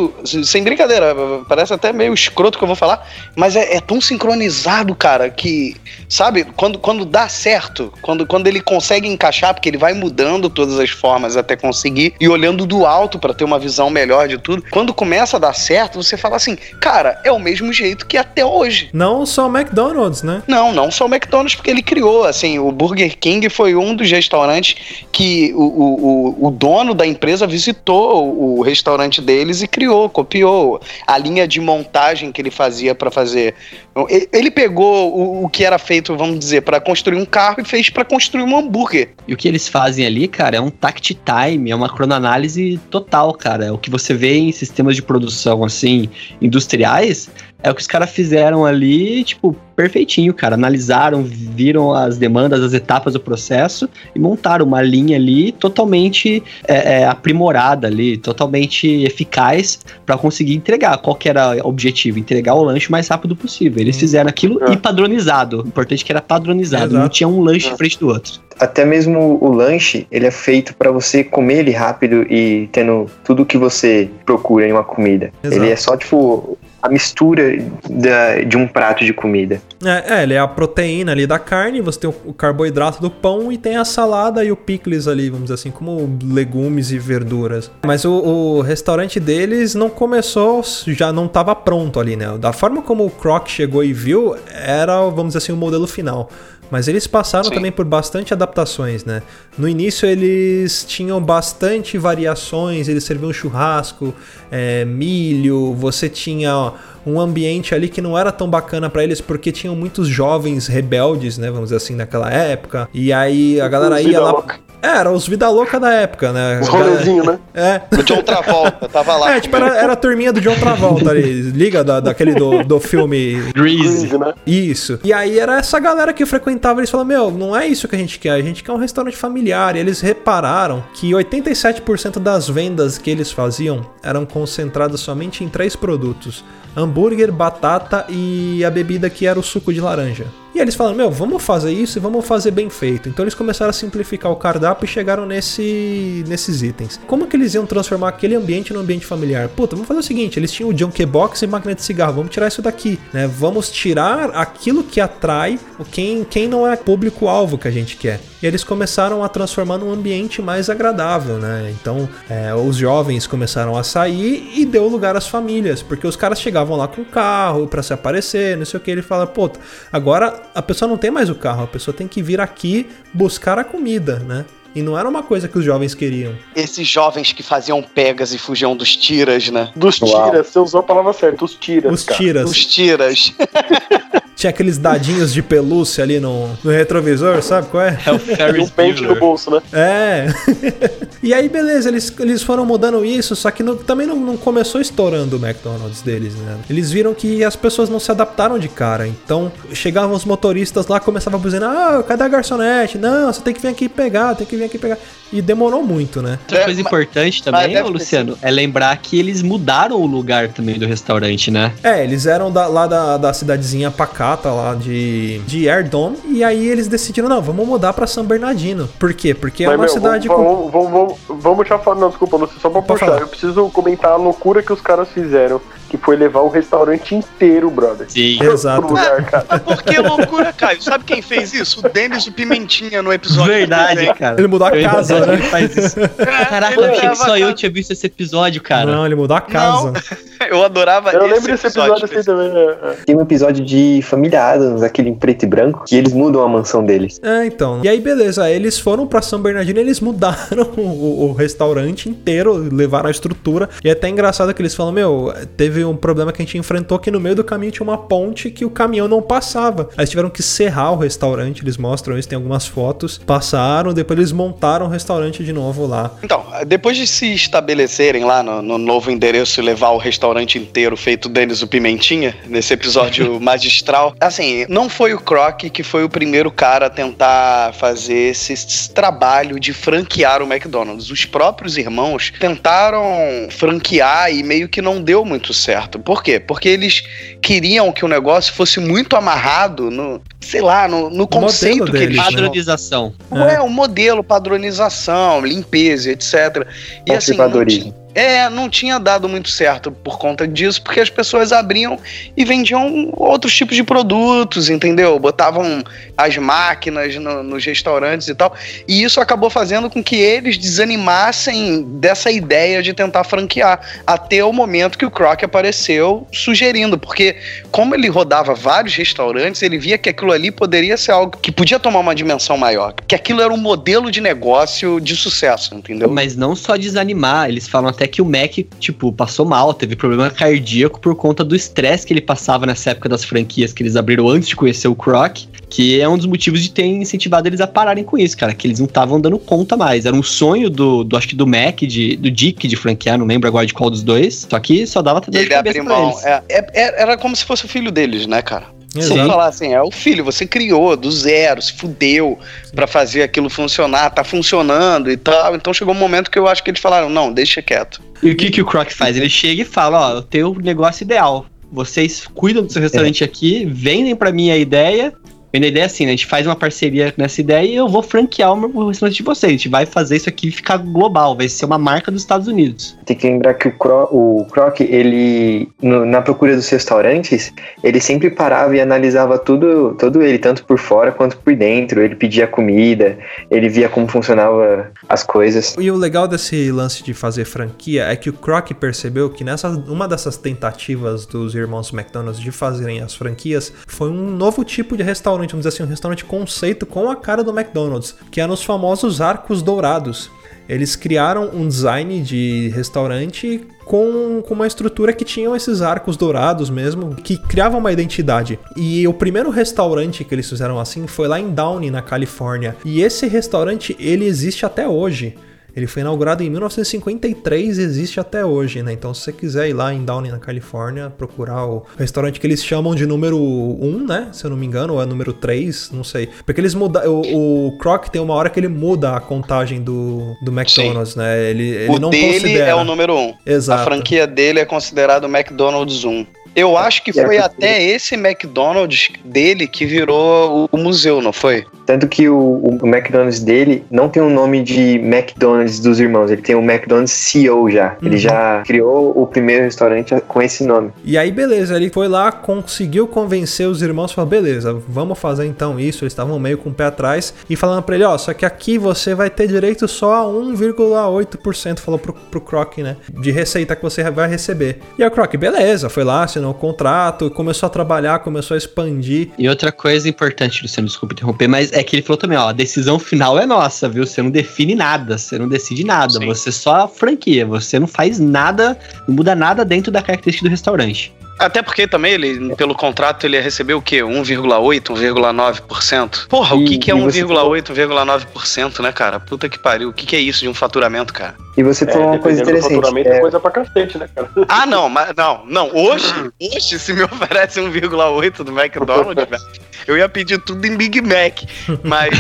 sem 0.44 0.62
brincadeira, 0.62 1.14
parece 1.48 1.74
até 1.74 1.92
meio 1.92 2.14
escroto 2.14 2.56
que 2.56 2.64
eu 2.64 2.68
vou 2.68 2.76
falar, 2.76 3.06
mas 3.36 3.54
é, 3.54 3.76
é 3.76 3.80
tão 3.80 4.00
sincronizado, 4.00 4.94
cara, 4.94 5.28
que, 5.30 5.76
sabe, 6.08 6.44
quando, 6.56 6.78
quando 6.78 7.04
dá 7.04 7.28
certo, 7.28 7.92
quando, 8.00 8.26
quando 8.26 8.46
ele 8.46 8.60
consegue 8.68 9.09
encaixar, 9.09 9.54
porque 9.54 9.68
ele 9.70 9.78
vai 9.78 9.94
mudando 9.94 10.50
todas 10.50 10.78
as 10.78 10.90
formas 10.90 11.37
até 11.38 11.57
conseguir 11.57 12.14
e 12.20 12.28
olhando 12.28 12.66
do 12.66 12.85
alto 12.85 13.18
para 13.18 13.33
ter 13.33 13.44
uma 13.44 13.59
visão 13.59 13.88
melhor 13.88 14.28
de 14.28 14.37
tudo. 14.37 14.62
Quando 14.70 14.92
começa 14.92 15.38
a 15.38 15.40
dar 15.40 15.54
certo, 15.54 16.02
você 16.02 16.18
fala 16.18 16.37
assim, 16.37 16.54
cara, 16.78 17.18
é 17.24 17.33
o 17.33 17.38
mesmo 17.38 17.72
jeito 17.72 18.07
que 18.07 18.18
até 18.18 18.44
hoje. 18.44 18.90
Não 18.92 19.24
só 19.24 19.48
o 19.48 19.57
McDonald's, 19.57 20.22
né? 20.22 20.42
Não, 20.46 20.70
não 20.70 20.90
só 20.90 21.07
o 21.07 21.09
McDonald's, 21.09 21.54
porque 21.54 21.70
ele 21.70 21.83
criou, 21.83 22.24
assim, 22.24 22.59
o 22.59 22.70
Burger 22.70 23.16
King 23.18 23.48
foi 23.48 23.74
um 23.74 23.94
dos 23.94 24.11
restaurantes 24.11 24.76
que 25.11 25.52
o, 25.54 25.62
o, 25.62 26.46
o- 26.48 26.50
dono 26.50 26.92
da 26.92 27.07
empresa 27.07 27.46
visitou 27.46 28.59
o 28.59 28.61
restaurante 28.62 29.22
deles 29.22 29.62
e 29.62 29.68
criou, 29.68 30.09
copiou 30.11 30.81
a 31.07 31.16
linha 31.16 31.46
de 31.48 31.61
montagem 31.61 32.31
que 32.33 32.42
ele 32.42 32.50
fazia 32.50 32.94
para 32.94 33.11
fazer. 33.11 33.54
Então, 33.90 34.07
Ele 34.33 34.50
pegou 34.50 35.16
o, 35.16 35.44
o 35.44 35.48
que 35.48 35.64
era 35.64 35.78
feito, 35.78 36.16
vamos 36.16 36.38
dizer, 36.38 36.62
para 36.62 36.81
construir 36.81 37.16
um 37.16 37.24
carro 37.24 37.57
e 37.61 37.64
fez 37.64 37.88
para 37.90 38.04
construir 38.04 38.42
um 38.42 38.46
hambúrguer. 38.58 39.10
E 39.26 39.34
o 39.34 39.36
que 39.36 39.48
eles 39.48 39.68
fazem 39.68 40.06
ali, 40.06 40.28
cara, 40.28 40.56
é 40.56 40.60
um 40.60 40.70
tact 40.70 41.18
time, 41.24 41.70
é 41.70 41.74
uma 41.74 41.88
cronoanálise 41.88 42.78
total, 42.90 43.32
cara. 43.34 43.66
É 43.66 43.72
o 43.72 43.78
que 43.78 43.90
você 43.90 44.14
vê 44.14 44.36
em 44.36 44.52
sistemas 44.52 44.96
de 44.96 45.02
produção, 45.02 45.64
assim, 45.64 46.08
industriais, 46.40 47.30
é 47.62 47.70
o 47.70 47.74
que 47.74 47.80
os 47.80 47.86
caras 47.86 48.10
fizeram 48.10 48.64
ali, 48.64 49.24
tipo, 49.24 49.56
perfeitinho, 49.74 50.32
cara. 50.32 50.54
Analisaram, 50.54 51.22
viram 51.24 51.92
as 51.92 52.16
demandas, 52.16 52.62
as 52.62 52.72
etapas 52.72 53.12
do 53.12 53.20
processo 53.20 53.88
e 54.14 54.18
montaram 54.18 54.64
uma 54.64 54.80
linha 54.80 55.16
ali 55.16 55.52
totalmente 55.52 56.42
é, 56.66 57.00
é, 57.00 57.06
aprimorada 57.06 57.86
ali, 57.86 58.16
totalmente 58.16 59.04
eficaz 59.04 59.80
para 60.06 60.16
conseguir 60.16 60.54
entregar. 60.54 60.98
Qual 60.98 61.16
que 61.16 61.28
era 61.28 61.56
o 61.64 61.68
objetivo? 61.68 62.18
Entregar 62.18 62.54
o 62.54 62.62
lanche 62.62 62.88
o 62.88 62.92
mais 62.92 63.08
rápido 63.08 63.34
possível. 63.34 63.80
Eles 63.80 63.96
fizeram 63.96 64.28
aquilo 64.28 64.60
e 64.72 64.76
padronizado. 64.76 65.62
O 65.62 65.68
importante 65.68 66.02
é 66.02 66.06
que 66.06 66.12
era 66.12 66.22
padronizado, 66.22 66.92
não 66.92 67.00
Exato. 67.02 67.14
tinha 67.14 67.28
um 67.28 67.40
lanche 67.40 67.68
em 67.68 67.76
frente 67.76 67.98
do 67.98 68.08
outro. 68.08 68.40
Até 68.58 68.84
mesmo 68.84 69.38
o 69.40 69.52
lanche, 69.52 70.06
ele 70.10 70.26
é 70.26 70.30
feito 70.32 70.74
pra 70.74 70.90
você 70.90 71.22
comer 71.22 71.58
ele 71.58 71.70
rápido 71.70 72.22
e 72.28 72.68
tendo 72.72 73.06
tudo 73.24 73.46
que 73.46 73.56
você 73.56 74.10
procura 74.26 74.66
em 74.66 74.72
uma 74.72 74.82
comida. 74.82 75.32
Exato. 75.44 75.62
Ele 75.62 75.70
é 75.70 75.76
só, 75.76 75.96
tipo, 75.96 76.58
a 76.80 76.88
mistura 76.88 77.58
da- 77.90 78.40
de 78.42 78.56
um 78.56 78.66
prato 78.66 79.04
de 79.04 79.12
comida. 79.12 79.60
É, 79.84 80.18
é, 80.18 80.22
ele 80.22 80.34
é 80.34 80.38
a 80.38 80.46
proteína 80.46 81.12
ali 81.12 81.26
da 81.26 81.38
carne, 81.38 81.80
você 81.80 82.00
tem 82.00 82.10
o, 82.24 82.32
carboidrato 82.32 83.00
do 83.00 83.10
pão 83.10 83.50
e 83.50 83.58
tem 83.58 83.76
a 83.76 83.84
salada 83.84 84.44
e 84.44 84.52
o 84.52 84.56
picles 84.56 85.08
ali, 85.08 85.28
vamos 85.28 85.44
dizer 85.44 85.54
assim, 85.54 85.70
como 85.70 86.18
legumes 86.24 86.90
e 86.92 86.98
verduras. 86.98 87.70
Mas 87.84 88.04
o, 88.04 88.12
o 88.12 88.60
restaurante 88.60 89.18
deles 89.18 89.74
não 89.74 89.90
começou, 89.90 90.62
já 90.86 91.12
não 91.12 91.26
estava 91.26 91.54
pronto 91.54 91.98
ali, 91.98 92.16
né? 92.16 92.36
Da 92.38 92.52
forma 92.52 92.82
como 92.82 93.04
o 93.04 93.10
Croc 93.10 93.48
chegou 93.48 93.82
e 93.82 93.92
viu, 93.92 94.36
era, 94.52 95.00
vamos 95.02 95.28
dizer 95.28 95.38
assim, 95.38 95.52
o 95.52 95.56
modelo 95.56 95.86
final. 95.86 96.30
Mas 96.70 96.88
eles 96.88 97.07
passaram 97.07 97.50
também 97.50 97.72
por 97.72 97.85
bastante 97.85 98.33
adaptações, 98.33 99.04
né? 99.04 99.22
No 99.57 99.68
início 99.68 100.09
eles 100.09 100.85
tinham 100.87 101.20
bastante 101.20 101.96
variações, 101.96 102.88
eles 102.88 103.04
serviam 103.04 103.33
churrasco, 103.33 104.14
é, 104.50 104.85
milho, 104.85 105.74
você 105.74 106.09
tinha 106.09 106.54
ó, 106.54 106.72
um 107.07 107.18
ambiente 107.18 107.74
ali 107.74 107.88
que 107.88 108.00
não 108.00 108.18
era 108.18 108.31
tão 108.31 108.48
bacana 108.48 108.90
pra 108.90 109.02
eles 109.02 109.20
porque 109.20 109.50
tinham 109.50 109.74
muitos 109.74 110.09
jovens 110.09 110.66
rebeldes, 110.66 111.38
né? 111.38 111.50
Vamos 111.50 111.64
dizer 111.64 111.76
assim, 111.76 111.94
naquela 111.94 112.31
época. 112.31 112.88
E 112.92 113.12
aí 113.12 113.61
a 113.61 113.68
galera 113.68 114.00
ia 114.00 114.20
lá. 114.20 114.59
É, 114.82 114.88
era 114.98 115.10
os 115.10 115.26
vida 115.26 115.48
louca 115.48 115.78
da 115.80 115.92
época, 115.92 116.32
né? 116.32 116.60
Os 116.60 116.68
rolezinhos, 116.68 117.26
né? 117.26 117.38
É. 117.54 117.82
O 117.92 118.02
John 118.04 118.22
Travolta 118.22 118.88
tava 118.88 119.16
lá. 119.16 119.34
É, 119.34 119.40
tipo, 119.40 119.56
era, 119.56 119.76
era 119.76 119.92
a 119.94 119.96
turminha 119.96 120.32
do 120.32 120.40
John 120.40 120.54
Travolta 120.54 121.10
ali. 121.10 121.42
Liga 121.50 121.82
da, 121.82 121.98
daquele 121.98 122.34
do, 122.34 122.62
do 122.62 122.78
filme 122.78 123.34
Grease. 123.52 124.16
né? 124.16 124.32
Isso. 124.46 125.00
E 125.02 125.12
aí 125.12 125.38
era 125.40 125.58
essa 125.58 125.80
galera 125.80 126.12
que 126.12 126.24
frequentava, 126.24 126.78
eles 126.78 126.90
falaram: 126.90 127.08
Meu, 127.08 127.30
não 127.32 127.56
é 127.56 127.66
isso 127.66 127.88
que 127.88 127.96
a 127.96 127.98
gente 127.98 128.18
quer, 128.20 128.32
a 128.32 128.42
gente 128.42 128.62
quer 128.62 128.72
um 128.72 128.76
restaurante 128.76 129.16
familiar. 129.16 129.74
E 129.74 129.80
eles 129.80 130.00
repararam 130.00 130.84
que 130.94 131.10
87% 131.10 132.20
das 132.20 132.48
vendas 132.48 132.96
que 132.96 133.10
eles 133.10 133.32
faziam 133.32 133.84
eram 134.02 134.24
concentradas 134.24 135.00
somente 135.00 135.42
em 135.42 135.48
três 135.48 135.74
produtos: 135.74 136.44
hambúrguer, 136.78 137.32
batata 137.32 138.06
e 138.08 138.64
a 138.64 138.70
bebida 138.70 139.10
que 139.10 139.26
era 139.26 139.38
o 139.38 139.42
suco 139.42 139.72
de 139.72 139.80
laranja. 139.80 140.26
E 140.54 140.60
eles 140.60 140.74
falaram: 140.74 140.96
Meu, 140.96 141.10
vamos 141.10 141.42
fazer 141.42 141.72
isso 141.72 141.98
e 141.98 142.00
vamos 142.00 142.26
fazer 142.26 142.50
bem 142.50 142.68
feito. 142.68 143.08
Então 143.08 143.24
eles 143.24 143.34
começaram 143.34 143.70
a 143.70 143.72
simplificar 143.72 144.32
o 144.32 144.36
cardápio 144.36 144.86
e 144.86 144.88
chegaram 144.88 145.24
nesse, 145.24 146.24
nesses 146.26 146.62
itens. 146.62 146.98
Como 147.06 147.26
que 147.26 147.36
eles 147.36 147.54
iam 147.54 147.64
transformar 147.64 148.08
aquele 148.08 148.34
ambiente 148.34 148.72
num 148.72 148.80
ambiente 148.80 149.06
familiar? 149.06 149.48
Puta, 149.48 149.76
vamos 149.76 149.86
fazer 149.86 150.00
o 150.00 150.02
seguinte: 150.02 150.38
eles 150.38 150.50
tinham 150.50 150.70
o 150.70 150.76
Junkie 150.76 151.06
Box 151.06 151.42
e 151.42 151.46
máquina 151.46 151.74
de 151.74 151.82
cigarro. 151.82 152.14
Vamos 152.14 152.32
tirar 152.32 152.48
isso 152.48 152.60
daqui, 152.60 152.98
né? 153.12 153.26
Vamos 153.26 153.70
tirar 153.70 154.30
aquilo 154.30 154.82
que 154.82 155.00
atrai 155.00 155.60
quem, 155.92 156.24
quem 156.24 156.48
não 156.48 156.66
é 156.66 156.76
público-alvo 156.76 157.56
que 157.56 157.68
a 157.68 157.70
gente 157.70 157.96
quer. 157.96 158.20
E 158.42 158.46
eles 158.46 158.62
começaram 158.64 159.22
a 159.22 159.28
transformar 159.28 159.78
num 159.78 159.92
ambiente 159.92 160.40
mais 160.40 160.70
agradável, 160.70 161.38
né? 161.38 161.74
Então, 161.80 162.08
é, 162.28 162.54
os 162.54 162.76
jovens 162.76 163.26
começaram 163.26 163.76
a 163.76 163.82
sair 163.82 164.52
e 164.56 164.64
deu 164.64 164.86
lugar 164.88 165.16
às 165.16 165.28
famílias, 165.28 165.82
porque 165.82 166.06
os 166.06 166.16
caras 166.16 166.40
chegavam 166.40 166.67
lá 166.76 166.88
com 166.88 167.02
o 167.02 167.04
carro 167.04 167.66
pra 167.66 167.83
se 167.83 167.92
aparecer, 167.92 168.57
não 168.57 168.64
sei 168.64 168.78
o 168.78 168.83
que. 168.83 168.90
Ele 168.90 169.02
fala, 169.02 169.26
pô, 169.26 169.50
agora 169.92 170.42
a 170.54 170.62
pessoa 170.62 170.88
não 170.88 170.96
tem 170.96 171.11
mais 171.11 171.31
o 171.31 171.35
carro, 171.35 171.64
a 171.64 171.66
pessoa 171.66 171.94
tem 171.94 172.09
que 172.09 172.22
vir 172.22 172.40
aqui 172.40 172.88
buscar 173.12 173.59
a 173.59 173.64
comida, 173.64 174.18
né? 174.20 174.44
E 174.74 174.83
não 174.83 174.98
era 174.98 175.09
uma 175.09 175.22
coisa 175.22 175.48
que 175.48 175.59
os 175.59 175.64
jovens 175.64 175.94
queriam. 175.94 176.37
Esses 176.54 176.87
jovens 176.87 177.33
que 177.33 177.42
faziam 177.42 177.83
pegas 177.83 178.33
e 178.33 178.38
fugiam 178.38 178.76
dos 178.76 178.94
tiras, 178.94 179.48
né? 179.48 179.72
Dos 179.74 179.96
tiras, 179.96 180.46
você 180.46 180.59
usou 180.59 180.81
a 180.81 180.83
palavra 180.83 181.12
certa, 181.12 181.44
os 181.44 181.54
tiras. 181.54 181.92
Os 181.92 182.04
cara. 182.04 182.18
tiras. 182.18 182.50
Os 182.50 182.66
tiras. 182.66 183.33
Tinha 184.38 184.51
aqueles 184.51 184.79
dadinhos 184.79 185.33
de 185.35 185.42
pelúcia 185.42 186.05
ali 186.05 186.20
no, 186.20 186.48
no 186.62 186.70
retrovisor, 186.70 187.42
sabe 187.42 187.66
qual 187.66 187.83
é? 187.83 187.98
É 188.07 188.12
o 188.12 188.14
E 188.14 188.16
um 188.16 188.20
Ferris 188.37 188.70
pente 188.70 189.03
no 189.03 189.16
bolso, 189.16 189.51
né? 189.51 189.61
É. 189.72 190.27
e 191.20 191.35
aí, 191.35 191.48
beleza, 191.48 191.88
eles, 191.88 192.12
eles 192.20 192.40
foram 192.44 192.64
mudando 192.64 193.05
isso, 193.05 193.35
só 193.35 193.51
que 193.51 193.64
não- 193.64 193.74
também 193.77 194.07
não, 194.07 194.14
não 194.14 194.37
começou 194.37 194.81
estourando 194.81 195.37
o 195.37 195.44
McDonald's 195.44 196.03
deles, 196.03 196.35
né? 196.37 196.57
Eles 196.70 196.88
viram 196.92 197.14
que 197.14 197.42
as 197.42 197.57
pessoas 197.57 197.88
não 197.88 197.98
se 197.98 198.12
adaptaram 198.12 198.61
de 198.61 198.68
cara. 198.68 199.09
Então, 199.09 199.51
chegavam 199.72 200.14
os 200.14 200.24
motoristas 200.24 200.87
lá, 200.87 201.01
começavam 201.01 201.40
a 201.40 201.42
buzinar, 201.42 201.70
ah, 201.77 202.03
cadê 202.05 202.22
a 202.22 202.29
garçonete? 202.29 202.96
Não, 202.96 203.33
você 203.33 203.40
tem 203.40 203.53
que 203.53 203.61
vir 203.61 203.68
aqui 203.68 203.88
pegar, 203.88 204.37
tem 204.37 204.46
que 204.46 204.57
vir 204.57 204.64
aqui 204.66 204.79
pegar. 204.79 204.98
E 205.33 205.42
demorou 205.42 205.83
muito, 205.83 206.22
né? 206.22 206.38
Outra 206.42 206.59
É, 206.61 206.64
coisa 206.64 206.81
importante 206.81 207.42
também, 207.42 207.72
ter 207.72 207.83
Luciano, 207.83 208.38
é 208.40 208.51
lembrar 208.53 208.96
que 208.98 209.18
eles 209.18 209.42
mudaram 209.42 209.96
o 210.01 210.07
lugar 210.07 210.48
também 210.48 210.79
do 210.79 210.87
restaurante, 210.87 211.51
né? 211.51 211.72
É, 211.83 212.05
eles 212.05 212.24
eram 212.24 212.53
da- 212.53 212.68
lá 212.68 212.87
da, 212.87 213.16
da 213.18 213.33
cidadezinha 213.35 213.90
pacata, 214.28 214.50
lá 214.52 214.74
de, 214.74 215.38
de 215.40 215.68
Airdome, 215.68 216.18
e 216.26 216.44
aí 216.44 216.68
eles 216.68 216.86
decidiram, 216.88 217.28
não, 217.28 217.40
vamos 217.40 217.66
mudar 217.66 217.92
pra 217.92 218.06
São 218.06 218.24
Bernardino. 218.24 218.88
Por 218.98 219.14
quê? 219.14 219.32
Porque 219.34 219.64
é 219.64 219.66
Mas, 219.66 219.76
uma 219.76 219.84
meu, 219.84 219.88
cidade 219.92 220.28
vamos, 220.28 220.46
com... 220.46 220.70
vamos, 220.70 220.90
vamos, 220.90 221.18
vamos, 221.28 221.42
vamos 221.42 221.68
já 221.68 221.78
falar, 221.78 222.00
não, 222.00 222.08
desculpa, 222.08 222.36
Lúcio, 222.36 222.60
só 222.60 222.68
pra 222.68 222.82
Pode 222.82 223.00
puxar. 223.00 223.06
falar. 223.06 223.20
Eu 223.22 223.28
preciso 223.28 223.70
comentar 223.70 224.12
a 224.12 224.16
loucura 224.16 224.62
que 224.62 224.72
os 224.72 224.80
caras 224.80 225.08
fizeram, 225.08 225.60
que 225.88 225.96
foi 225.96 226.16
levar 226.16 226.40
o 226.40 226.48
restaurante 226.48 227.14
inteiro, 227.14 227.70
brother. 227.70 228.11
Sim. 228.11 228.38
Exato. 228.42 228.83
Pro 228.83 228.90
lugar, 228.90 229.24
cara. 229.24 229.46
Mas 229.48 229.62
por 229.62 229.83
que 229.83 229.98
loucura, 229.98 230.53
Caio? 230.53 230.83
Sabe 230.83 231.05
quem 231.05 231.22
fez 231.22 231.53
isso? 231.53 231.81
O 231.81 231.88
Denis 231.88 232.27
o 232.27 232.33
Pimentinha 232.33 233.03
no 233.03 233.12
episódio. 233.12 233.53
Verdade, 233.53 234.12
cara. 234.14 234.38
Ele 234.38 234.48
mudou 234.48 234.66
a 234.66 234.77
Eu 234.77 234.88
casa, 234.88 235.27
né? 235.27 235.38
faz 235.38 235.77
isso. 235.77 235.96
Caraca, 236.48 236.74
ele 236.74 236.85
eu 236.85 236.90
achei 236.92 237.09
que 237.09 237.16
só 237.16 237.37
eu 237.38 237.55
tinha 237.55 237.70
visto 237.70 237.92
esse 237.92 238.07
episódio, 238.07 238.62
cara. 238.62 238.90
Não, 238.92 239.07
ele 239.07 239.14
mudou 239.14 239.37
a 239.37 239.40
casa. 239.40 239.92
Eu 240.48 240.64
adorava 240.64 241.11
Eu 241.11 241.22
esse 241.22 241.35
lembro 241.35 241.51
desse 241.51 241.66
episódio 241.66 242.05
assim 242.05 242.22
também. 242.22 242.53
é, 242.57 242.79
é. 242.90 242.96
Tem 243.05 243.16
um 243.16 243.20
episódio 243.20 243.64
de 243.64 244.01
Família 244.05 244.40
Adams, 244.53 244.85
aquele 244.85 245.09
em 245.11 245.14
preto 245.14 245.42
e 245.42 245.46
branco, 245.48 245.85
que 245.85 245.96
eles 245.96 246.12
mudam 246.12 246.40
a 246.42 246.48
mansão 246.48 246.85
deles. 246.85 247.20
É, 247.24 247.44
então. 247.44 247.81
E 247.83 247.88
aí, 247.88 248.01
beleza, 248.01 248.48
eles 248.48 248.79
foram 248.79 249.05
pra 249.05 249.20
São 249.20 249.40
Bernardino 249.40 249.81
e 249.81 249.83
eles 249.83 249.98
mudaram 250.01 250.70
o, 250.79 251.29
o 251.29 251.33
restaurante 251.33 252.09
inteiro, 252.09 252.55
levaram 252.55 253.09
a 253.09 253.11
estrutura. 253.11 253.68
E 253.83 253.88
é 253.88 253.92
até 253.92 254.09
engraçado 254.09 254.55
que 254.55 254.62
eles 254.62 254.77
falam: 254.77 254.92
Meu, 254.92 255.35
teve 255.57 255.77
teve 255.78 255.84
um 255.84 255.96
problema 255.96 256.32
que 256.32 256.42
a 256.42 256.44
gente 256.44 256.58
enfrentou 256.58 256.98
que 256.98 257.10
no 257.10 257.20
meio 257.20 257.36
do 257.36 257.44
caminho 257.44 257.70
tinha 257.70 257.84
uma 257.84 257.96
ponte 257.96 258.50
que 258.50 258.64
o 258.64 258.70
caminhão 258.70 259.06
não 259.06 259.22
passava. 259.22 259.88
Aí 259.92 260.00
eles 260.00 260.10
tiveram 260.10 260.30
que 260.30 260.42
serrar 260.42 260.92
o 260.92 260.96
restaurante, 260.96 261.62
eles 261.62 261.76
mostram 261.76 262.18
isso, 262.18 262.28
tem 262.28 262.36
algumas 262.36 262.66
fotos. 262.66 263.18
Passaram, 263.18 263.92
depois 263.92 264.18
eles 264.18 264.32
montaram 264.32 264.86
o 264.86 264.88
restaurante 264.88 265.44
de 265.44 265.52
novo 265.52 265.86
lá. 265.86 266.10
Então, 266.22 266.44
depois 266.66 266.96
de 266.96 267.06
se 267.06 267.32
estabelecerem 267.32 268.24
lá 268.24 268.42
no, 268.42 268.60
no 268.60 268.78
novo 268.78 269.10
endereço 269.10 269.60
e 269.60 269.64
levar 269.64 269.90
o 269.90 269.98
restaurante 269.98 270.58
inteiro 270.58 270.96
feito 270.96 271.28
Denis 271.28 271.62
o 271.62 271.66
Pimentinha, 271.66 272.36
nesse 272.46 272.72
episódio 272.72 273.38
magistral, 273.40 274.14
assim, 274.20 274.66
não 274.68 274.88
foi 274.88 275.14
o 275.14 275.20
Croc 275.20 275.60
que 275.70 275.82
foi 275.82 276.04
o 276.04 276.08
primeiro 276.08 276.50
cara 276.50 276.86
a 276.86 276.90
tentar 276.90 277.72
fazer 277.74 278.30
esse, 278.30 278.52
esse 278.52 278.90
trabalho 278.90 279.60
de 279.60 279.72
franquear 279.72 280.42
o 280.42 280.52
McDonald's. 280.52 281.10
Os 281.10 281.24
próprios 281.24 281.76
irmãos 281.76 282.32
tentaram 282.38 283.48
franquear 283.50 284.32
e 284.32 284.42
meio 284.42 284.68
que 284.68 284.82
não 284.82 285.00
deu 285.00 285.24
muito 285.24 285.52
certo. 285.54 285.67
Por 285.98 286.22
quê? 286.22 286.38
Porque 286.40 286.68
eles 286.68 287.04
queriam 287.40 287.92
que 287.92 288.04
o 288.04 288.09
negócio 288.09 288.52
fosse 288.52 288.81
muito 288.81 289.16
amarrado 289.16 289.90
no, 289.90 290.20
sei 290.40 290.61
lá, 290.61 290.88
no, 290.88 291.11
no 291.11 291.26
conceito 291.26 291.90
que 291.90 291.96
eles 291.96 292.16
tinham. 292.16 292.24
Padronização. 292.24 293.14
É, 293.50 293.61
um 293.61 293.68
modelo, 293.68 294.22
padronização, 294.24 295.44
limpeza, 295.44 296.11
etc. 296.11 296.66
E 297.07 297.12
assim, 297.12 297.37
não 297.37 297.92
é, 298.14 298.48
não 298.48 298.68
tinha 298.68 298.98
dado 298.98 299.28
muito 299.28 299.48
certo 299.48 299.90
por 299.92 300.18
conta 300.18 300.46
disso, 300.46 300.82
porque 300.82 301.00
as 301.00 301.10
pessoas 301.10 301.52
abriam 301.52 301.98
e 302.36 302.44
vendiam 302.44 303.10
outros 303.16 303.54
tipos 303.54 303.76
de 303.76 303.84
produtos, 303.84 304.68
entendeu? 304.68 305.18
Botavam 305.18 305.84
as 306.16 306.36
máquinas 306.36 307.14
no- 307.16 307.42
nos 307.42 307.64
restaurantes 307.64 308.28
e 308.28 308.34
tal. 308.34 308.54
E 308.88 309.02
isso 309.02 309.20
acabou 309.20 309.50
fazendo 309.50 309.88
com 309.88 310.02
que 310.02 310.16
eles 310.16 310.58
desanimassem 310.58 311.82
dessa 312.00 312.30
ideia 312.30 312.82
de 312.82 312.92
tentar 312.92 313.24
franquear. 313.24 313.80
Até 314.06 314.44
o 314.44 314.52
momento 314.52 314.98
que 314.98 315.06
o 315.06 315.10
Croc 315.10 315.42
apareceu 315.44 316.26
sugerindo, 316.32 316.98
porque 316.98 317.36
como 317.70 317.94
ele 317.94 318.08
rodava 318.08 318.54
vários 318.54 318.94
restaurantes, 318.96 319.62
ele 319.62 319.78
via 319.78 319.98
que 319.98 320.08
aquilo 320.08 320.32
ali 320.32 320.50
poderia 320.50 320.96
ser 320.96 321.12
algo 321.12 321.36
que 321.38 321.52
podia 321.52 321.78
tomar 321.78 322.00
uma 322.00 322.14
dimensão 322.14 322.56
maior. 322.56 322.94
Que 323.06 323.14
aquilo 323.14 323.40
era 323.42 323.52
um 323.52 323.56
modelo 323.58 324.10
de 324.10 324.20
negócio 324.20 325.00
de 325.00 325.14
sucesso, 325.14 325.74
entendeu? 325.74 326.10
Mas 326.10 326.34
não 326.36 326.56
só 326.56 326.76
desanimar, 326.76 327.48
eles 327.48 327.68
falam 327.68 327.88
até 327.98 328.06
que 328.06 328.22
o 328.22 328.24
Mac, 328.24 328.52
tipo, 328.78 329.12
passou 329.12 329.44
mal, 329.44 329.74
teve 329.74 329.96
problema 329.96 330.30
cardíaco 330.30 331.00
por 331.00 331.16
conta 331.16 331.44
do 331.44 331.56
estresse 331.56 332.06
que 332.06 332.12
ele 332.12 332.20
passava 332.20 332.64
nessa 332.64 332.90
época 332.90 333.08
das 333.08 333.24
franquias 333.24 333.72
que 333.72 333.82
eles 333.82 333.96
abriram 333.96 334.28
antes 334.28 334.48
de 334.48 334.54
conhecer 334.54 334.87
o 334.87 334.94
Croc, 334.94 335.38
que 335.68 336.00
é 336.00 336.08
um 336.08 336.16
dos 336.16 336.26
motivos 336.26 336.62
de 336.62 336.70
ter 336.70 336.84
incentivado 336.87 337.48
eles 337.48 337.61
a 337.61 337.66
pararem 337.66 338.04
com 338.04 338.16
isso, 338.16 338.37
cara, 338.37 338.54
que 338.54 338.68
eles 338.68 338.78
não 338.78 338.87
estavam 338.87 339.20
dando 339.20 339.37
conta 339.37 339.76
mais. 339.76 340.06
Era 340.06 340.14
um 340.14 340.22
sonho 340.22 340.70
do, 340.70 341.02
do 341.02 341.16
acho 341.16 341.26
que 341.26 341.34
do 341.34 341.46
Mac, 341.46 341.80
de, 341.80 342.16
do 342.16 342.30
Dick 342.30 342.68
de 342.68 342.76
franquear, 342.76 343.18
não 343.18 343.26
lembro 343.26 343.48
agora 343.48 343.66
de 343.66 343.74
qual 343.74 343.90
dos 343.90 344.04
dois, 344.04 344.46
só 344.48 344.61
que 344.61 344.87
só 344.87 345.02
dava 345.02 345.20
de 345.20 345.37
Ele 345.37 345.48
pra 345.48 345.82
mão. 345.82 346.14
É, 346.22 346.42
é- 346.48 346.66
é- 346.74 347.02
era 347.02 347.18
como 347.18 347.34
se 347.34 347.44
fosse 347.44 347.64
o 347.64 347.68
filho 347.68 347.90
deles, 347.90 348.26
né, 348.28 348.40
cara? 348.42 348.77
Exato. 348.94 349.14
Vamos 349.16 349.33
falar 349.33 349.46
assim, 349.46 349.74
é 349.74 349.83
o 349.83 349.90
filho, 349.90 350.24
você 350.24 350.46
criou 350.46 350.96
do 350.96 351.11
zero, 351.11 351.61
se 351.61 351.74
fudeu 351.74 352.38
pra 352.74 352.87
fazer 352.87 353.22
aquilo 353.22 353.51
funcionar, 353.51 354.11
tá 354.11 354.24
funcionando 354.24 355.11
e 355.11 355.16
tal. 355.16 355.55
Então 355.55 355.74
chegou 355.74 355.94
um 355.94 355.98
momento 355.98 356.31
que 356.31 356.38
eu 356.38 356.46
acho 356.46 356.64
que 356.64 356.70
eles 356.70 356.81
falaram, 356.81 357.09
não, 357.11 357.33
deixa 357.33 357.61
quieto. 357.61 358.01
E 358.22 358.31
o 358.31 358.37
que, 358.37 358.51
que 358.51 358.62
o 358.62 358.66
Croc 358.66 358.90
faz? 358.90 359.16
Ele 359.16 359.29
chega 359.29 359.62
e 359.62 359.64
fala, 359.64 360.12
ó, 360.12 360.14
eu 360.16 360.22
tenho 360.22 360.51
o 360.51 360.59
negócio 360.59 361.05
ideal. 361.05 361.46
Vocês 361.70 362.27
cuidam 362.35 362.64
do 362.64 362.72
seu 362.72 362.81
restaurante 362.81 363.22
aqui, 363.22 363.66
vendem 363.66 364.16
pra 364.16 364.33
mim 364.33 364.51
a 364.51 364.57
ideia. 364.57 365.12
Vende 365.52 365.66
a 365.66 365.68
ideia 365.68 365.87
assim, 365.87 366.04
né? 366.04 366.11
A 366.12 366.16
gente 366.16 366.26
faz 366.26 366.46
uma 366.46 366.56
parceria 366.56 367.12
nessa 367.16 367.40
ideia 367.40 367.66
e 367.66 367.74
eu 367.74 367.88
vou 367.88 368.02
franquear 368.02 368.52
o 368.52 368.88
restaurante 368.88 369.16
de 369.16 369.22
vocês. 369.22 369.50
A 369.50 369.52
gente 369.56 369.68
vai 369.68 369.87
fazer 369.87 370.16
isso 370.16 370.28
aqui 370.28 370.50
ficar 370.50 370.76
global, 370.78 371.37
vai 371.37 371.48
ser 371.48 371.64
uma 371.64 371.78
marca 371.78 372.11
dos 372.11 372.22
Estados 372.22 372.46
Unidos. 372.48 372.96
Tem 373.06 373.16
que 373.16 373.26
lembrar 373.26 373.54
que 373.54 373.68
o, 373.68 373.72
Cro 373.72 374.08
o 374.12 374.46
Croc, 374.50 374.80
ele, 374.80 375.68
no- 375.82 376.04
na 376.04 376.20
procura 376.20 376.54
dos 376.54 376.68
restaurantes, 376.68 377.52
ele 377.82 378.00
sempre 378.00 378.30
parava 378.30 378.76
e 378.76 378.80
analisava 378.80 379.38
tudo, 379.38 379.94
todo 379.98 380.22
ele, 380.22 380.38
tanto 380.38 380.64
por 380.64 380.78
fora 380.78 381.12
quanto 381.12 381.37
por 381.38 381.54
dentro. 381.56 382.00
Ele 382.02 382.14
pedia 382.14 382.46
comida, 382.46 383.18
ele 383.50 383.68
via 383.68 383.88
como 383.88 384.06
funcionava 384.08 384.90
as 385.08 385.22
coisas. 385.22 385.74
E 385.78 385.90
o 385.90 385.96
legal 385.96 386.28
desse 386.28 386.70
lance 386.70 387.02
de 387.02 387.14
fazer 387.14 387.44
franquia 387.44 388.04
é 388.04 388.16
que 388.16 388.28
o 388.28 388.32
Croc 388.32 388.70
percebeu 388.74 389.30
que 389.30 389.42
nessa 389.44 389.68
uma 389.68 390.06
dessas 390.06 390.37
tentativas 390.37 391.24
dos 391.24 391.54
irmãos 391.54 391.92
McDonald's 391.92 392.40
de 392.40 392.50
fazerem 392.50 393.00
as 393.00 393.14
franquias 393.14 393.72
foi 393.87 394.11
um 394.11 394.30
novo 394.30 394.62
tipo 394.64 394.96
de 394.96 395.02
restaurante, 395.02 395.38
vamos 395.46 395.64
dizer 395.64 395.68
assim, 395.68 395.83
um 395.83 395.90
restaurante 395.90 396.24
conceito 396.24 396.87
com 396.87 397.11
a 397.11 397.16
cara 397.16 397.44
do 397.44 397.57
McDonald's, 397.57 398.14
que 398.31 398.40
eram 398.40 398.55
os 398.55 398.62
famosos 398.62 399.20
arcos 399.20 399.62
dourados. 399.62 400.31
Eles 400.68 400.94
criaram 400.94 401.51
um 401.55 401.66
design 401.66 402.20
de 402.20 402.68
restaurante 402.74 403.66
com, 403.87 404.42
com 404.46 404.53
uma 404.53 404.66
estrutura 404.66 405.14
que 405.14 405.24
tinham 405.24 405.57
esses 405.57 405.81
arcos 405.81 406.14
dourados 406.14 406.68
mesmo, 406.68 407.14
que 407.14 407.38
criavam 407.38 407.81
uma 407.81 407.90
identidade. 407.90 408.59
E 408.77 409.09
o 409.09 409.14
primeiro 409.14 409.48
restaurante 409.48 410.24
que 410.24 410.35
eles 410.35 410.48
fizeram 410.48 410.79
assim 410.79 411.07
foi 411.07 411.27
lá 411.27 411.40
em 411.40 411.51
Downey, 411.51 411.90
na 411.90 412.03
Califórnia. 412.03 412.77
E 412.85 413.01
esse 413.01 413.27
restaurante, 413.27 413.96
ele 413.98 414.27
existe 414.27 414.66
até 414.66 414.87
hoje. 414.87 415.35
Ele 415.76 415.87
foi 415.87 416.02
inaugurado 416.02 416.42
em 416.42 416.50
1953 416.50 417.78
e 417.78 417.83
existe 417.83 418.18
até 418.20 418.44
hoje, 418.44 418.83
né? 418.83 418.92
Então, 418.92 419.14
se 419.14 419.22
você 419.22 419.33
quiser 419.33 419.68
ir 419.68 419.72
lá 419.72 419.92
em 419.92 420.04
Downey, 420.04 420.31
na 420.31 420.38
Califórnia, 420.38 421.11
procurar 421.11 421.66
o 421.66 421.85
restaurante 421.96 422.40
que 422.40 422.46
eles 422.46 422.64
chamam 422.64 422.94
de 422.94 423.07
número 423.07 423.38
1, 423.38 424.07
né? 424.07 424.28
Se 424.33 424.44
eu 424.44 424.50
não 424.50 424.57
me 424.57 424.66
engano, 424.66 424.94
ou 424.94 425.02
é 425.02 425.07
número 425.07 425.33
3, 425.33 425.90
não 425.92 426.02
sei. 426.02 426.28
Porque 426.44 426.61
eles 426.61 426.74
mudam. 426.74 427.02
O, 427.07 427.68
o 427.68 427.78
Croc 427.78 428.09
tem 428.09 428.20
uma 428.20 428.35
hora 428.35 428.50
que 428.50 428.59
ele 428.59 428.68
muda 428.68 429.16
a 429.16 429.20
contagem 429.20 429.83
do, 429.83 430.35
do 430.42 430.50
McDonald's, 430.50 431.14
né? 431.14 431.50
Ele, 431.50 431.68
ele 431.68 431.90
o 431.90 431.98
não 431.98 432.11
dele 432.11 432.40
considera. 432.40 432.70
é 432.70 432.74
o 432.74 432.85
número 432.85 433.16
um. 433.16 433.35
Exato. 433.46 433.83
A 433.83 433.85
franquia 433.85 434.26
dele 434.26 434.61
é 434.61 434.64
considerado 434.64 435.24
o 435.24 435.28
McDonald's 435.28 436.04
1. 436.04 436.26
Eu 436.57 436.76
acho 436.76 437.04
que 437.04 437.16
E 437.16 437.20
a 437.20 437.24
foi 437.24 437.38
até 437.38 437.83
esse 437.83 438.14
McDonald's 438.14 439.11
dele 439.24 439.68
que 439.68 439.87
virou 439.87 440.68
o, 440.72 440.76
o 440.76 440.76
museu, 440.76 441.20
não 441.22 441.33
foi? 441.33 441.64
Tanto 441.88 442.07
que 442.07 442.29
o, 442.29 442.37
o 442.83 442.87
McDonald's 442.87 443.40
dele 443.40 443.83
não 443.90 444.11
tem 444.11 444.22
o 444.22 444.29
nome 444.29 444.62
de 444.62 444.96
McDonald's 444.98 445.81
dos 445.81 445.98
irmãos, 445.98 446.31
ele 446.31 446.42
tem 446.42 446.55
o 446.55 446.61
McDonald's 446.61 447.11
CEO 447.12 447.70
já. 447.70 447.96
Ele 448.03 448.11
Uhum. 448.11 448.16
já 448.18 448.62
criou 448.66 449.18
o 449.18 449.27
primeiro 449.27 449.64
restaurante 449.64 450.14
com 450.29 450.42
esse 450.42 450.64
nome. 450.64 450.90
E 451.03 451.16
aí, 451.16 451.31
beleza, 451.33 451.74
ele 451.77 451.88
foi 451.88 452.07
lá, 452.09 452.31
conseguiu 452.31 453.07
convencer 453.09 453.66
os 453.66 453.81
irmãos, 453.81 454.12
falou, 454.12 454.29
beleza, 454.29 454.79
vamos 454.87 455.18
fazer 455.18 455.46
então 455.46 455.81
isso. 455.81 456.05
Eles 456.05 456.12
estavam 456.12 456.38
meio 456.38 456.59
com 456.59 456.68
o 456.68 456.74
pé 456.74 456.85
atrás 456.85 457.33
e 457.48 457.57
falando 457.57 457.83
pra 457.85 457.94
ele, 457.94 458.05
ó, 458.05 458.18
só 458.18 458.35
que 458.35 458.44
aqui 458.44 458.77
você 458.77 459.14
vai 459.14 459.31
ter 459.31 459.46
direito 459.48 459.88
só 459.88 460.14
a 460.16 460.27
1,8%, 460.31 461.79
falou 461.79 461.98
pro, 461.98 462.12
pro 462.12 462.40
Croc, 462.40 462.79
né, 462.79 462.96
de 463.11 463.31
receita 463.31 463.74
que 463.74 463.83
você 463.83 464.03
vai 464.11 464.29
receber. 464.29 464.79
E 464.98 465.03
aí 465.03 465.09
o 465.09 465.11
Croc, 465.12 465.35
beleza, 465.37 465.88
foi 465.88 466.05
lá, 466.05 466.24
assinou 466.24 466.51
o 466.51 466.55
contrato, 466.55 467.31
começou 467.31 467.66
a 467.66 467.70
trabalhar, 467.70 468.18
começou 468.20 468.55
a 468.55 468.59
expandir. 468.59 469.31
E 469.38 469.48
outra 469.48 469.72
coisa 469.72 470.09
importante, 470.09 470.62
Luciano, 470.62 470.87
desculpa 470.87 471.14
interromper, 471.14 471.48
mas 471.48 471.72
é 471.78 471.84
que 471.84 471.96
ele 471.96 472.02
falou 472.02 472.16
também, 472.18 472.36
ó, 472.38 472.48
a 472.48 472.52
decisão 472.52 472.98
final 472.98 473.38
é 473.38 473.46
nossa, 473.46 473.88
viu? 473.88 474.06
Você 474.06 474.22
não 474.22 474.30
define 474.30 474.74
nada, 474.74 475.16
você 475.18 475.38
não 475.38 475.48
decide 475.48 475.84
nada, 475.84 476.14
Sim. 476.14 476.26
você 476.26 476.50
só 476.52 476.88
franquia, 476.88 477.46
você 477.46 477.78
não 477.78 477.86
faz 477.86 478.18
nada, 478.18 478.78
não 479.06 479.14
muda 479.14 479.34
nada 479.34 479.64
dentro 479.64 479.90
da 479.90 480.02
característica 480.02 480.48
do 480.48 480.50
restaurante. 480.50 481.12
Até 481.38 481.62
porque 481.62 481.87
também 481.87 482.12
ele, 482.14 482.55
pelo 482.57 482.74
contrato, 482.74 483.24
ele 483.24 483.37
ia 483.37 483.42
receber 483.42 483.74
o 483.74 483.83
quê? 483.83 483.98
1,8, 484.03 484.83
1,9%? 484.92 486.27
Porra, 486.29 486.57
o 486.57 486.62
E- 486.62 486.64
que, 486.64 486.79
que 486.79 486.90
é 486.90 486.96
e 486.96 487.01
você 487.01 487.22
1,8, 487.24 487.72
1,9%, 487.72 488.81
né, 488.83 488.90
cara? 488.92 489.20
Puta 489.20 489.48
que 489.48 489.59
pariu. 489.59 489.90
O 489.90 489.92
que, 489.92 490.05
que 490.07 490.16
é 490.16 490.18
isso 490.18 490.40
de 490.40 490.48
um 490.48 490.55
faturamento, 490.55 491.12
cara? 491.12 491.35
E 491.57 491.62
você 491.62 491.87
falou 491.87 492.09
uma 492.09 492.18
coisa 492.18 492.42
interessante. 492.42 492.74
faturamento, 492.74 493.09
é 493.09 493.16
é, 493.16 493.20
coisa 493.20 493.40
pra 493.40 493.51
cacete, 493.51 493.98
né, 493.98 494.09
cara? 494.14 494.29
Ah, 494.48 494.66
não, 494.66 494.88
mas 494.88 495.14
não, 495.16 495.44
não. 495.46 495.70
Hoje, 495.74 496.12
hoje, 496.40 496.79
se 496.79 496.92
me 496.92 497.03
oferece 497.05 497.61
1,8 497.61 498.42
do 498.44 498.59
McDonald's, 498.61 499.27
velho, 499.29 499.42
eu 499.87 499.96
ia 499.96 500.09
pedir 500.09 500.38
tudo 500.40 500.64
em 500.66 500.77
Big 500.77 501.01
Mac. 501.01 501.42
Mas 501.85 502.11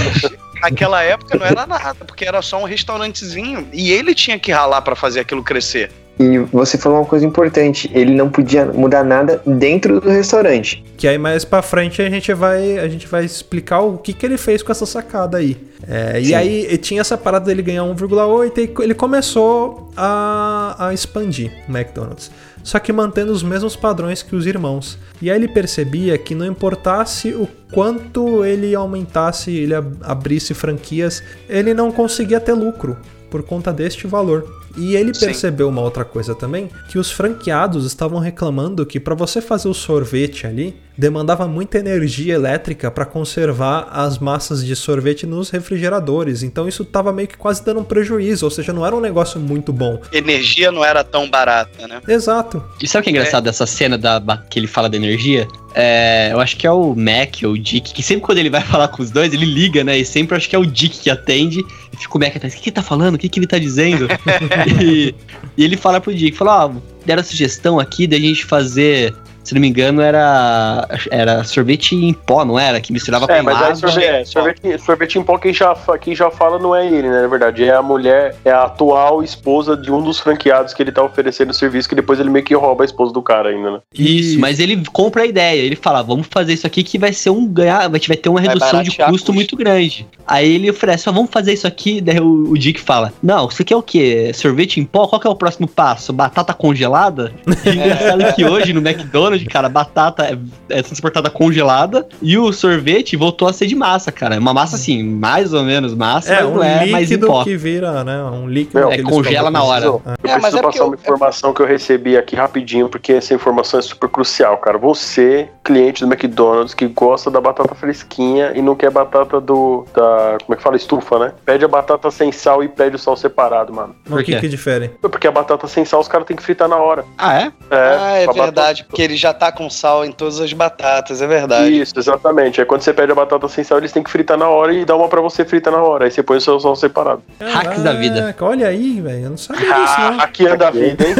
naquela 0.62 1.02
época 1.02 1.36
não 1.36 1.46
era 1.46 1.66
nada, 1.66 2.04
porque 2.06 2.24
era 2.24 2.40
só 2.42 2.60
um 2.60 2.64
restaurantezinho. 2.64 3.68
E 3.72 3.90
ele 3.90 4.14
tinha 4.14 4.38
que 4.38 4.52
ralar 4.52 4.82
pra 4.82 4.94
fazer 4.94 5.20
aquilo 5.20 5.42
crescer. 5.42 5.90
E 6.18 6.38
você 6.38 6.76
falou 6.76 6.98
uma 6.98 7.04
coisa 7.06 7.24
importante, 7.24 7.88
ele 7.94 8.12
não 8.14 8.28
podia 8.28 8.64
mudar 8.66 9.04
nada 9.04 9.40
dentro 9.46 10.00
do 10.00 10.08
restaurante. 10.10 10.82
Que 10.96 11.06
aí 11.06 11.16
mais 11.16 11.44
pra 11.44 11.62
frente 11.62 12.02
a 12.02 12.10
gente 12.10 12.32
vai, 12.34 12.78
a 12.78 12.88
gente 12.88 13.06
vai 13.06 13.24
explicar 13.24 13.80
o 13.80 13.98
que, 13.98 14.12
que 14.12 14.26
ele 14.26 14.36
fez 14.36 14.62
com 14.62 14.72
essa 14.72 14.84
sacada 14.84 15.38
aí. 15.38 15.56
É, 15.86 16.20
e 16.20 16.34
aí 16.34 16.76
tinha 16.78 17.00
essa 17.00 17.16
parada 17.16 17.46
dele 17.46 17.62
ganhar 17.62 17.82
1,8 17.84 18.58
e 18.58 18.82
ele 18.82 18.94
começou 18.94 19.90
a, 19.96 20.88
a 20.88 20.92
expandir 20.94 21.52
o 21.68 21.70
McDonald's. 21.76 22.30
Só 22.64 22.78
que 22.80 22.92
mantendo 22.92 23.32
os 23.32 23.42
mesmos 23.42 23.76
padrões 23.76 24.22
que 24.22 24.34
os 24.34 24.44
irmãos. 24.44 24.98
E 25.22 25.30
aí 25.30 25.36
ele 25.38 25.48
percebia 25.48 26.18
que 26.18 26.34
não 26.34 26.44
importasse 26.44 27.28
o 27.32 27.48
quanto 27.72 28.44
ele 28.44 28.74
aumentasse, 28.74 29.50
ele 29.56 29.74
ab- 29.74 29.96
abrisse 30.02 30.52
franquias, 30.52 31.22
ele 31.48 31.72
não 31.72 31.92
conseguia 31.92 32.40
ter 32.40 32.52
lucro. 32.54 32.96
por 33.30 33.42
conta 33.42 33.70
deste 33.72 34.06
valor. 34.06 34.44
E 34.78 34.96
ele 34.96 35.12
Sim. 35.12 35.26
percebeu 35.26 35.68
uma 35.68 35.82
outra 35.82 36.04
coisa 36.04 36.34
também, 36.34 36.70
que 36.88 36.98
os 36.98 37.10
franqueados 37.10 37.84
estavam 37.84 38.18
reclamando 38.18 38.86
que 38.86 39.00
para 39.00 39.14
você 39.14 39.40
fazer 39.40 39.68
o 39.68 39.74
sorvete 39.74 40.46
ali, 40.46 40.76
demandava 40.98 41.46
muita 41.46 41.78
energia 41.78 42.34
elétrica 42.34 42.90
para 42.90 43.04
conservar 43.04 43.88
as 43.92 44.18
massas 44.18 44.64
de 44.64 44.74
sorvete 44.74 45.26
nos 45.26 45.48
refrigeradores. 45.48 46.42
Então 46.42 46.66
isso 46.66 46.84
tava 46.84 47.12
meio 47.12 47.28
que 47.28 47.36
quase 47.36 47.64
dando 47.64 47.80
um 47.80 47.84
prejuízo, 47.84 48.44
ou 48.44 48.50
seja, 48.50 48.72
não 48.72 48.84
era 48.84 48.94
um 48.94 49.00
negócio 49.00 49.38
muito 49.38 49.72
bom. 49.72 50.00
Energia 50.12 50.72
não 50.72 50.84
era 50.84 51.04
tão 51.04 51.30
barata, 51.30 51.86
né? 51.86 52.00
Exato. 52.08 52.62
E 52.82 52.88
sabe 52.88 53.02
o 53.02 53.04
que 53.04 53.10
é 53.10 53.12
engraçado 53.12 53.44
dessa 53.44 53.64
cena 53.64 53.96
da, 53.96 54.20
que 54.50 54.58
ele 54.58 54.66
fala 54.66 54.88
da 54.88 54.96
energia? 54.96 55.46
É, 55.74 56.30
eu 56.32 56.40
acho 56.40 56.56
que 56.56 56.66
é 56.66 56.72
o 56.72 56.94
Mac 56.96 57.36
ou 57.44 57.52
o 57.52 57.58
Dick, 57.58 57.92
que 57.92 58.02
sempre 58.02 58.24
quando 58.24 58.38
ele 58.38 58.50
vai 58.50 58.62
falar 58.66 58.88
com 58.88 59.00
os 59.00 59.10
dois, 59.10 59.32
ele 59.32 59.46
liga, 59.46 59.84
né? 59.84 59.96
E 59.96 60.04
sempre 60.04 60.34
eu 60.34 60.36
acho 60.36 60.48
que 60.48 60.56
é 60.56 60.58
o 60.58 60.66
Dick 60.66 60.98
que 60.98 61.10
atende. 61.10 61.60
E 61.92 61.96
fica 61.96 62.16
o 62.16 62.20
Mac 62.20 62.34
atrás, 62.34 62.52
o 62.52 62.56
que, 62.56 62.62
que 62.62 62.70
ele 62.70 62.74
tá 62.74 62.82
falando? 62.82 63.14
O 63.14 63.18
que, 63.18 63.28
que 63.28 63.38
ele 63.38 63.46
tá 63.46 63.58
dizendo? 63.58 64.08
e, 64.82 65.14
ele 65.56 65.76
fala 65.76 66.00
pro 66.00 66.14
Dick, 66.14 66.36
fala, 66.36 66.66
ó, 66.66 66.72
deram 67.04 67.20
a 67.20 67.24
sugestão 67.24 67.78
aqui 67.78 68.06
da 68.06 68.18
gente 68.18 68.44
fazer. 68.44 69.14
Se 69.48 69.54
não 69.54 69.62
me 69.62 69.68
engano, 69.68 70.02
era, 70.02 70.86
era 71.10 71.42
sorvete 71.42 71.96
em 71.96 72.12
pó, 72.12 72.44
não 72.44 72.58
era? 72.58 72.82
Que 72.82 72.92
misturava 72.92 73.24
É, 73.30 73.38
com 73.38 73.44
mas 73.44 73.56
água. 73.56 73.74
sorvete, 73.76 74.04
é, 74.04 74.24
sorvete, 74.26 74.78
sorvete 74.78 75.18
em 75.18 75.22
pó, 75.22 75.38
quem 75.38 75.54
já, 75.54 75.74
quem 75.98 76.14
já 76.14 76.30
fala 76.30 76.58
não 76.58 76.76
é 76.76 76.86
ele, 76.86 77.08
né? 77.08 77.22
Na 77.22 77.28
verdade, 77.28 77.64
é 77.64 77.74
a 77.74 77.80
mulher, 77.80 78.36
é 78.44 78.50
a 78.50 78.64
atual 78.64 79.22
esposa 79.22 79.74
de 79.74 79.90
um 79.90 80.02
dos 80.02 80.20
franqueados 80.20 80.74
que 80.74 80.82
ele 80.82 80.92
tá 80.92 81.02
oferecendo 81.02 81.48
o 81.48 81.54
serviço, 81.54 81.88
que 81.88 81.94
depois 81.94 82.20
ele 82.20 82.28
meio 82.28 82.44
que 82.44 82.54
rouba 82.54 82.84
a 82.84 82.86
esposa 82.86 83.10
do 83.10 83.22
cara 83.22 83.48
ainda, 83.48 83.70
né? 83.70 83.78
Isso, 83.94 84.38
mas 84.38 84.60
ele 84.60 84.82
compra 84.92 85.22
a 85.22 85.26
ideia. 85.26 85.62
Ele 85.62 85.76
fala, 85.76 86.02
vamos 86.02 86.26
fazer 86.30 86.52
isso 86.52 86.66
aqui 86.66 86.82
que 86.82 86.98
vai 86.98 87.14
ser 87.14 87.30
um 87.30 87.46
ganhar, 87.46 87.88
vai 87.88 87.98
ter 88.00 88.28
uma 88.28 88.40
redução 88.42 88.82
de 88.82 88.90
custo 88.90 89.08
custo. 89.10 89.32
muito 89.32 89.56
grande. 89.56 90.06
Aí 90.26 90.56
ele 90.56 90.70
oferece, 90.70 91.08
ó, 91.08 91.12
vamos 91.12 91.30
fazer 91.30 91.54
isso 91.54 91.66
aqui. 91.66 92.02
Daí 92.02 92.20
o, 92.20 92.50
o 92.50 92.58
Dick 92.58 92.78
fala, 92.78 93.14
não, 93.22 93.48
isso 93.48 93.62
aqui 93.62 93.72
é 93.72 93.76
o 93.76 93.82
quê? 93.82 94.30
Sorvete 94.34 94.78
em 94.78 94.84
pó? 94.84 95.06
Qual 95.06 95.18
que 95.18 95.26
é 95.26 95.30
o 95.30 95.34
próximo 95.34 95.66
passo? 95.66 96.12
Batata 96.12 96.52
congelada? 96.52 97.32
E 97.64 97.70
engraçado 97.72 98.34
que 98.34 98.44
hoje 98.44 98.74
no 98.74 98.80
McDonald's, 98.86 99.37
cara, 99.46 99.66
a 99.66 99.70
batata 99.70 100.24
é, 100.24 100.38
é 100.78 100.82
transportada 100.82 101.30
congelada 101.30 102.06
e 102.22 102.36
o 102.38 102.52
sorvete 102.52 103.16
voltou 103.16 103.48
a 103.48 103.52
ser 103.52 103.66
de 103.66 103.74
massa, 103.74 104.10
cara. 104.12 104.34
É 104.36 104.38
Uma 104.38 104.54
massa 104.54 104.76
assim, 104.76 105.02
mais 105.02 105.52
ou 105.52 105.62
menos 105.62 105.94
massa, 105.94 106.32
É 106.32 106.42
mas 106.42 106.46
um 106.50 106.54
não 106.54 106.62
é 106.64 106.86
mais 106.86 107.10
em 107.10 107.18
pó. 107.18 107.44
que 107.44 107.56
vira, 107.56 108.02
né? 108.04 108.22
Um 108.24 108.48
líquido 108.48 108.78
Meu, 108.80 108.88
que 108.88 109.00
é, 109.00 109.02
congela 109.02 109.50
na 109.50 109.62
hora. 109.62 109.84
Eu 109.86 110.02
É, 110.06 110.10
mas 110.22 110.32
preciso 110.32 110.46
é 110.58 110.60
porque 110.62 110.66
passar 110.66 110.78
eu- 110.80 110.86
uma 110.88 110.94
informação 110.96 111.52
que 111.54 111.62
eu 111.62 111.66
recebi 111.66 112.16
aqui 112.16 112.36
rapidinho, 112.36 112.88
porque 112.88 113.12
essa 113.12 113.34
informação 113.34 113.78
é 113.78 113.82
super 113.82 114.08
crucial, 114.08 114.56
cara. 114.58 114.78
Você, 114.78 115.48
cliente 115.64 116.04
do 116.04 116.12
McDonald's, 116.12 116.74
que 116.74 116.86
gosta 116.86 117.30
da 117.30 117.40
batata 117.40 117.74
fresquinha 117.74 118.52
e 118.54 118.62
não 118.62 118.74
quer 118.74 118.90
batata 118.90 119.40
do. 119.40 119.84
da. 119.94 120.38
como 120.44 120.54
é 120.54 120.56
que 120.56 120.62
fala? 120.62 120.76
Estufa, 120.76 121.18
né? 121.18 121.32
Pede 121.44 121.64
a 121.64 121.68
batata 121.68 122.10
sem 122.10 122.30
sal 122.32 122.62
e 122.62 122.68
pede 122.68 122.96
o 122.96 122.98
sal 122.98 123.16
separado, 123.16 123.72
mano. 123.72 123.94
Mas 124.08 124.20
o 124.20 124.24
que 124.24 124.38
que 124.38 124.48
difere? 124.48 124.88
Porque 125.00 125.26
a 125.26 125.30
batata 125.32 125.66
sem 125.66 125.84
sal 125.84 126.00
os 126.00 126.08
caras 126.08 126.26
têm 126.26 126.36
que 126.36 126.42
fritar 126.42 126.68
na 126.68 126.76
hora. 126.76 127.04
Ah, 127.16 127.34
é? 127.40 127.52
ah, 127.70 128.16
é 128.18 128.24
a 128.24 128.26
batata- 128.26 128.42
verdade, 128.44 128.84
porque 128.84 129.02
ele 129.02 129.16
já 129.16 129.27
tá 129.34 129.50
com 129.52 129.68
sal 129.70 130.04
em 130.04 130.12
todas 130.12 130.40
as 130.40 130.52
batatas, 130.52 131.20
é 131.22 131.26
verdade. 131.26 131.80
Isso, 131.80 131.94
exatamente. 131.98 132.60
Aí 132.60 132.66
quando 132.66 132.82
você 132.82 132.92
pede 132.92 133.12
a 133.12 133.14
batata 133.14 133.46
sem 133.48 133.62
sal, 133.64 133.78
eles 133.78 133.92
têm 133.92 134.02
que 134.02 134.10
fritar 134.10 134.36
na 134.36 134.48
hora 134.48 134.72
e 134.72 134.84
dá 134.84 134.96
uma 134.96 135.08
pra 135.08 135.20
você 135.20 135.44
fritar 135.44 135.72
na 135.72 135.82
hora. 135.82 136.04
Aí 136.06 136.10
você 136.10 136.22
põe 136.22 136.38
o 136.38 136.40
seu 136.40 136.58
sal 136.60 136.74
separado. 136.76 137.22
Hacks 137.40 137.82
da 137.82 137.92
vida. 137.92 138.20
Caraca, 138.20 138.44
Olha 138.44 138.68
aí, 138.68 139.00
velho. 139.00 139.24
Eu 139.24 139.30
não 139.30 139.36
sabia 139.36 139.66
disso, 139.66 139.94
Ah, 139.98 140.10
não. 140.12 140.20
aqui 140.20 140.46
anda 140.46 140.68
a 140.68 140.70
vida, 140.70 141.04
hein? 141.06 141.14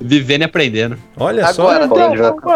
Vivendo 0.00 0.42
e 0.42 0.44
aprendendo. 0.44 0.98
Olha 1.16 1.46
Agora, 1.46 1.88
só. 1.88 1.94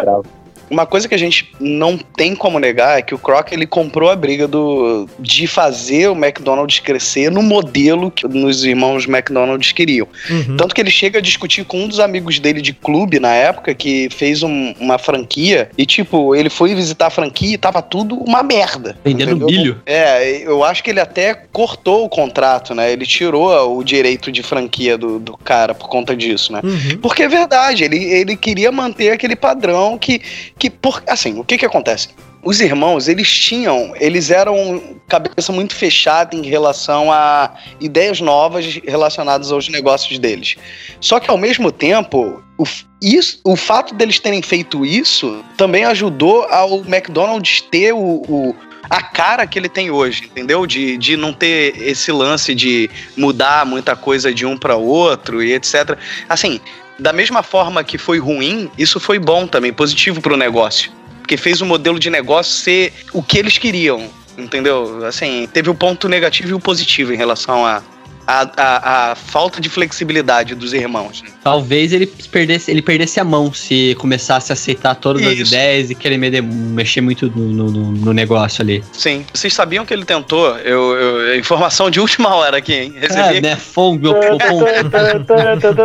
bravo. 0.02 0.24
Uma 0.70 0.86
coisa 0.86 1.08
que 1.08 1.14
a 1.14 1.18
gente 1.18 1.52
não 1.60 1.96
tem 1.96 2.34
como 2.34 2.58
negar 2.58 2.98
é 2.98 3.02
que 3.02 3.14
o 3.14 3.18
Croc 3.18 3.52
ele 3.52 3.66
comprou 3.66 4.10
a 4.10 4.16
briga 4.16 4.48
do 4.48 5.08
de 5.18 5.46
fazer 5.46 6.08
o 6.08 6.12
McDonald's 6.12 6.78
crescer 6.80 7.30
no 7.30 7.42
modelo 7.42 8.10
que 8.10 8.26
os 8.26 8.64
irmãos 8.64 9.06
McDonald's 9.06 9.72
queriam. 9.72 10.08
Uhum. 10.28 10.56
Tanto 10.56 10.74
que 10.74 10.80
ele 10.80 10.90
chega 10.90 11.18
a 11.18 11.22
discutir 11.22 11.64
com 11.64 11.82
um 11.84 11.88
dos 11.88 12.00
amigos 12.00 12.38
dele 12.38 12.60
de 12.60 12.72
clube 12.72 13.20
na 13.20 13.32
época 13.34 13.74
que 13.74 14.08
fez 14.10 14.42
um- 14.42 14.74
uma 14.80 14.98
franquia 14.98 15.70
e 15.76 15.86
tipo, 15.86 16.34
ele 16.34 16.50
foi 16.50 16.74
visitar 16.74 17.06
a 17.06 17.10
franquia 17.10 17.54
e 17.54 17.58
tava 17.58 17.80
tudo 17.82 18.16
uma 18.16 18.42
merda. 18.42 18.96
Vendendo 19.04 19.46
milho. 19.46 19.80
É, 19.86 20.42
eu 20.44 20.64
acho 20.64 20.82
que 20.82 20.90
ele 20.90 21.00
até 21.00 21.34
cortou 21.52 22.04
o 22.04 22.08
contrato, 22.08 22.74
né? 22.74 22.92
Ele 22.92 23.06
tirou 23.06 23.76
o 23.76 23.84
direito 23.84 24.30
de 24.32 24.42
franquia 24.42 24.98
do, 24.98 25.18
do 25.18 25.36
cara 25.36 25.74
por 25.74 25.88
conta 25.88 26.16
disso, 26.16 26.52
né? 26.52 26.60
Uhum. 26.62 26.98
Porque 27.00 27.22
é 27.22 27.28
verdade, 27.28 27.84
ele, 27.84 28.02
ele 28.04 28.36
queria 28.36 28.72
manter 28.72 29.10
aquele 29.10 29.36
padrão 29.36 29.96
que, 29.98 30.20
que 30.59 30.70
por, 30.70 31.02
assim, 31.07 31.38
o 31.38 31.44
que 31.44 31.59
que 31.59 31.66
acontece? 31.66 32.09
Os 32.42 32.61
irmãos, 32.61 33.09
eles 33.09 33.28
tinham, 33.28 33.92
eles 33.98 34.30
eram 34.30 34.96
cabeça 35.09 35.52
muito 35.52 35.74
fechada 35.74 36.36
em 36.36 36.42
relação 36.46 37.11
a 37.12 37.52
ideias 37.80 38.20
novas 38.20 38.80
relacionadas 38.86 39.50
aos 39.50 39.68
negócios 39.68 40.16
deles. 40.18 40.54
Só 41.00 41.18
que 41.18 41.28
ao 41.28 41.36
mesmo 41.36 41.72
tempo, 41.72 42.40
o, 42.57 42.64
isso, 43.02 43.40
o 43.44 43.57
fato 43.57 43.94
deles 43.94 44.20
terem 44.20 44.40
feito 44.42 44.86
isso 44.86 45.44
também 45.57 45.84
ajudou 45.84 46.44
ao 46.44 46.78
McDonald's 46.84 47.61
ter 47.62 47.92
o, 47.92 47.98
o- 48.28 48.54
a 48.88 49.02
cara 49.02 49.44
que 49.48 49.59
ele 49.59 49.68
tem 49.68 49.90
hoje, 49.90 50.26
entendeu? 50.26 50.64
De, 50.64 50.96
de 50.96 51.16
não 51.16 51.32
ter 51.32 51.74
esse 51.82 52.12
lance 52.12 52.54
de 52.54 52.88
mudar 53.16 53.66
muita 53.66 53.96
coisa 53.96 54.32
de 54.32 54.46
um 54.46 54.57
para 54.57 54.76
outro 54.76 55.42
e 55.42 55.52
etc. 55.52 55.98
Assim, 56.28 56.61
da 56.99 57.12
mesma 57.12 57.42
forma 57.42 57.84
que 57.84 57.99
foi 57.99 58.18
ruim, 58.18 58.70
isso 58.78 58.99
foi 58.99 59.18
bom 59.18 59.47
também, 59.47 59.72
positivo 59.72 60.20
para 60.20 60.34
o 60.34 60.36
negócio. 60.36 60.90
Porque 61.18 61.36
fez 61.36 61.61
o 61.61 61.66
modelo 61.66 61.99
de 61.99 62.09
negócio 62.09 62.53
ser 62.53 62.92
o 63.12 63.22
que 63.22 63.38
eles 63.38 63.59
queriam, 63.59 64.09
entendeu? 64.38 65.05
Assim, 65.05 65.49
teve 65.53 65.68
o 65.68 65.74
ponto 65.74 66.09
negativo 66.09 66.51
e 66.51 66.55
o 66.55 66.61
positivo 66.61 67.12
em 67.12 67.16
relação 67.16 67.66
a, 67.66 67.82
a, 68.26 68.51
a, 68.57 69.11
a 69.11 69.14
falta 69.14 69.61
de 69.61 69.68
flexibilidade 69.68 70.55
dos 70.55 70.72
irmãos. 70.72 71.22
né? 71.22 71.30
Talvez 71.47 71.92
ele 71.92 72.07
perdesse, 72.07 72.72
ele 72.72 72.82
perdesse 72.82 73.20
a 73.20 73.24
mão 73.24 73.53
se 73.55 73.94
começasse 74.01 74.51
a 74.51 74.55
aceitar 74.55 74.97
todas 74.97 75.24
as 75.24 75.34
Isso. 75.34 75.55
ideias 75.55 75.90
e 75.90 75.94
querer 75.94 76.18
me- 76.18 76.40
mexer 76.40 77.01
muito 77.01 77.30
no, 77.30 77.70
no- 77.70 77.92
no 77.92 78.12
negócio 78.12 78.62
ali. 78.62 78.82
Sim. 78.92 79.24
Vocês 79.32 79.55
sabiam 79.55 79.86
que 79.86 79.94
ele 79.94 80.05
tentou? 80.05 80.59
Eu, 80.59 80.92
eu- 80.97 81.38
informação 81.38 81.88
de 81.88 82.01
última 82.01 82.34
hora 82.34 82.57
aqui, 82.57 82.72
hein? 82.74 82.94
É, 82.97 83.01
Recebi 83.07 83.40
né? 83.40 83.55
Fome, 83.55 83.99
meu 84.01 84.14
pom- 84.14 84.64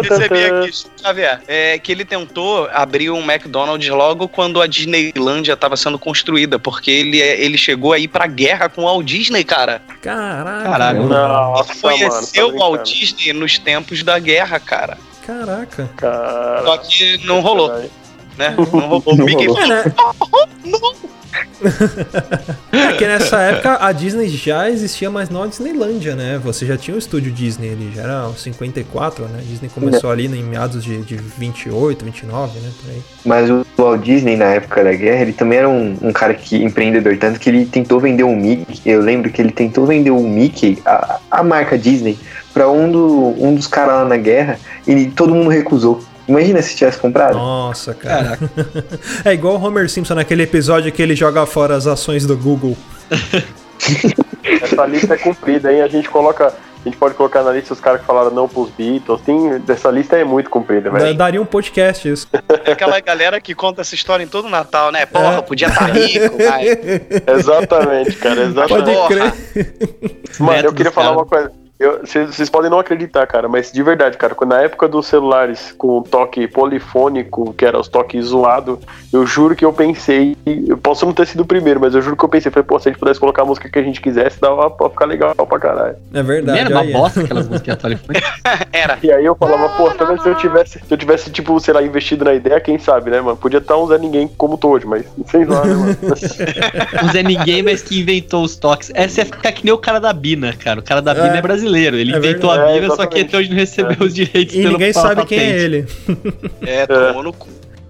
Recebi 0.02 0.46
aqui, 0.46 0.72
Xavier, 1.00 1.42
é, 1.48 1.78
que 1.78 1.92
ele 1.92 2.06
tentou 2.06 2.68
abrir 2.74 3.12
um 3.12 3.22
McDonald's 3.22 3.88
logo 3.90 4.28
quando 4.28 4.62
a 4.62 4.66
Disneylândia 4.66 5.54
estava 5.54 5.78
sendo 5.78 6.00
construída, 6.00 6.58
porque 6.58 6.90
ele, 6.90 7.20
ele 7.20 7.58
chegou 7.58 7.94
aí 7.94 8.08
pra 8.08 8.26
guerra 8.26 8.68
com 8.68 8.82
o 8.82 8.86
Walt 8.86 9.06
Disney, 9.06 9.44
cara. 9.44 9.82
Caraca. 10.02 10.64
Caralho. 10.70 11.04
Nossa, 11.08 11.76
Conheceu 11.80 12.48
mano, 12.48 12.58
o 12.58 12.60
tá 12.60 12.66
Walt. 12.78 12.92
Disney 12.92 13.34
nos 13.34 13.60
tempos 13.60 14.02
da 14.02 14.18
guerra, 14.18 14.60
cara. 14.60 14.98
Caraca. 15.26 15.90
Cara, 15.98 16.64
Só 16.64 16.78
que 16.78 17.26
não 17.26 17.42
rolou, 17.42 17.70
né? 18.38 18.56
Não 18.58 18.64
rolou. 18.64 19.04
O 19.06 19.16
Mickey 19.16 19.48
rolou. 19.48 19.64
É, 19.64 19.68
né? 19.70 19.84
É 22.72 22.94
que 22.94 23.06
nessa 23.06 23.40
época 23.42 23.78
a 23.86 23.92
Disney 23.92 24.28
já 24.30 24.70
existia, 24.70 25.10
mas 25.10 25.30
não 25.30 25.44
a 25.44 25.48
Disneylândia, 25.48 26.16
né? 26.16 26.40
Você 26.44 26.66
já 26.66 26.78
tinha 26.78 26.96
o 26.96 26.98
estúdio 26.98 27.32
Disney 27.32 27.72
ali, 27.72 27.92
já 27.96 28.04
era 28.04 28.28
o 28.28 28.36
54, 28.36 29.26
né? 29.26 29.40
A 29.40 29.44
Disney 29.44 29.70
começou 29.70 30.10
ali 30.10 30.26
em 30.26 30.44
meados 30.44 30.84
de, 30.84 31.02
de 31.04 31.16
28, 31.16 32.04
29, 32.04 32.60
né? 32.60 32.72
Por 32.82 32.92
aí. 32.92 33.02
Mas 33.24 33.50
o 33.50 33.66
Walt 33.84 34.02
Disney, 34.02 34.36
na 34.36 34.46
época 34.46 34.84
da 34.84 34.94
guerra, 34.94 35.22
ele 35.22 35.34
também 35.34 35.60
era 35.60 35.70
um, 35.70 35.98
um 36.02 36.12
cara 36.12 36.34
que 36.34 36.64
empreendedor, 36.64 37.18
tanto 37.18 37.40
que 37.40 37.50
ele 37.50 37.66
tentou 37.66 38.00
vender 38.00 38.24
um 38.24 38.36
Mickey. 38.36 38.82
Eu 38.86 39.02
lembro 39.02 39.30
que 39.30 39.42
ele 39.42 39.52
tentou 39.52 39.86
vender 39.86 40.12
um 40.12 40.28
Mickey, 40.28 40.80
a, 40.86 41.20
a 41.30 41.44
marca 41.44 41.78
Disney, 41.78 42.18
pra 42.54 42.70
um, 42.70 42.92
do, 42.92 43.36
um 43.38 43.56
dos 43.56 43.68
caras 43.68 43.96
lá 43.96 44.06
na 44.06 44.18
guerra, 44.18 44.60
e 44.88 45.08
todo 45.08 45.34
mundo 45.34 45.50
recusou. 45.50 46.02
Imagina 46.28 46.62
se 46.62 46.76
tivesse 46.76 46.98
comprado. 46.98 47.36
Nossa, 47.36 47.94
cara. 47.94 48.38
é 49.26 49.34
igual 49.34 49.56
o 49.56 49.64
Homer 49.64 49.90
Simpson 49.90 50.16
naquele 50.16 50.44
episódio 50.44 50.92
que 50.92 51.02
ele 51.02 51.16
joga 51.16 51.46
fora 51.46 51.76
as 51.76 51.88
ações 51.88 52.26
do 52.26 52.38
Google. 52.38 52.78
Essa 54.62 54.86
lista 54.86 55.16
é 55.16 55.18
comprida, 55.18 55.74
hein? 55.74 55.82
A 55.82 55.88
gente 55.88 56.10
coloca. 56.10 56.54
A 56.84 56.90
gente 56.90 56.98
pode 56.98 57.14
colocar 57.14 57.44
na 57.44 57.52
lista 57.52 57.74
os 57.74 57.80
caras 57.80 58.02
que 58.02 58.08
falaram 58.08 58.32
não 58.32 58.48
pros 58.50 58.70
Beatles. 58.72 59.22
Tem, 59.22 59.62
essa 59.70 59.92
lista 59.92 60.18
é 60.18 60.24
muito 60.24 60.50
comprida, 60.50 60.90
Da- 60.90 60.98
velho. 60.98 61.16
Daria 61.16 61.42
um 61.42 61.46
podcast 61.46 62.10
isso. 62.10 62.28
É 62.66 62.72
aquela 62.72 63.00
galera 63.00 63.40
que 63.40 63.54
conta 63.54 63.82
essa 63.82 63.94
história 63.94 64.24
em 64.24 64.28
todo 64.28 64.50
Natal, 64.50 64.92
né? 64.92 65.06
Porra, 65.06 65.44
podia 65.44 65.68
estar 65.68 65.86
rico, 65.92 66.38
vai. 66.38 66.66
Exatamente, 67.38 68.16
cara. 68.18 68.36
Pode 68.36 68.50
Exatamente. 68.50 68.96
Porra. 68.96 69.08
crer. 69.08 69.74
Mano, 70.40 70.68
eu 70.68 70.74
queria 70.74 70.92
falar 70.92 71.08
cara. 71.10 71.18
uma 71.20 71.26
coisa. 71.26 71.61
Vocês 72.02 72.50
podem 72.50 72.70
não 72.70 72.80
acreditar, 72.80 73.26
cara, 73.26 73.48
mas 73.48 73.72
de 73.72 73.82
verdade, 73.82 74.18
cara, 74.18 74.36
quando 74.36 74.52
na 74.52 74.62
época 74.62 74.88
dos 74.88 75.08
celulares 75.08 75.74
com 75.78 76.02
toque 76.02 76.48
polifônico, 76.48 77.54
que 77.54 77.66
era 77.66 77.80
os 77.80 77.88
toques 77.88 78.26
zoado, 78.26 78.80
eu 79.12 79.26
juro 79.26 79.56
que 79.56 79.66
eu 79.66 79.74
pensei, 79.74 80.38
eu 80.46 80.78
posso 80.78 81.06
não 81.06 81.14
ter 81.14 81.28
sido 81.28 81.42
o 81.42 81.46
primeiro, 81.46 81.80
mas 81.80 81.96
eu 81.96 82.02
juro 82.02 82.16
que 82.16 82.24
eu 82.24 82.30
pensei, 82.30 82.52
falei, 82.52 82.68
pô, 82.68 82.80
se 82.80 82.90
a 82.90 82.92
gente 82.92 83.00
pudesse 83.00 83.20
colocar 83.20 83.42
a 83.42 83.46
música 83.46 83.70
que 83.70 83.80
a 83.80 83.84
gente 83.84 84.00
quisesse, 84.00 84.40
dava 84.40 84.70
pra 84.70 84.90
ficar 84.90 85.06
legal 85.06 85.34
pra 85.36 85.60
caralho. 85.60 85.96
É 86.14 86.22
verdade. 86.22 86.60
Era 86.60 86.70
uma 86.70 86.84
é. 86.84 86.92
bosta 86.92 87.22
aquelas 87.22 87.48
músicas 87.48 87.76
polifônicas. 87.78 88.32
Era. 88.72 89.00
E 89.02 89.12
aí 89.12 89.26
eu 89.26 89.36
falava, 89.36 89.70
pô, 89.70 89.90
talvez 89.92 90.22
se 90.22 90.30
eu 90.30 90.36
tivesse, 90.36 90.80
se 90.80 90.94
eu 90.94 90.98
tivesse, 90.98 91.32
tipo, 91.32 91.60
sei 91.60 91.74
lá, 91.74 91.82
investido 91.82 92.26
na 92.26 92.34
ideia, 92.34 92.60
quem 92.60 92.78
sabe, 92.78 93.10
né, 93.10 93.22
mano? 93.22 93.38
Podia 93.38 93.58
estar 93.58 93.78
um 93.78 93.88
Zé 93.88 93.98
Ninguém 93.98 94.28
como 94.38 94.58
tô 94.58 94.70
hoje, 94.70 94.86
mas 94.86 95.06
sei 95.28 95.46
lá, 95.46 95.66
né, 95.66 95.74
mano? 95.74 95.98
O 97.04 97.10
Zé 97.12 97.24
Ninguém, 97.24 97.64
mas 97.64 97.82
que 97.82 98.00
inventou 98.00 98.44
os 98.44 98.56
toques. 98.56 98.92
Essa 98.94 99.22
é 99.22 99.26
ficar 99.26 99.52
que 99.52 99.66
nem 99.66 99.74
o 99.74 99.78
cara 99.78 100.00
da 100.00 100.14
Bina, 100.14 100.54
cara. 100.54 100.80
O 100.80 100.84
cara 100.84 101.02
da 101.02 101.14
Bina 101.14 101.38
é, 101.38 101.42
brasileiro. 101.42 101.71
Ele 101.80 102.14
É 102.14 102.18
inventou 102.18 102.50
verdade. 102.52 102.72
a 102.72 102.82
Bina, 102.82 102.94
É, 102.94 102.96
só 102.96 103.06
que 103.06 103.20
até 103.22 103.38
hoje 103.38 103.50
não 103.50 103.56
recebeu 103.58 103.98
os 104.08 104.14
direitos 104.14 104.56
E 104.56 104.62
pelo 104.62 104.72
ninguém 104.74 104.94
sabe 104.94 105.26
quem 105.26 105.40
é 105.40 105.60
ele. 105.60 105.86
É, 106.62 106.86
tomou 106.88 107.24
no 107.24 107.34
cu. 107.34 107.48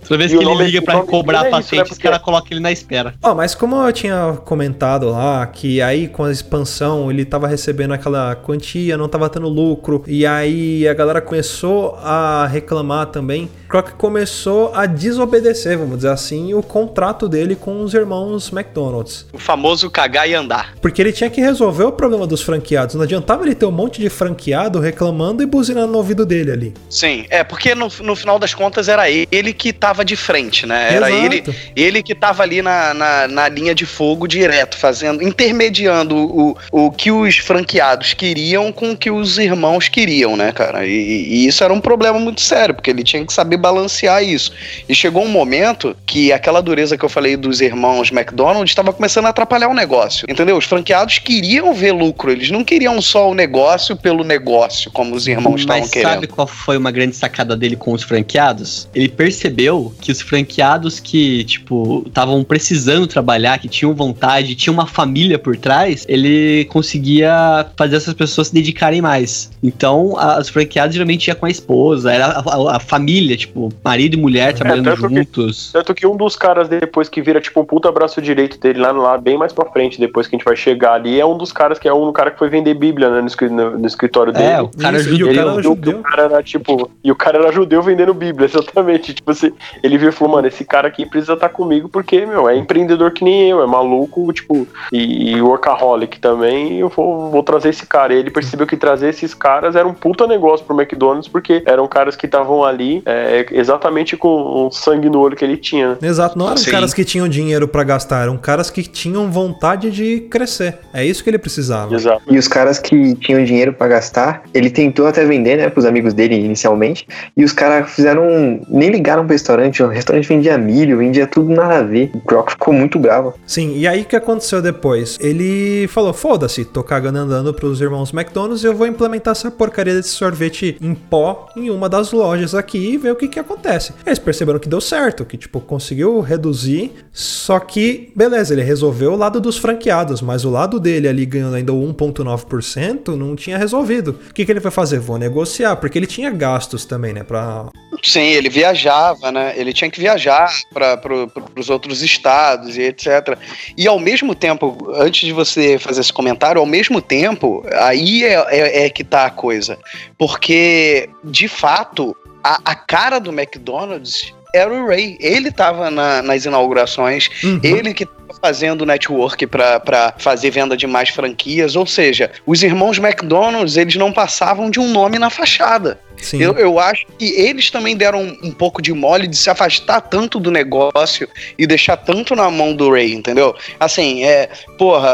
Toda 0.07 0.17
vez 0.17 0.31
E 0.31 0.37
que 0.37 0.43
ele 0.43 0.63
liga 0.63 0.81
pra 0.81 1.01
cobrar 1.01 1.39
é 1.39 1.41
isso, 1.41 1.51
patente, 1.51 1.75
né, 1.75 1.83
os 1.91 1.97
caras 1.97 2.19
colocam 2.19 2.47
ele 2.51 2.59
na 2.59 2.71
espera. 2.71 3.13
Ó, 3.21 3.33
mas 3.33 3.55
como 3.55 3.75
eu 3.75 3.93
tinha 3.93 4.37
comentado 4.45 5.09
lá, 5.09 5.45
que 5.47 5.81
aí 5.81 6.07
com 6.07 6.23
a 6.23 6.31
expansão 6.31 7.09
ele 7.09 7.25
tava 7.25 7.47
recebendo 7.47 7.93
aquela 7.93 8.35
quantia, 8.35 8.97
não 8.97 9.07
tava 9.07 9.29
tendo 9.29 9.47
lucro, 9.47 10.03
e 10.07 10.25
aí 10.25 10.87
a 10.87 10.93
galera 10.93 11.21
começou 11.21 11.95
a 12.01 12.47
reclamar 12.47 13.07
também. 13.07 13.49
Croc 13.69 13.91
começou 13.91 14.73
a 14.75 14.85
desobedecer, 14.85 15.77
vamos 15.77 15.97
dizer 15.97 16.09
assim, 16.09 16.53
o 16.53 16.61
contrato 16.61 17.29
dele 17.29 17.55
com 17.55 17.81
os 17.81 17.93
irmãos 17.93 18.51
McDonald's. 18.51 19.25
O 19.31 19.37
famoso 19.39 19.89
cagar 19.89 20.29
e 20.29 20.33
andar. 20.33 20.73
Porque 20.81 21.01
ele 21.01 21.13
tinha 21.13 21.29
que 21.29 21.39
resolver 21.39 21.85
o 21.85 21.91
problema 21.91 22.27
dos 22.27 22.41
franqueados. 22.41 22.95
Não 22.95 23.03
adiantava 23.03 23.43
ele 23.43 23.55
ter 23.55 23.65
um 23.65 23.71
monte 23.71 24.01
de 24.01 24.09
franqueado 24.09 24.79
reclamando 24.79 25.41
e 25.41 25.45
buzinando 25.45 25.91
no 25.91 25.97
ouvido 25.97 26.25
dele 26.25 26.51
ali. 26.51 26.73
Sim, 26.89 27.25
é, 27.29 27.43
porque 27.43 27.73
no, 27.73 27.87
no 28.01 28.15
final 28.15 28.37
das 28.37 28.53
contas 28.53 28.89
era 28.89 29.09
ele 29.09 29.53
que 29.53 29.71
tava 29.71 30.00
de 30.03 30.15
frente, 30.15 30.65
né? 30.65 30.95
Era 30.95 31.09
Exato. 31.09 31.25
ele 31.25 31.43
ele 31.75 32.03
que 32.03 32.13
tava 32.13 32.43
ali 32.43 32.61
na, 32.61 32.93
na, 32.93 33.27
na 33.27 33.49
linha 33.49 33.73
de 33.73 33.85
fogo 33.85 34.27
direto, 34.27 34.77
fazendo, 34.77 35.23
intermediando 35.23 36.15
o, 36.15 36.57
o 36.71 36.91
que 36.91 37.11
os 37.11 37.37
franqueados 37.37 38.13
queriam 38.13 38.71
com 38.71 38.91
o 38.91 38.97
que 38.97 39.09
os 39.09 39.37
irmãos 39.37 39.87
queriam, 39.87 40.35
né, 40.35 40.51
cara? 40.51 40.85
E, 40.85 40.91
e 40.91 41.47
isso 41.47 41.63
era 41.63 41.73
um 41.73 41.79
problema 41.79 42.19
muito 42.19 42.41
sério, 42.41 42.75
porque 42.75 42.89
ele 42.89 43.03
tinha 43.03 43.25
que 43.25 43.33
saber 43.33 43.57
balancear 43.57 44.23
isso. 44.23 44.51
E 44.87 44.93
chegou 44.93 45.23
um 45.23 45.29
momento 45.29 45.95
que 46.05 46.31
aquela 46.31 46.61
dureza 46.61 46.97
que 46.97 47.05
eu 47.05 47.09
falei 47.09 47.35
dos 47.35 47.61
irmãos 47.61 48.11
McDonald's 48.11 48.71
estava 48.71 48.93
começando 48.93 49.25
a 49.25 49.29
atrapalhar 49.29 49.69
o 49.69 49.73
negócio, 49.73 50.25
entendeu? 50.29 50.57
Os 50.57 50.65
franqueados 50.65 51.17
queriam 51.19 51.73
ver 51.73 51.91
lucro, 51.91 52.31
eles 52.31 52.49
não 52.51 52.63
queriam 52.63 53.01
só 53.01 53.29
o 53.29 53.33
negócio 53.33 53.95
pelo 53.95 54.23
negócio, 54.23 54.91
como 54.91 55.15
os 55.15 55.27
irmãos 55.27 55.61
estavam 55.61 55.81
Mas 55.81 55.91
querendo. 55.91 56.11
sabe 56.11 56.27
qual 56.27 56.47
foi 56.47 56.77
uma 56.77 56.91
grande 56.91 57.15
sacada 57.15 57.55
dele 57.55 57.75
com 57.75 57.93
os 57.93 58.03
franqueados? 58.03 58.87
Ele 58.93 59.09
percebeu 59.09 59.80
que 60.01 60.11
os 60.11 60.21
franqueados 60.21 60.99
que, 60.99 61.43
tipo, 61.45 62.03
estavam 62.07 62.43
precisando 62.43 63.07
trabalhar, 63.07 63.57
que 63.59 63.67
tinham 63.67 63.93
vontade, 63.93 64.55
tinham 64.55 64.73
uma 64.73 64.87
família 64.87 65.39
por 65.39 65.55
trás, 65.57 66.05
ele 66.07 66.65
conseguia 66.65 67.65
fazer 67.77 67.95
essas 67.95 68.13
pessoas 68.13 68.47
se 68.47 68.53
dedicarem 68.53 69.01
mais. 69.01 69.49
Então, 69.63 70.17
a- 70.17 70.39
os 70.39 70.49
franqueados 70.49 70.93
geralmente 70.95 71.27
ia 71.27 71.35
com 71.35 71.45
a 71.45 71.49
esposa, 71.49 72.11
era 72.11 72.25
a, 72.27 72.39
a- 72.39 72.75
a 72.77 72.79
família, 72.79 73.35
tipo, 73.37 73.69
marido 73.83 74.15
e 74.15 74.17
mulher 74.17 74.53
trabalhando 74.53 74.85
tanto 74.85 75.07
que- 75.07 75.15
juntos. 75.15 75.71
Tanto 75.71 75.93
que 75.93 76.05
um 76.05 76.15
dos 76.15 76.35
caras 76.35 76.67
depois 76.69 77.07
que 77.09 77.21
vira 77.21 77.39
tipo 77.41 77.59
um 77.61 77.65
puta 77.65 77.91
braço 77.91 78.21
direito 78.21 78.59
dele 78.59 78.79
lá, 78.79 78.91
lá 78.91 79.17
bem 79.17 79.37
mais 79.37 79.53
pra 79.53 79.65
frente, 79.71 79.99
depois 79.99 80.27
que 80.27 80.35
a 80.35 80.37
gente 80.37 80.45
vai 80.45 80.55
chegar 80.55 80.93
ali, 80.93 81.19
é 81.19 81.25
um 81.25 81.37
dos 81.37 81.51
caras 81.51 81.79
que 81.79 81.87
é 81.87 81.93
um 81.93 82.11
cara 82.11 82.31
que 82.31 82.39
foi 82.39 82.49
vender 82.49 82.73
Bíblia 82.73 83.09
né, 83.09 83.21
no, 83.21 83.49
no- 83.49 83.79
no 83.79 83.87
escritório 83.87 84.33
dele. 84.33 84.45
É, 84.45 84.61
o 84.61 84.69
cara 84.69 84.97
Isso, 84.97 85.09
e 85.13 85.23
o 85.23 85.27
cara 85.27 85.41
era 85.41 85.55
que 85.55 85.63
judeu. 85.63 85.99
o 85.99 86.03
cara 86.03 86.23
era 86.23 86.43
tipo. 86.43 86.91
E 87.03 87.11
o 87.11 87.15
cara 87.15 87.37
era 87.39 87.51
judeu 87.51 87.81
vendendo 87.81 88.13
Bíblia, 88.13 88.45
exatamente. 88.51 89.13
Tipo 89.13 89.31
assim, 89.31 89.51
ele 89.83 89.97
viu 89.97 90.09
e 90.09 90.11
falou, 90.11 90.35
mano, 90.35 90.47
esse 90.47 90.63
cara 90.65 90.87
aqui 90.87 91.05
precisa 91.05 91.33
estar 91.33 91.49
comigo 91.49 91.89
porque, 91.89 92.25
meu, 92.25 92.47
é 92.49 92.55
empreendedor 92.55 93.11
que 93.11 93.23
nem 93.23 93.49
eu, 93.49 93.61
é 93.61 93.67
maluco, 93.67 94.31
tipo, 94.33 94.67
e, 94.91 95.31
e 95.35 95.41
workaholic 95.41 96.19
também. 96.19 96.79
Eu 96.79 96.89
vou, 96.89 97.29
vou 97.29 97.43
trazer 97.43 97.69
esse 97.69 97.85
cara. 97.85 98.13
E 98.13 98.17
ele 98.17 98.31
percebeu 98.31 98.67
que 98.67 98.77
trazer 98.77 99.09
esses 99.09 99.33
caras 99.33 99.75
era 99.75 99.87
um 99.87 99.93
puta 99.93 100.27
negócio 100.27 100.65
pro 100.65 100.79
McDonald's, 100.79 101.27
porque 101.27 101.63
eram 101.65 101.87
caras 101.87 102.15
que 102.15 102.25
estavam 102.25 102.63
ali 102.63 103.01
é, 103.05 103.45
exatamente 103.51 104.15
com 104.17 104.67
o 104.67 104.71
sangue 104.71 105.09
no 105.09 105.19
olho 105.19 105.35
que 105.35 105.43
ele 105.45 105.57
tinha. 105.57 105.89
né? 105.91 105.97
Exato, 106.01 106.37
não 106.37 106.47
eram 106.47 106.57
Sim. 106.57 106.71
caras 106.71 106.93
que 106.93 107.03
tinham 107.03 107.27
dinheiro 107.27 107.67
pra 107.67 107.83
gastar, 107.83 108.23
eram 108.23 108.37
caras 108.37 108.69
que 108.69 108.83
tinham 108.83 109.29
vontade 109.31 109.91
de 109.91 110.21
crescer. 110.29 110.79
É 110.93 111.05
isso 111.05 111.23
que 111.23 111.29
ele 111.29 111.37
precisava. 111.37 111.93
Exato. 111.93 112.21
E 112.29 112.37
os 112.37 112.47
caras 112.47 112.79
que 112.79 113.15
tinham 113.15 113.43
dinheiro 113.43 113.73
pra 113.73 113.87
gastar, 113.87 114.43
ele 114.53 114.69
tentou 114.69 115.07
até 115.07 115.25
vender, 115.25 115.57
né, 115.57 115.69
pros 115.69 115.85
amigos 115.85 116.13
dele 116.13 116.35
inicialmente. 116.35 117.07
E 117.35 117.43
os 117.43 117.53
caras 117.53 117.89
fizeram. 117.91 118.59
nem 118.69 118.89
ligaram 118.89 119.23
pro 119.25 119.33
restaurante. 119.33 119.60
O 119.83 119.87
restaurante 119.87 120.27
vendia 120.27 120.57
milho, 120.57 120.97
vendia 120.97 121.27
tudo 121.27 121.49
nada 121.53 121.79
a 121.79 121.83
ver. 121.83 122.11
O 122.13 122.19
Croc 122.19 122.51
ficou 122.51 122.73
muito 122.73 122.99
bravo. 122.99 123.33
Sim, 123.45 123.77
e 123.77 123.87
aí 123.87 124.01
o 124.01 124.05
que 124.05 124.15
aconteceu 124.15 124.61
depois? 124.61 125.17
Ele 125.21 125.87
falou: 125.87 126.13
foda-se, 126.13 126.65
tô 126.65 126.83
cagando 126.83 127.19
andando 127.19 127.53
pros 127.53 127.81
irmãos 127.81 128.13
McDonald's, 128.13 128.63
eu 128.63 128.73
vou 128.73 128.87
implementar 128.87 129.31
essa 129.31 129.51
porcaria 129.51 129.93
desse 129.93 130.09
sorvete 130.09 130.77
em 130.81 130.93
pó 130.93 131.49
em 131.55 131.69
uma 131.69 131.87
das 131.87 132.11
lojas 132.11 132.55
aqui 132.55 132.93
e 132.93 132.97
ver 132.97 133.11
o 133.11 133.15
que 133.15 133.27
que 133.27 133.39
acontece. 133.39 133.93
Eles 134.05 134.19
perceberam 134.19 134.59
que 134.59 134.69
deu 134.69 134.81
certo, 134.81 135.25
que 135.25 135.37
tipo, 135.37 135.59
conseguiu 135.59 136.19
reduzir, 136.21 136.91
só 137.11 137.59
que, 137.59 138.11
beleza, 138.15 138.53
ele 138.53 138.63
resolveu 138.63 139.13
o 139.13 139.17
lado 139.17 139.39
dos 139.39 139.57
franqueados, 139.57 140.21
mas 140.21 140.45
o 140.45 140.49
lado 140.49 140.79
dele 140.79 141.07
ali 141.07 141.25
ganhando 141.25 141.55
ainda 141.55 141.73
o 141.73 141.93
1,9% 141.93 143.15
não 143.15 143.35
tinha 143.35 143.57
resolvido. 143.57 144.19
O 144.29 144.33
que 144.33 144.45
que 144.45 144.51
ele 144.51 144.59
foi 144.59 144.71
fazer? 144.71 144.99
Vou 144.99 145.17
negociar, 145.17 145.75
porque 145.75 145.97
ele 145.97 146.07
tinha 146.07 146.29
gastos 146.29 146.85
também, 146.85 147.13
né, 147.13 147.23
pra 147.23 147.69
Sim, 148.03 148.21
ele 148.21 148.49
viajava, 148.49 149.31
né? 149.31 149.50
Ele 149.55 149.73
tinha 149.73 149.89
que 149.89 149.99
viajar 149.99 150.51
para 150.73 150.97
pro, 150.97 151.31
os 151.57 151.69
outros 151.69 152.01
estados 152.01 152.77
e 152.77 152.81
etc. 152.81 153.37
E 153.77 153.87
ao 153.87 153.99
mesmo 153.99 154.33
tempo, 154.35 154.91
antes 154.95 155.21
de 155.27 155.33
você 155.33 155.77
fazer 155.77 156.01
esse 156.01 156.13
comentário, 156.13 156.59
ao 156.59 156.65
mesmo 156.65 157.01
tempo, 157.01 157.63
aí 157.79 158.23
é, 158.23 158.33
é- 158.49 158.85
é 158.85 158.89
que 158.89 159.03
tá 159.03 159.25
a 159.25 159.29
coisa. 159.29 159.77
Porque, 160.17 161.09
de 161.23 161.47
fato, 161.47 162.15
a, 162.43 162.59
a 162.63 162.75
cara 162.75 163.19
do 163.19 163.31
McDonald's 163.31 164.33
era 164.53 164.71
o 164.73 164.85
Ray. 164.87 165.17
Ele 165.19 165.51
tava 165.51 165.89
na- 165.89 166.21
nas 166.21 166.45
inaugurações, 166.45 167.29
ele 167.63 167.93
que 167.93 168.05
fazendo 168.39 168.85
network 168.85 169.47
para 169.47 170.13
fazer 170.17 170.51
venda 170.51 170.77
de 170.77 170.87
mais 170.87 171.09
franquias. 171.09 171.75
Ou 171.75 171.85
seja, 171.85 172.31
os 172.45 172.63
irmãos 172.63 172.97
McDonald's, 172.97 173.77
eles 173.77 173.95
não 173.95 174.11
passavam 174.11 174.69
de 174.69 174.79
um 174.79 174.91
nome 174.91 175.17
na 175.17 175.29
fachada. 175.29 175.99
Sim. 176.21 176.41
Eu, 176.41 176.53
eu 176.53 176.79
acho 176.79 177.05
que 177.17 177.25
eles 177.25 177.71
também 177.71 177.97
deram 177.97 178.21
um, 178.21 178.37
um 178.43 178.51
pouco 178.51 178.81
de 178.81 178.93
mole 178.93 179.27
de 179.27 179.35
se 179.35 179.49
afastar 179.49 180.01
tanto 180.01 180.39
do 180.39 180.51
negócio 180.51 181.27
e 181.57 181.65
deixar 181.65 181.97
tanto 181.97 182.35
na 182.35 182.49
mão 182.49 182.73
do 182.73 182.91
Ray, 182.91 183.13
entendeu? 183.13 183.55
Assim, 183.79 184.23
é, 184.23 184.49
porra, 184.77 185.11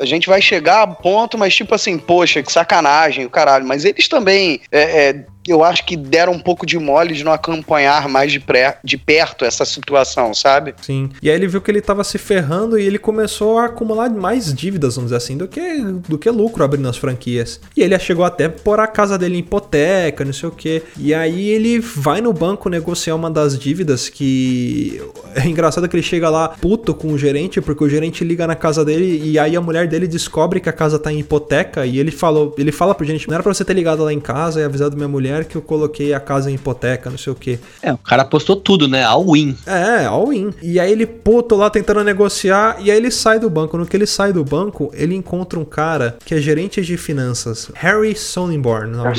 a 0.00 0.04
gente 0.06 0.28
vai 0.28 0.40
chegar 0.40 0.82
a 0.82 0.86
ponto, 0.86 1.36
mas 1.36 1.54
tipo 1.54 1.74
assim, 1.74 1.98
poxa, 1.98 2.42
que 2.42 2.50
sacanagem, 2.50 3.26
o 3.26 3.30
caralho. 3.30 3.66
Mas 3.66 3.84
eles 3.84 4.08
também, 4.08 4.60
é, 4.72 5.08
é, 5.08 5.24
eu 5.46 5.62
acho 5.62 5.84
que 5.84 5.96
deram 5.96 6.32
um 6.32 6.38
pouco 6.38 6.66
de 6.66 6.78
mole 6.78 7.14
de 7.14 7.22
não 7.22 7.32
acompanhar 7.32 8.08
mais 8.08 8.32
de, 8.32 8.40
pré, 8.40 8.78
de 8.82 8.96
perto 8.96 9.44
essa 9.44 9.64
situação, 9.64 10.34
sabe? 10.34 10.74
Sim. 10.82 11.10
E 11.22 11.30
aí 11.30 11.36
ele 11.36 11.46
viu 11.46 11.60
que 11.60 11.70
ele 11.70 11.80
tava 11.80 12.02
se 12.02 12.18
ferrando 12.18 12.55
e 12.78 12.82
ele 12.82 12.98
começou 12.98 13.58
a 13.58 13.66
acumular 13.66 14.10
mais 14.10 14.52
dívidas, 14.52 14.96
vamos 14.96 15.10
dizer 15.10 15.16
assim, 15.16 15.36
do 15.36 15.46
que, 15.46 15.82
do 16.08 16.18
que 16.18 16.30
lucro 16.30 16.64
abrindo 16.64 16.88
as 16.88 16.96
franquias. 16.96 17.60
E 17.76 17.82
ele 17.82 17.98
chegou 17.98 18.24
até 18.24 18.46
a 18.46 18.50
pôr 18.50 18.80
a 18.80 18.86
casa 18.86 19.18
dele 19.18 19.36
em 19.36 19.40
hipoteca, 19.40 20.24
não 20.24 20.32
sei 20.32 20.48
o 20.48 20.52
que. 20.52 20.82
E 20.98 21.12
aí 21.12 21.48
ele 21.48 21.78
vai 21.78 22.20
no 22.20 22.32
banco 22.32 22.68
negociar 22.68 23.14
uma 23.14 23.30
das 23.30 23.58
dívidas 23.58 24.08
que. 24.08 25.00
É 25.34 25.46
engraçado 25.46 25.86
que 25.86 25.94
ele 25.94 26.02
chega 26.02 26.30
lá 26.30 26.48
puto 26.48 26.94
com 26.94 27.08
o 27.08 27.18
gerente, 27.18 27.60
porque 27.60 27.84
o 27.84 27.88
gerente 27.88 28.24
liga 28.24 28.46
na 28.46 28.54
casa 28.54 28.84
dele 28.84 29.20
e 29.22 29.38
aí 29.38 29.54
a 29.54 29.60
mulher 29.60 29.86
dele 29.86 30.06
descobre 30.06 30.60
que 30.60 30.68
a 30.68 30.72
casa 30.72 30.98
tá 30.98 31.12
em 31.12 31.18
hipoteca 31.18 31.84
e 31.84 31.98
ele 31.98 32.10
falou, 32.10 32.54
ele 32.56 32.72
fala 32.72 32.94
pro 32.94 33.04
gerente, 33.04 33.28
não 33.28 33.34
era 33.34 33.42
pra 33.42 33.52
você 33.52 33.64
ter 33.64 33.74
ligado 33.74 34.02
lá 34.02 34.12
em 34.12 34.20
casa 34.20 34.60
e 34.60 34.64
avisado 34.64 34.96
minha 34.96 35.08
mulher 35.08 35.44
que 35.44 35.56
eu 35.56 35.60
coloquei 35.60 36.14
a 36.14 36.20
casa 36.20 36.50
em 36.50 36.54
hipoteca, 36.54 37.10
não 37.10 37.18
sei 37.18 37.32
o 37.32 37.36
que. 37.36 37.58
É, 37.82 37.92
o 37.92 37.98
cara 37.98 38.24
postou 38.24 38.56
tudo, 38.56 38.88
né? 38.88 39.04
All 39.04 39.32
win. 39.32 39.56
É, 39.66 40.06
all 40.06 40.32
in. 40.32 40.54
E 40.62 40.80
aí 40.80 40.90
ele 40.90 41.06
puto 41.06 41.54
lá 41.54 41.68
tentando 41.68 42.02
negociar 42.02 42.45
e 42.80 42.90
aí 42.90 42.96
ele 42.96 43.10
sai 43.10 43.38
do 43.38 43.48
banco. 43.48 43.76
No 43.76 43.86
que 43.86 43.96
ele 43.96 44.06
sai 44.06 44.32
do 44.32 44.44
banco, 44.44 44.90
ele 44.94 45.14
encontra 45.14 45.58
um 45.58 45.64
cara 45.64 46.16
que 46.24 46.34
é 46.34 46.38
gerente 46.38 46.82
de 46.82 46.96
finanças, 46.96 47.70
Harry 47.74 48.14
Sonnenborn, 48.14 48.92
o 48.92 48.96
nome 48.96 49.08
É 49.08 49.12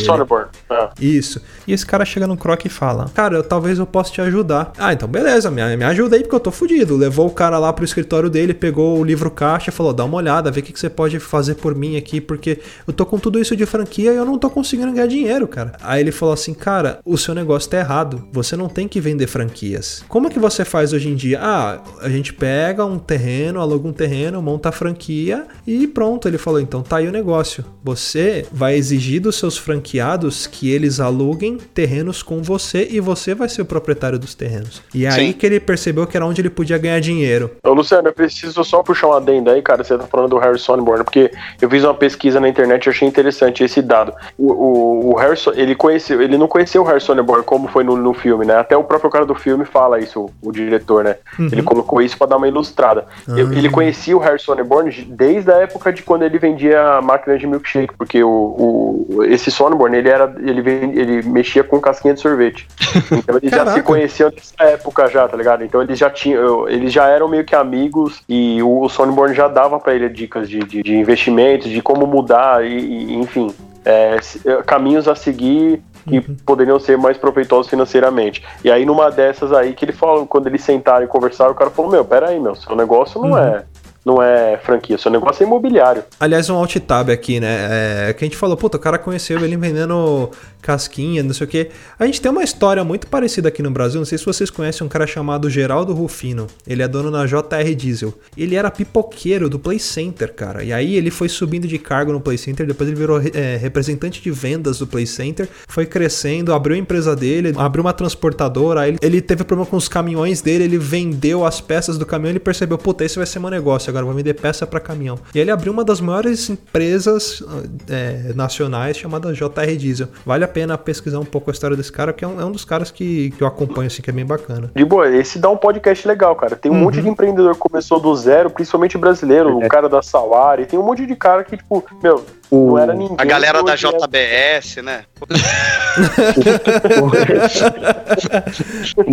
isso. 1.06 1.42
E 1.68 1.74
esse 1.74 1.86
cara 1.86 2.06
chega 2.06 2.28
no 2.28 2.38
Croc 2.38 2.66
e 2.66 2.70
fala: 2.70 3.10
Cara, 3.14 3.38
eu, 3.38 3.44
talvez 3.44 3.80
eu 3.80 3.86
possa 3.86 4.12
te 4.12 4.22
ajudar. 4.22 4.72
Ah, 4.78 4.94
então 4.94 5.08
beleza, 5.08 5.50
me, 5.52 5.76
me 5.76 5.84
ajuda 5.84 6.16
aí 6.16 6.22
porque 6.22 6.36
eu 6.36 6.40
tô 6.40 6.52
fudido. 6.52 6.96
Levou 6.96 7.28
o 7.28 7.32
cara 7.32 7.58
lá 7.58 7.72
pro 7.72 7.86
escritório 7.86 8.30
dele, 8.30 8.54
pegou 8.54 9.00
o 9.00 9.04
livro 9.04 9.30
caixa, 9.30 9.72
falou: 9.72 9.94
Dá 9.94 10.06
uma 10.06 10.18
olhada, 10.18 10.52
vê 10.52 10.60
o 10.60 10.64
que, 10.64 10.74
que 10.74 10.80
você 10.80 10.90
pode 10.90 11.20
fazer 11.20 11.56
por 11.56 11.76
mim 11.76 11.98
aqui, 11.98 12.20
porque 12.22 12.60
eu 12.88 12.94
tô 12.94 13.06
com 13.06 13.20
tudo 13.20 13.40
isso 13.40 13.56
de 13.56 13.66
franquia 13.66 14.14
e 14.14 14.16
eu 14.16 14.26
não 14.26 14.38
tô 14.38 14.50
conseguindo 14.50 14.92
ganhar 14.92 15.08
dinheiro, 15.08 15.48
cara. 15.48 15.74
Aí 15.82 16.02
ele 16.02 16.12
falou 16.12 16.34
assim: 16.34 16.54
Cara, 16.54 17.00
o 17.06 17.18
seu 17.18 17.34
negócio 17.34 17.70
tá 17.70 17.78
errado. 17.78 18.28
Você 18.32 18.56
não 18.56 18.70
tem 18.70 18.88
que 18.88 19.00
vender 19.00 19.28
franquias. 19.28 20.04
Como 20.08 20.28
é 20.28 20.30
que 20.30 20.40
você 20.40 20.64
faz 20.64 20.94
hoje 20.94 21.10
em 21.10 21.16
dia? 21.16 21.40
Ah, 21.42 21.80
a 22.02 22.10
gente 22.10 22.34
pega 22.34 22.86
um 22.86 22.98
terreno, 22.98 23.17
aluga 23.60 23.88
um 23.88 23.94
terreno, 23.94 24.42
monta 24.42 24.70
a 24.70 24.72
franquia 24.72 25.46
e 25.66 25.88
pronto. 25.88 26.28
Ele 26.28 26.38
falou: 26.38 26.60
Então 26.60 26.82
tá 26.82 26.98
aí 26.98 27.08
o 27.08 27.12
negócio. 27.12 27.64
Você 27.84 28.46
vai 28.52 28.76
exigir 28.76 29.22
dos 29.22 29.38
seus 29.38 29.58
franqueados 29.58 30.48
que 30.48 30.72
eles 30.72 31.00
aluguem 31.00 31.58
terrenos 31.58 32.22
com 32.24 32.42
você 32.42 32.88
e 32.90 33.00
você 33.00 33.34
vai 33.34 33.50
ser 33.50 33.62
o 33.62 33.66
proprietário 33.66 34.20
dos 34.20 34.36
terrenos. 34.36 34.82
E 34.94 35.06
é 35.06 35.10
aí 35.10 35.34
que 35.34 35.46
ele 35.46 35.60
percebeu 35.60 36.06
que 36.06 36.16
era 36.16 36.26
onde 36.26 36.42
ele 36.42 36.50
podia 36.50 36.78
ganhar 36.78 37.00
dinheiro. 37.00 37.52
Ô, 37.64 37.74
Luciano, 37.74 38.08
eu 38.08 38.14
preciso 38.14 38.64
só 38.64 38.84
puxar 38.84 39.08
um 39.08 39.14
adendo 39.14 39.50
aí, 39.50 39.62
cara. 39.62 39.84
Você 39.84 39.98
tá 39.98 40.06
falando 40.06 40.30
do 40.30 40.38
Harrison 40.38 40.78
Born, 40.84 41.04
porque 41.04 41.32
eu 41.62 41.70
fiz 41.70 41.84
uma 41.84 41.94
pesquisa 41.94 42.40
na 42.40 42.50
internet 42.50 42.86
e 42.86 42.90
achei 42.90 43.08
interessante 43.08 43.64
esse 43.64 43.82
dado. 43.82 44.14
O, 44.38 44.52
o, 44.52 45.14
o 45.14 45.16
Harrison, 45.16 45.52
ele 45.56 45.76
conheceu, 45.76 46.22
ele 46.22 46.38
não 46.38 46.48
conheceu 46.48 46.82
o 46.82 46.86
Harrison 46.86 47.16
Born 47.24 47.44
como 47.44 47.68
foi 47.68 47.84
no, 47.84 47.96
no 47.96 48.14
filme, 48.14 48.46
né? 48.46 48.56
Até 48.56 48.76
o 48.76 48.84
próprio 48.84 49.10
cara 49.10 49.26
do 49.26 49.36
filme 49.36 49.66
fala 49.66 50.00
isso, 50.00 50.22
o, 50.22 50.50
o 50.50 50.52
diretor, 50.52 51.04
né? 51.04 51.16
Uhum. 51.38 51.50
Ele 51.52 51.64
colocou 51.64 52.02
isso 52.02 52.18
pra 52.18 52.28
dar 52.28 52.38
uma 52.38 52.48
ilustrada. 52.48 53.06
Eu- 53.28 53.48
Ah. 53.48 53.54
Ele 53.54 53.70
conhecia 53.70 54.16
o 54.16 54.20
Harrison 54.20 54.56
Born 54.64 54.90
desde 55.10 55.52
a 55.52 55.58
época 55.58 55.92
de 55.92 56.02
quando 56.04 56.24
ele 56.24 56.38
vendia 56.38 57.02
máquinas 57.02 57.40
de 57.40 57.48
milkshake, 57.48 57.94
porque 57.98 58.24
o, 58.24 58.30
o 58.30 59.24
esse 59.26 59.50
Sonneborn, 59.52 59.98
ele 59.98 60.10
era, 60.10 60.34
ele, 60.40 60.62
ele 60.70 61.22
mexia 61.28 61.64
com 61.64 61.80
casquinha 61.80 62.14
de 62.14 62.20
sorvete. 62.20 62.68
Então 63.12 63.38
eles 63.38 63.52
já 63.52 63.66
se 63.74 63.82
conheciam 63.82 64.32
nessa 64.32 64.64
época 64.72 65.08
já, 65.08 65.28
tá 65.28 65.36
ligado? 65.38 65.64
Então 65.64 65.82
eles 65.82 65.98
já 65.98 66.10
tinham, 66.10 66.68
eles 66.70 66.92
já 66.92 67.08
eram 67.08 67.28
meio 67.28 67.44
que 67.44 67.56
amigos 67.56 68.22
e 68.28 68.62
o, 68.62 68.82
o 68.82 68.90
Sonneborn 68.90 69.34
já 69.36 69.48
dava 69.48 69.80
pra 69.80 69.94
ele 69.94 70.10
dicas 70.10 70.50
de, 70.50 70.60
de, 70.60 70.82
de 70.84 70.96
investimentos, 70.96 71.70
de 71.70 71.82
como 71.82 72.06
mudar 72.08 72.66
e, 72.66 72.78
e, 72.78 73.16
enfim, 73.16 73.52
é, 73.86 74.18
caminhos 74.66 75.08
a 75.08 75.16
seguir 75.16 75.82
que 76.08 76.22
poderiam 76.46 76.80
ser 76.80 76.98
mais 76.98 77.18
proveitosos 77.18 77.70
financeiramente. 77.70 78.44
E 78.64 78.72
aí 78.72 78.86
numa 78.86 79.12
dessas 79.12 79.52
aí 79.52 79.74
que 79.74 79.86
ele 79.86 79.94
falou, 79.94 80.26
quando 80.26 80.48
eles 80.48 80.64
sentaram 80.64 81.06
e 81.06 81.08
conversaram, 81.08 81.52
o 81.52 81.56
cara 81.56 81.70
falou: 81.70 81.92
"Meu, 81.92 82.04
pera 82.06 82.30
aí, 82.30 82.40
meu, 82.40 82.56
seu 82.56 82.76
negócio 82.76 83.22
não 83.22 83.32
Uhum. 83.32 83.38
é 83.38 83.64
não 84.06 84.24
é 84.24 84.56
franquia, 84.64 84.98
seu 84.98 85.12
negócio 85.12 85.44
é 85.44 85.46
imobiliário". 85.46 86.04
Aliás, 86.18 86.50
um 86.50 86.56
alt 86.56 86.74
tab 86.78 87.10
aqui, 87.10 87.42
né? 87.42 88.08
É, 88.10 88.14
que 88.14 88.24
a 88.24 88.28
gente 88.28 88.38
falou, 88.38 88.56
puta, 88.56 88.78
o 88.78 88.80
cara 88.80 88.98
conheceu 88.98 89.38
ele 89.44 89.58
vendendo 89.58 90.32
casquinha, 90.68 91.24
não 91.24 91.34
sei 91.34 91.48
o 91.48 91.50
quê. 91.50 91.70
A 91.98 92.06
gente 92.06 92.20
tem 92.20 92.30
uma 92.30 92.44
história 92.44 92.84
muito 92.84 93.08
parecida 93.08 93.48
aqui 93.48 93.64
no 93.64 93.72
Brasil. 93.72 94.02
Não 94.02 94.06
sei 94.06 94.18
se 94.18 94.26
vocês 94.26 94.50
conhecem 94.50 94.86
um 94.86 94.90
cara 94.90 95.08
chamado 95.08 95.50
Geraldo 95.50 95.94
Rufino. 95.94 96.46
Ele 96.68 96.84
é 96.84 96.88
dono 96.90 97.10
na 97.10 97.26
JR 97.26 97.74
Diesel. 97.74 98.14
Ele 98.36 98.54
era 98.54 98.70
pipoqueiro 98.70 99.50
do 99.50 99.58
Play 99.58 99.80
Center, 99.80 100.34
cara. 100.34 100.66
E 100.66 100.74
aí 100.74 100.96
ele 100.96 101.10
foi 101.10 101.30
subindo 101.30 101.70
de 101.70 101.80
cargo 101.80 102.12
no 102.12 102.20
Play 102.20 102.38
Center. 102.38 102.68
Depois 102.68 102.90
ele 102.90 103.00
virou 103.00 103.22
é, 103.34 103.56
representante 103.56 104.22
de 104.22 104.30
vendas 104.30 104.78
do 104.78 104.86
Play 104.86 105.08
Center. 105.08 105.48
Foi 105.70 105.86
crescendo, 105.86 106.54
abriu 106.54 106.76
a 106.76 106.80
empresa 106.80 107.16
dele, 107.16 107.54
abriu 107.56 107.82
uma 107.82 107.94
transportadora. 107.94 108.82
Aí 108.82 108.90
ele, 108.90 108.98
ele 109.02 109.22
teve 109.22 109.46
problema 109.46 109.70
com 109.70 109.78
os 109.78 109.88
caminhões 109.88 110.42
dele. 110.42 110.66
Ele 110.66 110.78
vendeu 110.78 111.46
as 111.46 111.62
peças 111.62 111.98
do 111.98 112.06
caminhão. 112.06 112.32
Ele 112.32 112.42
percebeu, 112.42 112.78
puta, 112.78 113.06
esse 113.06 113.16
vai 113.16 113.26
ser 113.26 113.40
meu 113.40 113.50
negócio. 113.50 113.90
Agora 113.90 114.04
vou 114.04 114.14
vender 114.14 114.34
peça 114.34 114.68
para 114.68 114.82
caminhão. 114.82 115.18
E 115.34 115.38
aí 115.38 115.46
ele 115.46 115.52
abriu 115.52 115.72
uma 115.72 115.86
das 115.86 116.02
maiores 116.02 116.50
empresas 116.50 117.42
é, 117.88 118.34
nacionais 118.36 118.98
chamada 118.98 119.32
JR 119.32 119.78
Diesel. 119.78 120.10
Vale 120.26 120.44
a 120.44 120.57
pena 120.58 120.76
pesquisar 120.76 121.20
um 121.20 121.26
pouco 121.26 121.52
a 121.52 121.54
história 121.54 121.78
desse 121.78 121.92
cara, 121.92 122.12
que 122.12 122.26
é 122.26 122.28
um, 122.28 122.42
é 122.42 122.44
um 122.46 122.52
dos 122.52 122.66
caras 122.66 122.90
que, 122.90 123.30
que 123.32 123.44
eu 123.44 123.48
acompanho, 123.48 123.86
assim, 123.86 124.02
que 124.02 124.10
é 124.10 124.14
bem 124.14 124.26
bacana. 124.26 124.72
De 124.76 124.84
boa, 124.84 125.08
esse 125.08 125.38
dá 125.38 125.52
um 125.52 125.56
podcast 125.58 126.08
legal, 126.08 126.36
cara. 126.36 126.56
Tem 126.56 126.72
um 126.72 126.76
Uhum. 126.76 126.84
monte 126.86 127.00
de 127.00 127.08
empreendedor 127.08 127.54
que 127.54 127.60
começou 127.60 128.00
do 128.00 128.16
zero, 128.16 128.50
principalmente 128.50 128.98
brasileiro, 128.98 129.56
o 129.56 129.68
cara 129.70 129.88
da 129.88 130.02
Sawari. 130.02 130.66
Tem 130.66 130.80
um 130.80 130.84
monte 130.84 131.06
de 131.06 131.16
cara 131.16 131.44
que, 131.44 131.56
tipo, 131.58 131.84
meu, 132.02 132.26
não 132.52 132.78
era 132.78 132.94
ninguém. 132.94 133.16
A 133.20 133.26
galera 133.26 133.64
da 133.64 133.74
hoje 133.74 133.88
é- 133.88 133.92
JBS, 133.92 134.76
né? 134.84 135.02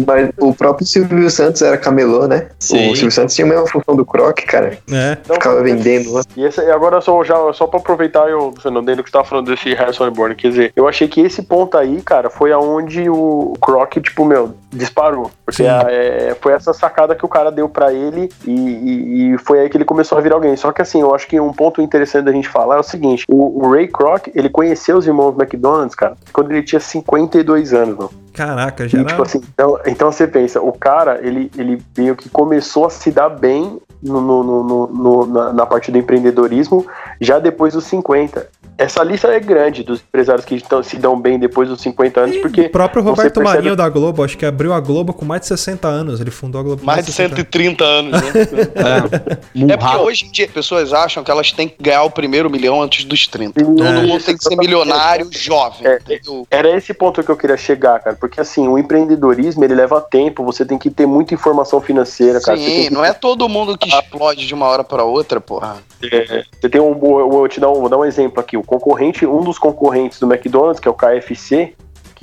Mas 0.06 0.30
o 0.38 0.54
próprio 0.54 0.86
Silvio 0.86 1.28
Santos 1.30 1.62
era 1.62 1.76
camelô, 1.76 2.26
né? 2.26 2.48
Sim. 2.58 2.90
O 2.90 2.96
Silvio 2.96 3.10
Santos 3.10 3.34
tinha 3.34 3.46
a 3.46 3.50
mesma 3.50 3.66
função 3.66 3.96
do 3.96 4.04
Croc, 4.04 4.38
cara. 4.46 4.78
É. 4.92 5.16
Ficava 5.32 5.62
vendendo 5.62 6.12
lá. 6.12 6.22
E 6.36 6.44
esse, 6.44 6.60
e 6.62 6.70
agora 6.70 7.00
só, 7.00 7.22
já, 7.24 7.34
só 7.52 7.66
pra 7.66 7.78
aproveitar, 7.80 8.28
eu, 8.28 8.52
Fernando, 8.62 8.84
que 9.02 9.08
você 9.08 9.12
tava 9.12 9.24
falando 9.24 9.50
desse 9.50 9.74
Harrison 9.74 10.10
Born, 10.10 10.34
quer 10.34 10.48
dizer, 10.48 10.72
eu 10.76 10.86
achei 10.88 11.08
que 11.08 11.20
esse 11.20 11.42
ponto 11.42 11.76
aí, 11.76 12.00
cara, 12.02 12.30
foi 12.30 12.52
aonde 12.52 13.08
o 13.08 13.54
Croc, 13.60 13.94
tipo, 14.00 14.24
meu, 14.24 14.54
disparou. 14.72 15.30
Porque 15.44 15.64
a- 15.66 15.86
é, 15.88 16.36
foi 16.40 16.52
essa 16.52 16.72
sacada 16.72 17.14
que 17.14 17.24
o 17.24 17.28
cara 17.28 17.50
deu 17.50 17.68
pra 17.68 17.92
ele 17.92 18.30
e, 18.46 18.50
e- 18.50 19.34
e 19.34 19.38
foi 19.38 19.60
aí 19.60 19.68
que 19.68 19.76
ele 19.76 19.84
começou 19.84 20.18
a 20.18 20.20
virar 20.20 20.36
alguém. 20.36 20.56
Só 20.56 20.72
que 20.72 20.82
assim, 20.82 21.00
eu 21.00 21.14
acho 21.14 21.26
que 21.26 21.38
um 21.40 21.52
ponto 21.52 21.80
interessante 21.82 22.24
da 22.24 22.32
gente 22.32 22.48
falar 22.48 22.76
é 22.76 22.80
o 22.80 22.82
seguinte: 22.82 23.23
o, 23.28 23.64
o 23.64 23.70
Ray 23.72 23.88
Kroc, 23.88 24.28
ele 24.34 24.48
conheceu 24.48 24.96
os 24.96 25.06
irmãos 25.06 25.34
McDonald's, 25.38 25.94
cara, 25.94 26.16
quando 26.32 26.50
ele 26.50 26.62
tinha 26.62 26.80
52 26.80 27.72
anos, 27.72 27.96
mano. 27.96 28.10
Caraca, 28.32 28.88
já 28.88 29.00
E, 29.00 29.04
tipo 29.04 29.22
assim, 29.22 29.40
então, 29.54 29.78
então 29.86 30.10
você 30.12 30.26
pensa, 30.26 30.60
o 30.60 30.72
cara, 30.72 31.20
ele, 31.22 31.50
ele 31.56 31.80
meio 31.96 32.16
que 32.16 32.28
começou 32.28 32.86
a 32.86 32.90
se 32.90 33.10
dar 33.10 33.28
bem 33.28 33.78
no- 34.02 34.20
no- 34.20 34.42
no- 34.44 34.86
no- 34.88 35.26
na, 35.26 35.52
na 35.52 35.66
parte 35.66 35.90
do 35.90 35.98
empreendedorismo 35.98 36.84
já 37.20 37.38
depois 37.38 37.72
dos 37.74 37.84
50. 37.84 38.48
Essa 38.76 39.02
lista 39.04 39.28
é 39.28 39.38
grande 39.40 39.82
dos 39.82 40.00
empresários 40.00 40.44
que 40.44 40.60
tão- 40.60 40.82
se 40.82 40.96
dão 40.96 41.18
bem 41.18 41.38
depois 41.38 41.68
dos 41.68 41.80
50 41.80 42.20
anos, 42.20 42.36
porque. 42.38 42.62
O 42.62 42.70
próprio 42.70 43.02
Roberto 43.02 43.34
percebe- 43.34 43.56
Marinho 43.56 43.76
da 43.76 43.88
Globo, 43.88 44.24
acho 44.24 44.36
que 44.36 44.44
abriu 44.44 44.72
a 44.72 44.80
Globo 44.80 45.12
com 45.12 45.24
mais 45.24 45.42
de 45.42 45.48
60 45.48 45.86
anos. 45.88 46.20
Ele 46.20 46.30
fundou 46.30 46.60
a 46.60 46.64
Globo 46.64 46.80
com 46.80 46.86
Mais 46.86 47.04
de 47.06 47.12
60 47.12 47.36
130 47.36 47.84
anos, 47.84 48.12
né? 48.12 48.32
É 49.72 49.76
porque 49.76 49.96
hoje 49.96 50.26
em 50.26 50.30
dia 50.30 50.46
as 50.46 50.50
pessoas 50.50 50.92
acham 50.92 51.22
que 51.22 51.30
elas 51.30 51.52
têm 51.52 51.68
que 51.68 51.76
ganhar 51.82 52.02
o 52.02 52.10
primeiro 52.10 52.50
milhão 52.50 52.82
antes 52.82 53.04
dos 53.04 53.26
30. 53.26 53.62
Todo 53.64 53.84
É. 53.84 54.02
mundo 54.02 54.22
tem 54.22 54.36
que 54.36 54.42
ser 54.44 54.56
milionário 54.56 55.28
jovem. 55.30 55.86
É, 55.86 55.96
entendeu? 55.96 56.46
Era 56.50 56.76
esse 56.76 56.92
ponto 56.92 57.22
que 57.22 57.30
eu 57.30 57.36
queria 57.36 57.56
chegar, 57.56 58.00
cara. 58.00 58.16
Porque 58.18 58.40
assim, 58.40 58.66
o 58.68 58.76
empreendedorismo 58.78 59.64
ele 59.64 59.74
leva 59.74 60.00
tempo, 60.00 60.44
você 60.44 60.64
tem 60.64 60.78
que 60.78 60.90
ter 60.90 61.06
muita 61.06 61.32
informação 61.34 61.80
financeira, 61.80 62.40
cara. 62.40 62.56
Sim, 62.58 62.64
que 62.88 62.90
não 62.92 63.04
é 63.04 63.12
todo 63.12 63.48
mundo 63.48 63.78
que 63.78 63.88
explode 63.88 64.46
de 64.46 64.54
uma 64.54 64.66
hora 64.66 64.82
pra 64.84 65.04
outra, 65.04 65.40
porra. 65.40 65.76
É, 66.02 66.44
você 66.60 66.68
tem 66.68 66.80
um. 66.80 66.90
Eu 67.18 67.30
vou 67.30 67.48
te 67.48 67.60
dar 67.60 67.70
um, 67.70 67.74
vou 67.74 67.88
dar 67.88 67.98
um 67.98 68.04
exemplo 68.04 68.40
aqui. 68.40 68.56
Concorrente, 68.64 69.26
um 69.26 69.42
dos 69.42 69.58
concorrentes 69.58 70.18
do 70.18 70.26
McDonald's, 70.26 70.80
que 70.80 70.88
é 70.88 70.90
o 70.90 70.94
KFC, 70.94 71.74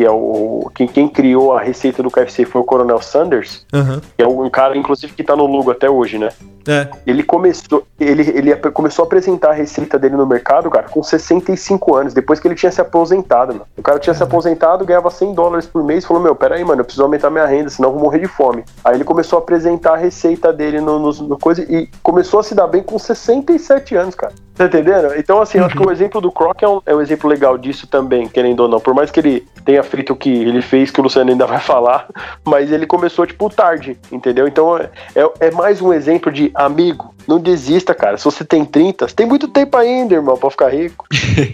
que 0.02 0.06
é 0.06 0.10
o. 0.10 0.72
Quem, 0.74 0.88
quem 0.88 1.08
criou 1.08 1.56
a 1.56 1.62
receita 1.62 2.02
do 2.02 2.10
KFC 2.10 2.44
foi 2.44 2.62
o 2.62 2.64
Coronel 2.64 3.00
Sanders, 3.00 3.64
Aham. 3.72 4.02
que 4.18 4.24
é 4.24 4.28
um 4.28 4.50
cara, 4.50 4.76
inclusive, 4.76 5.14
que 5.14 5.24
tá 5.24 5.36
no 5.36 5.46
Lugo 5.46 5.70
até 5.70 5.88
hoje, 5.88 6.18
né? 6.18 6.30
É. 6.68 6.88
Ele 7.06 7.24
começou, 7.24 7.86
ele, 8.00 8.22
ele 8.30 8.56
começou 8.56 9.04
a 9.04 9.06
apresentar 9.06 9.50
a 9.50 9.54
receita 9.54 9.98
dele 10.00 10.16
no 10.16 10.26
mercado, 10.26 10.70
cara, 10.70 10.88
com 10.90 11.02
65 11.02 11.96
anos, 11.96 12.14
depois 12.14 12.40
que 12.40 12.48
ele 12.48 12.56
tinha 12.56 12.72
se 12.72 12.82
aposentado, 12.82 13.54
mano. 13.54 13.66
O 13.78 13.82
cara 13.82 14.00
tinha 14.00 14.14
se 14.14 14.24
aposentado, 14.24 14.86
ganhava 14.86 15.10
100 15.10 15.34
dólares 15.34 15.66
por 15.66 15.84
mês, 15.84 16.06
falou, 16.06 16.22
meu, 16.22 16.36
peraí, 16.36 16.64
mano, 16.64 16.82
eu 16.82 16.86
preciso 16.86 17.04
aumentar 17.04 17.30
minha 17.30 17.46
renda, 17.46 17.70
senão 17.70 17.90
eu 17.90 17.94
vou 17.94 18.04
morrer 18.04 18.20
de 18.20 18.28
fome. 18.28 18.64
Aí 18.84 18.96
ele 18.96 19.04
começou 19.04 19.38
a 19.38 19.42
apresentar 19.42 19.94
a 19.94 19.98
receita 19.98 20.52
dele 20.52 20.80
no, 20.82 21.00
no, 21.00 21.12
no 21.12 21.38
coisa 21.38 21.62
e 21.64 21.90
começou 22.04 22.40
a 22.40 22.44
se 22.44 22.54
dar 22.54 22.68
bem 22.68 22.84
com 22.84 22.98
67 22.98 23.96
anos, 23.96 24.16
cara. 24.16 24.34
Tá 24.56 24.66
entendendo? 24.66 25.14
Então, 25.18 25.42
assim, 25.42 25.58
eu 25.58 25.66
acho 25.66 25.76
que 25.76 25.84
o 25.84 25.92
exemplo 25.92 26.22
do 26.22 26.32
Croc 26.32 26.62
é 26.62 26.68
um, 26.68 26.82
é 26.86 26.94
um 26.94 27.02
exemplo 27.02 27.30
legal 27.30 27.58
disso 27.58 27.88
também, 27.88 28.28
querendo 28.28 28.60
ou 28.60 28.68
não. 28.68 28.80
Por 28.80 28.94
mais 28.94 29.10
que 29.10 29.20
ele 29.20 29.48
tenha 29.66 29.82
feito 29.92 30.16
que 30.16 30.30
ele 30.30 30.62
fez, 30.62 30.90
que 30.90 31.00
o 31.00 31.04
Luciano 31.04 31.30
ainda 31.30 31.46
vai 31.46 31.60
falar, 31.60 32.08
mas 32.46 32.72
ele 32.72 32.88
começou, 32.88 33.28
tipo, 33.28 33.50
tarde, 33.50 33.98
entendeu? 34.12 34.48
Então, 34.48 34.78
é, 34.78 34.90
é- 35.16 35.48
é 35.48 35.52
mais 35.52 35.82
um 35.82 35.94
exemplo 35.94 36.32
de 36.32 36.50
amigo. 36.56 37.14
Não 37.28 37.40
desista, 37.40 37.94
cara. 37.94 38.18
Se 38.18 38.26
você 38.26 38.44
tem 38.44 38.66
30, 38.66 39.08
você 39.08 39.16
tem 39.16 39.26
muito 39.26 39.48
tempo 39.48 39.78
ainda, 39.78 40.16
irmão, 40.16 40.38
pra 40.38 40.50
ficar 40.50 40.70
rico. 40.70 41.06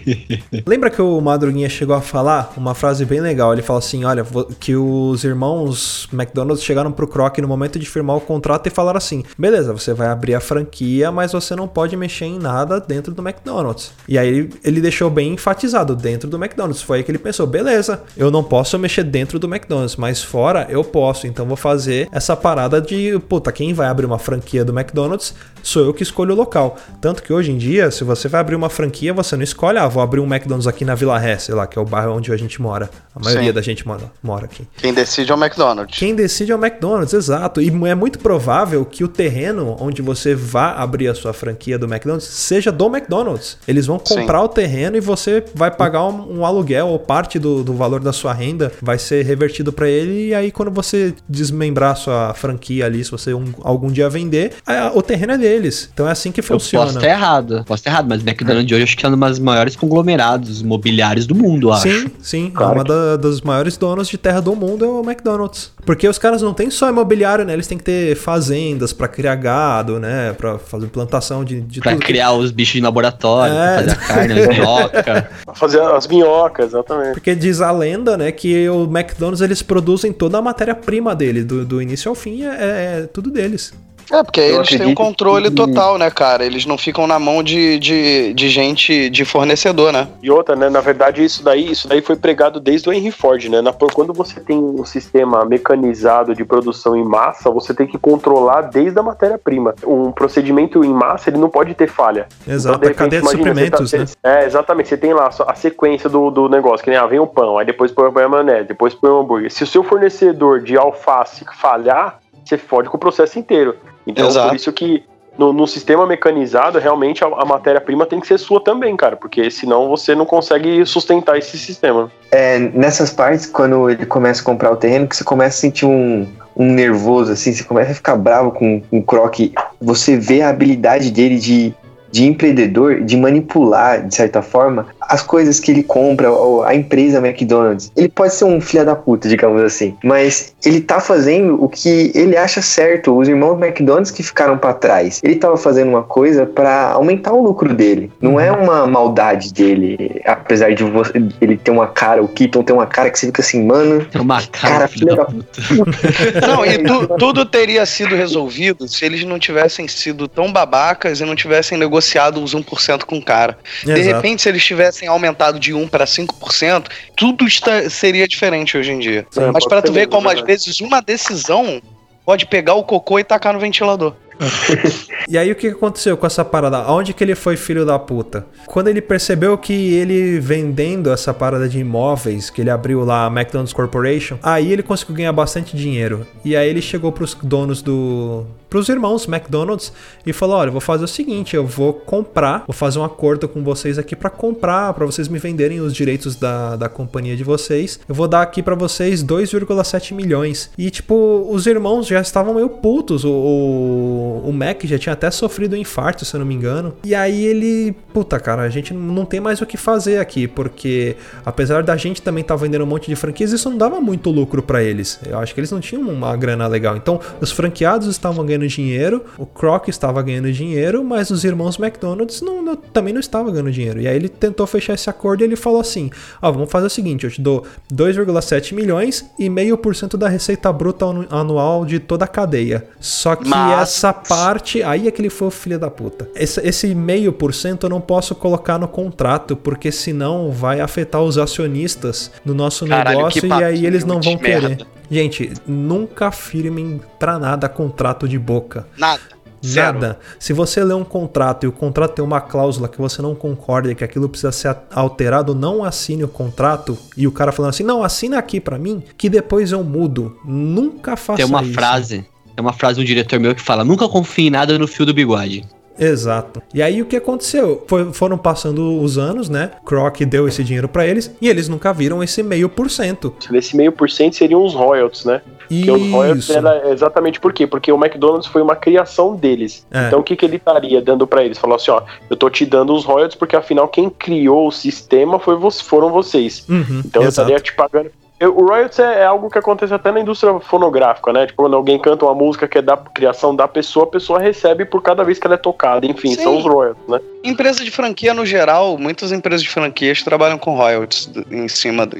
Lembra 0.66 0.90
que 0.90 1.00
o 1.00 1.20
Madruguinha 1.20 1.68
chegou 1.68 1.94
a 1.94 2.00
falar 2.00 2.52
uma 2.56 2.74
frase 2.74 3.04
bem 3.04 3.20
legal? 3.20 3.52
Ele 3.52 3.62
fala 3.62 3.78
assim: 3.78 4.04
olha, 4.04 4.26
que 4.58 4.74
os 4.76 5.24
irmãos 5.24 6.08
McDonald's 6.12 6.64
chegaram 6.64 6.92
pro 6.92 7.06
Croc 7.06 7.38
no 7.38 7.48
momento 7.48 7.78
de 7.78 7.86
firmar 7.86 8.16
o 8.16 8.20
contrato 8.20 8.66
e 8.66 8.70
falaram 8.70 8.98
assim: 8.98 9.22
beleza, 9.38 9.72
você 9.72 9.92
vai 9.92 10.08
abrir 10.08 10.34
a 10.34 10.40
franquia, 10.40 11.10
mas 11.10 11.32
você 11.32 11.54
não 11.54 11.68
pode 11.68 11.96
mexer 11.96 12.26
em 12.26 12.38
nada 12.38 12.80
dentro 12.80 13.14
do 13.14 13.26
McDonald's. 13.26 13.92
E 14.08 14.18
aí 14.18 14.28
ele, 14.28 14.54
ele 14.64 14.80
deixou 14.80 15.10
bem 15.10 15.34
enfatizado 15.34 15.94
dentro 15.94 16.28
do 16.28 16.36
McDonald's. 16.36 16.82
Foi 16.82 16.98
aí 16.98 17.04
que 17.04 17.10
ele 17.10 17.18
pensou: 17.18 17.46
beleza, 17.46 18.02
eu 18.16 18.30
não 18.30 18.42
posso 18.42 18.78
mexer 18.78 19.04
dentro 19.04 19.38
do 19.38 19.46
McDonald's, 19.46 19.96
mas 19.96 20.22
fora 20.22 20.66
eu 20.68 20.82
posso. 20.84 21.26
Então 21.26 21.46
vou 21.46 21.56
fazer 21.56 22.08
essa 22.12 22.36
parada 22.36 22.80
de, 22.80 23.18
puta, 23.28 23.52
quem 23.52 23.72
vai 23.72 23.88
abrir 23.88 24.06
uma 24.06 24.18
franquia 24.18 24.64
do 24.64 24.76
McDonald's 24.76 25.34
Sou 25.62 25.84
eu 25.84 25.94
que 25.94 26.02
escolho 26.02 26.32
o 26.34 26.36
local. 26.36 26.76
Tanto 27.00 27.22
que 27.22 27.32
hoje 27.32 27.50
em 27.52 27.58
dia, 27.58 27.90
se 27.90 28.04
você 28.04 28.28
vai 28.28 28.40
abrir 28.40 28.54
uma 28.56 28.68
franquia, 28.70 29.12
você 29.12 29.36
não 29.36 29.42
escolhe, 29.42 29.78
ah, 29.78 29.86
vou 29.88 30.02
abrir 30.02 30.20
um 30.20 30.26
McDonald's 30.26 30.66
aqui 30.66 30.84
na 30.84 30.94
Vila 30.94 31.18
Ré, 31.18 31.38
sei 31.38 31.54
lá, 31.54 31.66
que 31.66 31.78
é 31.78 31.82
o 31.82 31.84
bairro 31.84 32.12
onde 32.16 32.32
a 32.32 32.36
gente 32.36 32.60
mora. 32.60 32.90
A 33.14 33.20
maioria 33.22 33.48
Sim. 33.48 33.54
da 33.54 33.62
gente 33.62 33.86
mora, 33.86 34.10
mora 34.22 34.44
aqui. 34.44 34.66
Quem 34.76 34.94
decide 34.94 35.32
é 35.32 35.34
o 35.34 35.38
McDonald's. 35.38 35.98
Quem 35.98 36.14
decide 36.14 36.52
é 36.52 36.56
o 36.56 36.58
McDonald's, 36.64 37.12
exato. 37.12 37.60
E 37.60 37.68
é 37.86 37.94
muito 37.94 38.18
provável 38.18 38.84
que 38.84 39.02
o 39.04 39.08
terreno 39.08 39.76
onde 39.80 40.00
você 40.02 40.34
vá 40.34 40.72
abrir 40.72 41.08
a 41.08 41.14
sua 41.14 41.32
franquia 41.32 41.78
do 41.78 41.86
McDonald's 41.86 42.26
seja 42.28 42.70
do 42.72 42.86
McDonald's. 42.86 43.58
Eles 43.66 43.86
vão 43.86 43.98
comprar 43.98 44.42
o 44.42 44.48
terreno 44.48 44.96
e 44.96 45.00
você 45.00 45.44
vai 45.54 45.70
pagar 45.70 46.04
um, 46.06 46.38
um 46.40 46.46
aluguel 46.46 46.88
ou 46.88 46.98
parte 46.98 47.38
do, 47.38 47.62
do 47.64 47.74
valor 47.74 48.00
da 48.00 48.12
sua 48.12 48.32
renda 48.32 48.72
vai 48.80 48.98
ser 48.98 49.24
revertido 49.24 49.72
para 49.72 49.88
ele. 49.88 50.28
E 50.28 50.34
aí, 50.34 50.50
quando 50.50 50.70
você 50.70 51.14
desmembrar 51.28 51.92
a 51.92 51.94
sua 51.94 52.34
franquia 52.34 52.86
ali, 52.86 53.04
se 53.04 53.10
você 53.10 53.34
um- 53.34 53.52
algum 53.62 53.88
dia 53.90 54.08
vender, 54.08 54.52
a- 54.66 54.92
o 54.94 55.02
terreno 55.02 55.32
é 55.34 55.38
deles. 55.48 55.88
Então 55.92 56.06
é 56.08 56.12
assim 56.12 56.30
que 56.30 56.40
Eu 56.40 56.44
funciona. 56.44 56.86
posso 56.86 56.98
estar 56.98 57.08
errado, 57.10 57.64
posso 57.66 57.80
estar 57.80 57.90
errado, 57.90 58.06
mas 58.08 58.20
o 58.22 58.24
McDonald's 58.28 58.66
de 58.66 58.74
hoje 58.74 58.84
acho 58.84 58.96
que 58.96 59.04
é 59.06 59.08
um 59.08 59.18
dos 59.18 59.38
maiores 59.38 59.74
conglomerados 59.76 60.60
imobiliários 60.60 61.26
do 61.26 61.34
mundo, 61.34 61.68
eu 61.68 61.72
acho. 61.72 61.88
Sim, 61.88 62.10
sim. 62.20 62.52
É 62.58 62.62
uma 62.64 62.84
da- 62.84 63.16
dos 63.16 63.40
maiores 63.40 63.76
donos 63.76 64.08
de 64.08 64.18
terra 64.18 64.40
do 64.40 64.54
mundo 64.54 64.84
é 64.84 64.88
o 64.88 65.00
McDonald's. 65.02 65.72
Porque 65.86 66.06
os 66.06 66.18
caras 66.18 66.42
não 66.42 66.52
têm 66.52 66.70
só 66.70 66.88
imobiliário, 66.90 67.44
né? 67.44 67.54
Eles 67.54 67.66
têm 67.66 67.78
que 67.78 67.84
ter 67.84 68.14
fazendas 68.14 68.92
pra 68.92 69.08
criar 69.08 69.34
gado, 69.36 69.98
né? 69.98 70.32
Pra 70.34 70.58
fazer 70.58 70.86
plantação 70.88 71.44
de, 71.44 71.60
de 71.62 71.80
Pra 71.80 71.92
tudo. 71.92 72.04
criar 72.04 72.32
os 72.32 72.50
bichos 72.50 72.74
de 72.74 72.80
laboratório, 72.82 73.54
É. 73.54 73.58
pra 73.58 73.76
fazer 73.76 73.90
a 73.90 73.96
carne, 73.96 74.42
a 74.42 74.48
minhoca. 74.48 75.30
Fazer 75.54 75.80
as 75.80 76.06
minhocas, 76.06 76.66
exatamente. 76.66 77.14
Porque 77.14 77.34
diz 77.34 77.60
a 77.60 77.70
lenda, 77.72 78.16
né, 78.16 78.30
que 78.30 78.68
o 78.68 78.84
McDonald's 78.84 79.40
eles 79.40 79.62
produzem 79.62 80.12
toda 80.12 80.38
a 80.38 80.42
matéria-prima 80.42 81.14
dele, 81.14 81.42
do, 81.42 81.64
do 81.64 81.80
início 81.82 82.08
ao 82.08 82.14
fim, 82.14 82.44
é, 82.44 83.00
é 83.02 83.08
tudo 83.12 83.30
deles. 83.30 83.72
É, 84.10 84.22
porque 84.22 84.40
Eu 84.40 84.56
eles 84.56 84.68
têm 84.68 84.78
um 84.78 84.80
acredito 84.80 84.96
controle 84.96 85.48
que- 85.50 85.54
total, 85.56 85.98
né, 85.98 86.10
cara? 86.10 86.44
Eles 86.44 86.64
não 86.66 86.78
ficam 86.78 87.06
na 87.06 87.18
mão 87.18 87.42
de, 87.42 87.78
de, 87.78 88.32
de 88.34 88.48
gente, 88.48 89.10
de 89.10 89.24
fornecedor, 89.24 89.92
né? 89.92 90.08
E 90.22 90.30
outra, 90.30 90.56
né? 90.56 90.68
Na 90.70 90.80
verdade, 90.80 91.22
isso 91.24 91.42
daí, 91.44 91.70
isso 91.70 91.86
daí 91.88 92.00
foi 92.00 92.16
pregado 92.16 92.58
desde 92.60 92.88
o 92.88 92.92
Henry 92.92 93.10
Ford, 93.10 93.44
né? 93.46 93.60
Na, 93.60 93.72
quando 93.72 94.12
você 94.12 94.40
tem 94.40 94.56
um 94.58 94.84
sistema 94.84 95.44
mecanizado 95.44 96.34
de 96.34 96.44
produção 96.44 96.96
em 96.96 97.04
massa, 97.04 97.50
você 97.50 97.74
tem 97.74 97.86
que 97.86 97.98
controlar 97.98 98.62
desde 98.62 98.98
a 98.98 99.02
matéria-prima. 99.02 99.74
Um 99.86 100.10
procedimento 100.10 100.84
em 100.84 100.92
massa, 100.92 101.30
ele 101.30 101.38
não 101.38 101.48
pode 101.50 101.74
ter 101.74 101.88
falha. 101.88 102.26
Exato, 102.46 102.78
de 102.80 102.88
a 102.88 102.94
cadeia 102.94 103.20
de 103.22 103.28
imagina, 103.28 103.46
suprimentos, 103.48 103.90
você 103.90 103.98
né? 103.98 104.04
tá- 104.22 104.30
É, 104.40 104.46
exatamente. 104.46 104.88
Você 104.88 104.96
tem 104.96 105.12
lá 105.12 105.28
a 105.46 105.54
sequência 105.54 106.08
do, 106.08 106.30
do 106.30 106.48
negócio, 106.48 106.82
que 106.84 106.90
nem 106.90 106.98
ah, 106.98 107.06
vem 107.06 107.18
o 107.18 107.26
pão, 107.26 107.58
aí 107.58 107.66
depois 107.66 107.92
põe 107.92 108.06
a 108.08 108.28
maionese, 108.28 108.68
depois 108.68 108.94
põe 108.94 109.10
o 109.10 109.20
hambúrguer. 109.20 109.50
Se 109.52 109.62
o 109.64 109.66
seu 109.66 109.82
fornecedor 109.84 110.60
de 110.62 110.76
alface 110.76 111.44
falhar, 111.60 112.18
você 112.48 112.58
fode 112.58 112.88
com 112.88 112.96
o 112.96 113.00
processo 113.00 113.38
inteiro. 113.38 113.76
Então, 114.06 114.28
Exato. 114.28 114.48
por 114.48 114.56
isso 114.56 114.72
que 114.72 115.04
no, 115.38 115.52
no 115.52 115.66
sistema 115.66 116.04
mecanizado, 116.04 116.78
realmente 116.80 117.22
a, 117.22 117.28
a 117.28 117.44
matéria-prima 117.44 118.04
tem 118.04 118.18
que 118.18 118.26
ser 118.26 118.38
sua 118.38 118.60
também, 118.60 118.96
cara, 118.96 119.16
porque 119.16 119.50
senão 119.50 119.88
você 119.88 120.14
não 120.14 120.26
consegue 120.26 120.84
sustentar 120.84 121.38
esse 121.38 121.56
sistema. 121.56 122.10
É, 122.32 122.58
nessas 122.58 123.10
partes, 123.10 123.46
quando 123.46 123.88
ele 123.88 124.04
começa 124.04 124.42
a 124.42 124.44
comprar 124.44 124.72
o 124.72 124.76
terreno, 124.76 125.06
que 125.06 125.16
você 125.16 125.22
começa 125.22 125.56
a 125.56 125.60
sentir 125.60 125.86
um, 125.86 126.26
um 126.56 126.72
nervoso, 126.72 127.32
assim, 127.32 127.52
você 127.52 127.62
começa 127.62 127.92
a 127.92 127.94
ficar 127.94 128.16
bravo 128.16 128.50
com, 128.50 128.80
com 128.80 128.98
o 128.98 129.02
Croc. 129.02 129.38
Você 129.80 130.16
vê 130.16 130.42
a 130.42 130.48
habilidade 130.48 131.12
dele 131.12 131.38
de, 131.38 131.72
de 132.10 132.26
empreendedor, 132.26 133.02
de 133.02 133.16
manipular, 133.16 134.04
de 134.04 134.14
certa 134.14 134.42
forma, 134.42 134.86
as 135.08 135.22
coisas 135.22 135.58
que 135.58 135.70
ele 135.70 135.82
compra, 135.82 136.30
ou 136.30 136.62
a 136.64 136.74
empresa 136.74 137.18
McDonald's. 137.18 137.90
Ele 137.96 138.08
pode 138.08 138.34
ser 138.34 138.44
um 138.44 138.60
filho 138.60 138.84
da 138.84 138.94
puta, 138.94 139.28
digamos 139.28 139.62
assim, 139.62 139.96
mas 140.04 140.54
ele 140.64 140.80
tá 140.80 141.00
fazendo 141.00 141.62
o 141.62 141.68
que 141.68 142.12
ele 142.14 142.36
acha 142.36 142.60
certo. 142.62 143.16
Os 143.16 143.28
irmãos 143.28 143.58
McDonald's 143.60 144.10
que 144.10 144.22
ficaram 144.22 144.58
pra 144.58 144.72
trás. 144.74 145.20
Ele 145.22 145.36
tava 145.36 145.56
fazendo 145.56 145.88
uma 145.88 146.02
coisa 146.02 146.44
pra 146.46 146.90
aumentar 146.92 147.32
o 147.32 147.42
lucro 147.42 147.72
dele. 147.74 148.10
Não 148.20 148.38
é 148.38 148.50
uma 148.52 148.86
maldade 148.86 149.52
dele, 149.52 150.20
apesar 150.24 150.74
de 150.74 150.84
você- 150.84 151.12
ele 151.40 151.56
ter 151.56 151.70
uma 151.70 151.86
cara, 151.86 152.22
o 152.22 152.28
Keaton 152.28 152.62
tem 152.62 152.74
uma 152.76 152.86
cara 152.86 153.10
que 153.10 153.18
você 153.18 153.26
fica 153.26 153.40
assim, 153.42 153.64
mano. 153.64 154.04
Tem 154.04 154.20
uma 154.20 154.42
cara, 154.42 154.68
Cara, 154.78 154.88
filho 154.88 155.16
da 155.16 155.24
puta. 155.24 155.60
Não, 156.46 156.64
e 156.66 156.78
tu- 156.78 157.08
tudo 157.18 157.44
teria 157.44 157.84
sido 157.86 158.14
resolvido 158.14 158.86
se 158.88 159.04
eles 159.04 159.24
não 159.24 159.38
tivessem 159.38 159.86
sido 159.88 160.28
tão 160.28 160.52
babacas 160.52 161.20
e 161.20 161.24
não 161.24 161.34
tivessem 161.34 161.78
negociado 161.78 162.42
os 162.42 162.54
1% 162.54 163.04
com 163.06 163.16
o 163.18 163.22
cara. 163.24 163.56
De 163.84 163.92
Exato. 163.92 164.16
repente, 164.16 164.42
se 164.42 164.48
eles 164.48 164.64
tivessem 164.64 164.97
aumentado 165.06 165.58
de 165.60 165.72
1 165.74 165.86
para 165.86 166.06
5%, 166.06 166.88
tudo 167.16 167.46
está- 167.46 167.88
seria 167.88 168.26
diferente 168.26 168.76
hoje 168.76 168.90
em 168.92 168.98
dia. 168.98 169.26
Sim, 169.30 169.50
Mas 169.52 169.64
para 169.66 169.82
tu 169.82 169.92
ver 169.92 170.08
como 170.08 170.28
às 170.28 170.34
verdade. 170.36 170.46
vezes 170.52 170.80
uma 170.80 171.00
decisão 171.00 171.80
pode 172.24 172.46
pegar 172.46 172.74
o 172.74 172.82
cocô 172.82 173.18
e 173.18 173.24
tacar 173.24 173.52
no 173.52 173.60
ventilador. 173.60 174.14
E 175.30 175.36
aí 175.36 175.52
o 175.52 175.54
que 175.54 175.66
aconteceu 175.68 176.16
com 176.16 176.26
essa 176.26 176.42
parada? 176.42 176.78
Aonde 176.78 177.12
que 177.12 177.22
ele 177.22 177.34
foi 177.34 177.54
filho 177.54 177.84
da 177.84 177.98
puta? 177.98 178.46
Quando 178.66 178.88
ele 178.88 179.02
percebeu 179.02 179.58
que 179.58 179.92
ele 179.92 180.40
vendendo 180.40 181.12
essa 181.12 181.34
parada 181.34 181.68
de 181.68 181.78
imóveis, 181.80 182.48
que 182.48 182.62
ele 182.62 182.70
abriu 182.70 183.04
lá 183.04 183.26
a 183.26 183.28
McDonald's 183.28 183.74
Corporation, 183.74 184.38
aí 184.42 184.72
ele 184.72 184.82
conseguiu 184.82 185.16
ganhar 185.16 185.32
bastante 185.34 185.76
dinheiro. 185.76 186.26
E 186.42 186.56
aí 186.56 186.66
ele 186.66 186.80
chegou 186.80 187.12
pros 187.12 187.34
donos 187.42 187.82
do 187.82 188.46
pros 188.68 188.88
irmãos 188.88 189.26
McDonald's 189.26 189.92
e 190.26 190.32
falou: 190.32 190.56
"Olha, 190.56 190.70
vou 190.70 190.80
fazer 190.80 191.04
o 191.04 191.08
seguinte, 191.08 191.56
eu 191.56 191.66
vou 191.66 191.92
comprar, 191.92 192.64
vou 192.66 192.74
fazer 192.74 192.98
um 192.98 193.04
acordo 193.04 193.48
com 193.48 193.62
vocês 193.62 193.98
aqui 193.98 194.14
pra 194.14 194.30
comprar, 194.30 194.92
pra 194.94 195.06
vocês 195.06 195.28
me 195.28 195.38
venderem 195.38 195.80
os 195.80 195.94
direitos 195.94 196.36
da, 196.36 196.76
da 196.76 196.88
companhia 196.88 197.36
de 197.36 197.44
vocês. 197.44 198.00
Eu 198.08 198.14
vou 198.14 198.28
dar 198.28 198.42
aqui 198.42 198.62
pra 198.62 198.74
vocês 198.74 199.22
2,7 199.24 200.14
milhões". 200.14 200.70
E 200.76 200.90
tipo, 200.90 201.46
os 201.50 201.66
irmãos 201.66 202.06
já 202.06 202.20
estavam 202.20 202.54
meio 202.54 202.68
putos. 202.68 203.24
O, 203.24 203.30
o, 203.30 204.42
o 204.48 204.52
Mac 204.52 204.84
já 204.84 204.98
tinha 204.98 205.12
até 205.12 205.30
sofrido 205.30 205.74
um 205.74 205.78
infarto, 205.78 206.24
se 206.24 206.34
eu 206.34 206.40
não 206.40 206.46
me 206.46 206.54
engano. 206.54 206.94
E 207.04 207.14
aí 207.14 207.44
ele, 207.44 207.94
puta, 208.12 208.38
cara, 208.38 208.62
a 208.62 208.68
gente 208.68 208.92
não 208.92 209.24
tem 209.24 209.40
mais 209.40 209.60
o 209.60 209.66
que 209.66 209.76
fazer 209.76 210.18
aqui, 210.18 210.46
porque 210.46 211.16
apesar 211.44 211.82
da 211.82 211.96
gente 211.96 212.22
também 212.22 212.42
estar 212.42 212.56
vendendo 212.56 212.82
um 212.82 212.86
monte 212.86 213.06
de 213.08 213.16
franquias, 213.16 213.52
isso 213.52 213.68
não 213.70 213.78
dava 213.78 214.00
muito 214.00 214.30
lucro 214.30 214.62
pra 214.62 214.82
eles. 214.82 215.18
Eu 215.26 215.38
acho 215.38 215.54
que 215.54 215.60
eles 215.60 215.70
não 215.70 215.80
tinham 215.80 216.02
uma 216.02 216.36
grana 216.36 216.66
legal. 216.66 216.96
Então, 216.96 217.20
os 217.40 217.50
franqueados 217.50 218.08
estavam 218.08 218.44
ganhando 218.44 218.57
dinheiro, 218.66 219.24
o 219.36 219.46
Croc 219.46 219.88
estava 219.88 220.20
ganhando 220.22 220.50
dinheiro, 220.52 221.04
mas 221.04 221.30
os 221.30 221.44
irmãos 221.44 221.78
McDonald's 221.78 222.40
não, 222.40 222.62
não- 222.62 222.76
também 222.76 223.12
não 223.12 223.20
estavam 223.20 223.52
ganhando 223.52 223.70
dinheiro. 223.70 224.00
E 224.00 224.08
aí 224.08 224.16
ele 224.16 224.28
tentou 224.28 224.66
fechar 224.66 224.94
esse 224.94 225.08
acordo 225.10 225.42
e 225.42 225.44
ele 225.44 225.56
falou 225.56 225.80
assim: 225.80 226.10
Ó, 226.42 226.50
vamos 226.50 226.70
fazer 226.70 226.86
o 226.86 226.90
seguinte, 226.90 227.24
eu 227.24 227.30
te 227.30 227.40
dou 227.40 227.64
2,7 227.92 228.74
milhões 228.74 229.24
e 229.38 229.48
meio 229.48 229.76
por 229.76 229.94
cento 229.94 230.16
da 230.16 230.28
receita 230.28 230.72
bruta 230.72 231.04
anu- 231.04 231.26
anual 231.30 231.84
de 231.84 231.98
toda 231.98 232.24
a 232.24 232.28
cadeia. 232.28 232.86
Só 233.00 233.36
que 233.36 233.48
Mas- 233.48 233.82
essa 233.82 234.12
parte, 234.12 234.82
aí 234.82 235.06
é 235.06 235.10
que 235.10 235.20
ele 235.20 235.30
foi 235.30 235.48
o 235.48 235.50
filho 235.50 235.78
da 235.78 235.90
puta. 235.90 236.28
Esse, 236.34 236.60
esse 236.66 236.94
meio 236.94 237.32
por 237.32 237.52
cento 237.54 237.84
eu 237.84 237.90
não 237.90 238.00
posso 238.00 238.34
colocar 238.34 238.78
no 238.78 238.88
contrato, 238.88 239.56
porque 239.56 239.92
senão 239.92 240.50
vai 240.50 240.80
afetar 240.80 241.22
os 241.22 241.36
acionistas 241.38 242.30
no 242.44 242.54
nosso 242.54 242.86
Caralho, 242.86 243.16
negócio 243.18 243.46
e 243.46 243.52
aí 243.64 243.86
eles 243.86 244.04
não 244.04 244.20
vão 244.20 244.36
de 244.36 244.42
merda. 244.42 244.78
Gente, 245.10 245.52
nunca 245.66 246.30
firmem 246.30 247.00
pra 247.18 247.38
nada 247.38 247.68
contrato 247.68 248.28
de 248.28 248.38
boca. 248.38 248.86
Nada. 248.96 249.20
Zero. 249.64 249.94
Nada. 249.94 250.18
Se 250.38 250.52
você 250.52 250.84
lê 250.84 250.94
um 250.94 251.04
contrato 251.04 251.64
e 251.64 251.66
o 251.66 251.72
contrato 251.72 252.14
tem 252.14 252.24
uma 252.24 252.40
cláusula 252.40 252.88
que 252.88 252.98
você 252.98 253.20
não 253.20 253.34
concorda 253.34 253.90
e 253.90 253.94
que 253.94 254.04
aquilo 254.04 254.28
precisa 254.28 254.52
ser 254.52 254.76
alterado, 254.92 255.54
não 255.54 255.82
assine 255.82 256.22
o 256.22 256.28
contrato. 256.28 256.96
E 257.16 257.26
o 257.26 257.32
cara 257.32 257.50
falando 257.50 257.70
assim: 257.70 257.82
não, 257.82 258.02
assina 258.02 258.38
aqui 258.38 258.60
pra 258.60 258.78
mim, 258.78 259.02
que 259.16 259.28
depois 259.28 259.72
eu 259.72 259.82
mudo. 259.82 260.38
Nunca 260.44 261.16
faça 261.16 261.38
Tem 261.38 261.46
uma 261.46 261.62
isso. 261.62 261.72
frase, 261.72 262.24
tem 262.54 262.60
uma 262.64 262.72
frase 262.72 263.00
um 263.00 263.04
diretor 263.04 263.40
meu 263.40 263.54
que 263.54 263.62
fala: 263.62 263.84
nunca 263.84 264.08
confie 264.08 264.46
em 264.46 264.50
nada 264.50 264.78
no 264.78 264.86
fio 264.86 265.04
do 265.04 265.14
bigode. 265.14 265.64
Exato. 265.98 266.62
E 266.72 266.80
aí 266.82 267.02
o 267.02 267.06
que 267.06 267.16
aconteceu? 267.16 267.84
Foi- 267.86 268.12
foram 268.12 268.38
passando 268.38 269.00
os 269.02 269.18
anos, 269.18 269.48
né? 269.48 269.70
Croc 269.84 270.20
deu 270.20 270.46
esse 270.46 270.62
dinheiro 270.62 270.88
pra 270.88 271.06
eles 271.06 271.34
e 271.40 271.48
eles 271.48 271.68
nunca 271.68 271.92
viram 271.92 272.22
esse 272.22 272.42
meio 272.42 272.68
por 272.68 272.90
cento. 272.90 273.34
Esse 273.52 273.76
meio 273.76 273.92
por 273.92 274.08
cento 274.10 274.34
seriam 274.36 274.64
os 274.64 274.74
royalties, 274.74 275.24
né? 275.24 275.42
Que 275.68 275.90
os 275.90 276.10
royalties 276.10 276.44
Isso. 276.48 276.56
era 276.56 276.90
exatamente 276.90 277.38
por 277.40 277.52
quê? 277.52 277.66
Porque 277.66 277.92
o 277.92 277.96
McDonald's 277.96 278.46
foi 278.46 278.62
uma 278.62 278.74
criação 278.74 279.36
deles. 279.36 279.86
É. 279.90 280.06
Então 280.06 280.20
o 280.20 280.22
que, 280.22 280.34
que 280.34 280.44
ele 280.44 280.56
estaria 280.56 281.02
dando 281.02 281.26
pra 281.26 281.44
eles? 281.44 281.58
Falou 281.58 281.76
assim, 281.76 281.90
ó, 281.90 282.02
eu 282.30 282.36
tô 282.36 282.48
te 282.48 282.64
dando 282.64 282.94
os 282.94 283.04
royalties 283.04 283.36
porque 283.38 283.54
afinal 283.56 283.86
quem 283.88 284.08
criou 284.08 284.68
o 284.68 284.72
sistema 284.72 285.38
foi 285.38 285.58
foram 285.82 286.10
vocês. 286.10 286.64
Uhum, 286.68 287.02
Então 287.04 287.22
eu 287.22 287.28
exato. 287.28 287.50
estaria 287.50 287.60
te 287.60 287.74
pagando. 287.74 288.10
Eu- 288.40 288.56
o 288.56 288.66
royalties 288.68 288.98
é, 289.00 289.20
é 289.20 289.24
algo 289.26 289.50
que 289.50 289.58
acontece 289.58 289.92
até 289.92 290.12
na 290.12 290.20
indústria 290.20 290.58
fonográfica, 290.60 291.32
né? 291.32 291.46
Tipo, 291.46 291.62
quando 291.64 291.74
alguém 291.74 291.98
canta 291.98 292.24
uma 292.24 292.34
música 292.34 292.68
que 292.68 292.78
é 292.78 292.82
da 292.82 292.96
criação 292.96 293.54
da 293.54 293.66
pessoa, 293.66 294.04
a 294.04 294.08
pessoa 294.08 294.38
recebe 294.38 294.84
por 294.84 295.02
cada 295.02 295.24
vez 295.24 295.38
que 295.38 295.46
ela 295.46 295.54
é 295.54 295.58
tocada. 295.58 296.06
Enfim, 296.06 296.34
Sim. 296.34 296.42
são 296.42 296.58
os 296.58 296.64
royalties, 296.64 297.08
né? 297.08 297.20
Empresa 297.42 297.82
de 297.84 297.90
franquia 297.90 298.32
no 298.34 298.44
geral, 298.46 298.96
muitas 298.98 299.32
empresas 299.32 299.62
de 299.62 299.68
franquias 299.68 300.22
trabalham 300.22 300.58
com 300.58 300.74
royalties 300.76 301.30
em 301.50 301.66
cima. 301.68 302.06
do- 302.06 302.16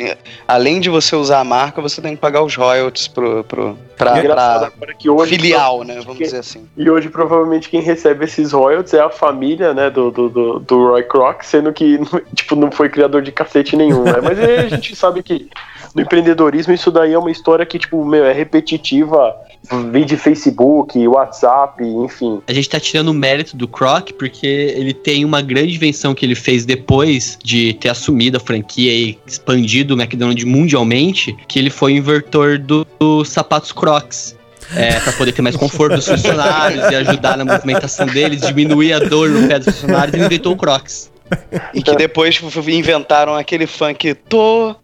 Além 0.47 0.81
de 0.81 0.89
você 0.91 1.15
usar 1.15 1.41
a 1.41 1.45
marca, 1.45 1.81
você 1.81 2.01
tem 2.01 2.15
que 2.17 2.21
pagar 2.21 2.43
os 2.43 2.55
royalties 2.57 3.07
pro, 3.09 3.45
pro, 3.45 3.79
pra, 3.97 4.19
é 4.19 4.23
pra 4.23 4.71
hoje- 5.09 5.37
filial, 5.37 5.85
né? 5.85 6.01
Vamos 6.05 6.19
dizer 6.19 6.39
assim. 6.39 6.67
E 6.77 6.91
hoje, 6.91 7.09
provavelmente, 7.09 7.69
quem 7.69 7.81
recebe 7.81 8.25
esses 8.25 8.53
royalties 8.53 8.95
é 8.95 9.01
a 9.01 9.11
família, 9.11 9.73
né, 9.75 9.89
do, 9.91 10.11
do, 10.11 10.29
do, 10.29 10.59
do 10.61 10.89
Roy 10.89 11.03
Kroc, 11.05 11.43
sendo 11.45 11.73
que, 11.73 11.99
tipo, 12.35 12.57
não 12.57 12.71
foi 12.73 12.89
criador 12.89 13.23
de 13.23 13.31
cacete 13.31 13.77
nenhum, 13.77 14.03
né? 14.05 14.15
Mas 14.23 14.39
aí 14.39 14.57
a 14.59 14.69
gente 14.69 14.95
sabe 14.97 15.23
que 15.23 15.49
no 15.95 16.03
empreendedorismo 16.03 16.73
isso 16.73 16.91
daí 16.91 17.13
é 17.13 17.19
uma 17.19 17.31
história 17.31 17.65
que, 17.67 17.79
tipo, 17.79 18.05
meu, 18.05 18.25
é 18.25 18.33
repetitiva 18.33 19.35
vídeo 19.91 20.17
Facebook, 20.17 20.97
WhatsApp, 21.09 21.83
enfim. 21.83 22.41
A 22.47 22.53
gente 22.53 22.69
tá 22.69 22.79
tirando 22.81 23.09
o 23.09 23.15
mérito 23.15 23.57
do 23.57 23.67
Croc 23.67 24.13
porque 24.19 24.47
ele 24.47 24.95
tem 24.95 25.25
uma 25.25 25.43
grande 25.43 25.75
invenção 25.75 26.15
que 26.15 26.25
ele 26.25 26.35
fez 26.35 26.65
depois 26.65 27.39
de 27.43 27.75
ter 27.75 27.89
assumido 27.89 28.37
a 28.37 28.41
franquia 28.41 28.93
e 28.93 29.19
expandido 29.27 29.95
o 29.95 30.01
McDonald's 30.01 30.45
mundialmente, 30.45 31.37
que 31.49 31.59
ele 31.59 31.71
foi 31.71 31.95
o 31.95 31.97
inventor 31.97 32.59
do- 32.59 32.87
dos 32.99 33.29
sapatos 33.29 33.73
Crocs. 33.73 34.37
É, 34.77 35.01
pra 35.01 35.13
poder 35.15 35.33
ter 35.33 35.41
mais 35.41 35.57
conforto 35.57 35.97
dos 35.97 36.07
funcionários 36.07 36.91
e 36.91 36.95
ajudar 36.97 37.39
na 37.39 37.45
movimentação 37.45 38.05
deles, 38.07 38.43
diminuir 38.43 38.93
a 38.93 38.99
dor 38.99 39.31
no 39.31 39.49
pé 39.49 39.59
dos 39.59 39.69
funcionários, 39.75 40.15
ele 40.15 40.27
inventou 40.27 40.53
o 40.53 40.57
Crocs. 40.57 41.11
E 41.73 41.83
que 41.83 41.97
depois 41.97 42.37
f- 42.37 42.47
f- 42.61 42.71
inventaram 42.71 43.35
aquele 43.35 43.67
funk. 43.67 44.15
Tô, 44.15 44.77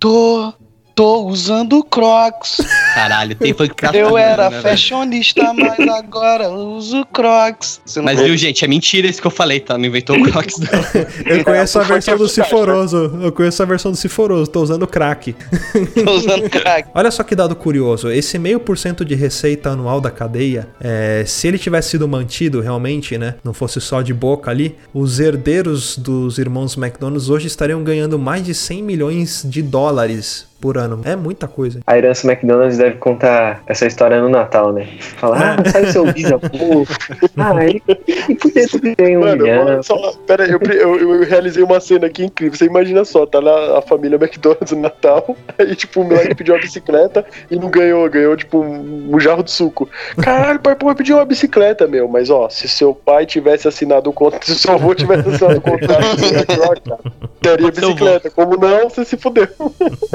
tô, 0.00 0.54
tô 0.94 1.26
usando 1.26 1.82
Crocs. 1.84 2.58
Caralho, 2.94 3.34
tem 3.34 3.52
funk 3.54 3.74
pra 3.74 3.96
Eu 3.96 4.08
tudo, 4.08 4.18
era 4.18 4.44
né, 4.44 4.50
velho? 4.50 4.62
fashionista, 4.62 5.52
mas 5.54 5.88
agora 5.88 6.44
eu 6.44 6.54
uso 6.54 7.04
Crocs. 7.06 7.80
Você 7.84 8.00
não 8.00 8.06
Mas 8.06 8.20
viu, 8.20 8.36
gente, 8.36 8.64
é 8.64 8.68
mentira 8.68 9.06
isso 9.08 9.20
que 9.20 9.26
eu 9.26 9.30
falei, 9.30 9.60
tá? 9.60 9.76
Não 9.78 9.84
inventou 9.84 10.16
o 10.16 10.22
Crocs, 10.22 10.58
não. 10.58 10.68
Eu 11.26 11.44
conheço 11.44 11.78
a 11.78 11.82
versão 11.82 12.16
do 12.16 12.28
Ciforoso. 12.28 13.18
Eu 13.22 13.32
conheço 13.32 13.62
a 13.62 13.66
versão 13.66 13.90
do 13.90 13.96
Ciforoso. 13.96 14.50
Tô 14.50 14.60
usando 14.62 14.86
crack. 14.86 15.34
tô 16.04 16.10
usando 16.12 16.48
crack. 16.50 16.88
Olha 16.94 17.10
só 17.10 17.22
que 17.22 17.34
dado 17.34 17.54
curioso. 17.54 18.10
Esse 18.10 18.38
meio 18.38 18.60
por 18.60 18.76
cento 18.76 19.04
de 19.04 19.14
receita 19.14 19.70
anual 19.70 20.00
da 20.00 20.10
cadeia, 20.10 20.68
é, 20.80 21.24
se 21.26 21.48
ele 21.48 21.58
tivesse 21.58 21.90
sido 21.90 22.08
mantido 22.08 22.60
realmente, 22.60 23.16
né? 23.16 23.36
Não 23.44 23.52
fosse 23.52 23.80
só 23.80 24.02
de 24.02 24.12
boca 24.12 24.50
ali, 24.50 24.76
os 24.92 25.20
herdeiros 25.20 25.96
dos 25.96 26.38
irmãos 26.38 26.76
McDonald's 26.76 27.28
hoje 27.28 27.46
estariam 27.46 27.82
ganhando 27.82 28.18
mais 28.18 28.44
de 28.44 28.54
100 28.54 28.82
milhões 28.82 29.42
de 29.44 29.62
dólares 29.62 30.49
por 30.60 30.76
ano. 30.76 31.00
É 31.04 31.16
muita 31.16 31.48
coisa. 31.48 31.80
A 31.86 31.96
herança 31.96 32.30
McDonald's 32.30 32.78
deve 32.78 32.96
contar 32.96 33.62
essa 33.66 33.86
história 33.86 34.20
no 34.20 34.28
Natal, 34.28 34.72
né? 34.72 34.86
Falar, 35.16 35.58
ah, 35.58 35.70
sabe 35.70 35.92
seu 35.92 36.12
bisavô? 36.12 36.86
Ah, 37.36 37.64
ele, 37.64 37.82
ele 37.86 38.34
podia 38.36 38.68
ter 38.68 38.96
ganho 38.96 39.20
um 39.20 39.64
Mano, 39.64 39.82
só, 39.82 40.12
pera 40.26 40.44
aí, 40.44 40.50
eu, 40.50 40.60
eu, 40.60 41.14
eu 41.14 41.24
realizei 41.24 41.62
uma 41.62 41.80
cena 41.80 42.06
aqui 42.06 42.24
incrível. 42.24 42.56
Você 42.56 42.66
imagina 42.66 43.04
só, 43.04 43.24
tá 43.24 43.40
lá 43.40 43.78
a 43.78 43.82
família 43.82 44.16
McDonald's 44.16 44.72
no 44.72 44.80
Natal, 44.80 45.36
aí 45.58 45.74
tipo, 45.74 46.00
o 46.00 46.04
moleque 46.04 46.34
pediu 46.34 46.54
uma 46.54 46.60
bicicleta 46.60 47.24
e 47.50 47.56
não 47.56 47.70
ganhou, 47.70 48.08
ganhou 48.10 48.36
tipo 48.36 48.60
um, 48.60 49.14
um 49.14 49.20
jarro 49.20 49.42
de 49.42 49.50
suco. 49.50 49.88
Caralho, 50.22 50.60
pai, 50.60 50.74
pô, 50.74 50.94
pediu 50.94 51.16
uma 51.16 51.24
bicicleta, 51.24 51.86
meu. 51.86 52.08
Mas 52.08 52.30
ó, 52.30 52.48
se 52.48 52.68
seu 52.68 52.94
pai 52.94 53.24
tivesse 53.24 53.66
assinado 53.66 54.10
o 54.10 54.12
contrato, 54.12 54.44
se 54.46 54.58
seu 54.58 54.74
avô 54.74 54.94
tivesse 54.94 55.28
assinado 55.28 55.58
o 55.58 55.62
contrato 55.62 56.16
com 56.16 56.26
o 56.26 56.28
McDonald's, 56.28 56.82
cara, 56.84 57.00
teria 57.40 57.70
bicicleta. 57.70 58.30
Como 58.30 58.56
não, 58.56 58.88
você 58.88 59.04
se 59.04 59.16
fudeu. 59.16 59.48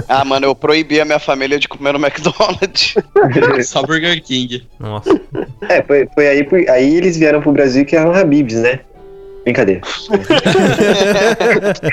Ah, 0.08 0.24
mano, 0.26 0.35
eu 0.44 0.54
proibi 0.56 1.00
a 1.00 1.06
minha 1.06 1.20
família 1.20 1.58
de 1.58 1.68
comer 1.68 1.94
no 1.94 2.00
McDonald's. 2.06 2.96
Só 3.66 3.82
Burger 3.84 4.22
King. 4.22 4.68
Nossa. 4.80 5.20
É, 5.70 5.82
foi, 5.84 6.08
foi 6.14 6.28
aí, 6.28 6.44
por- 6.44 6.70
aí 6.70 6.96
eles 6.98 7.18
vieram 7.18 7.42
pro 7.42 7.52
Brasil 7.54 7.86
que 7.86 7.96
eram 7.96 8.14
Habibs, 8.14 8.56
né? 8.56 8.80
Brincadeira. 9.44 9.82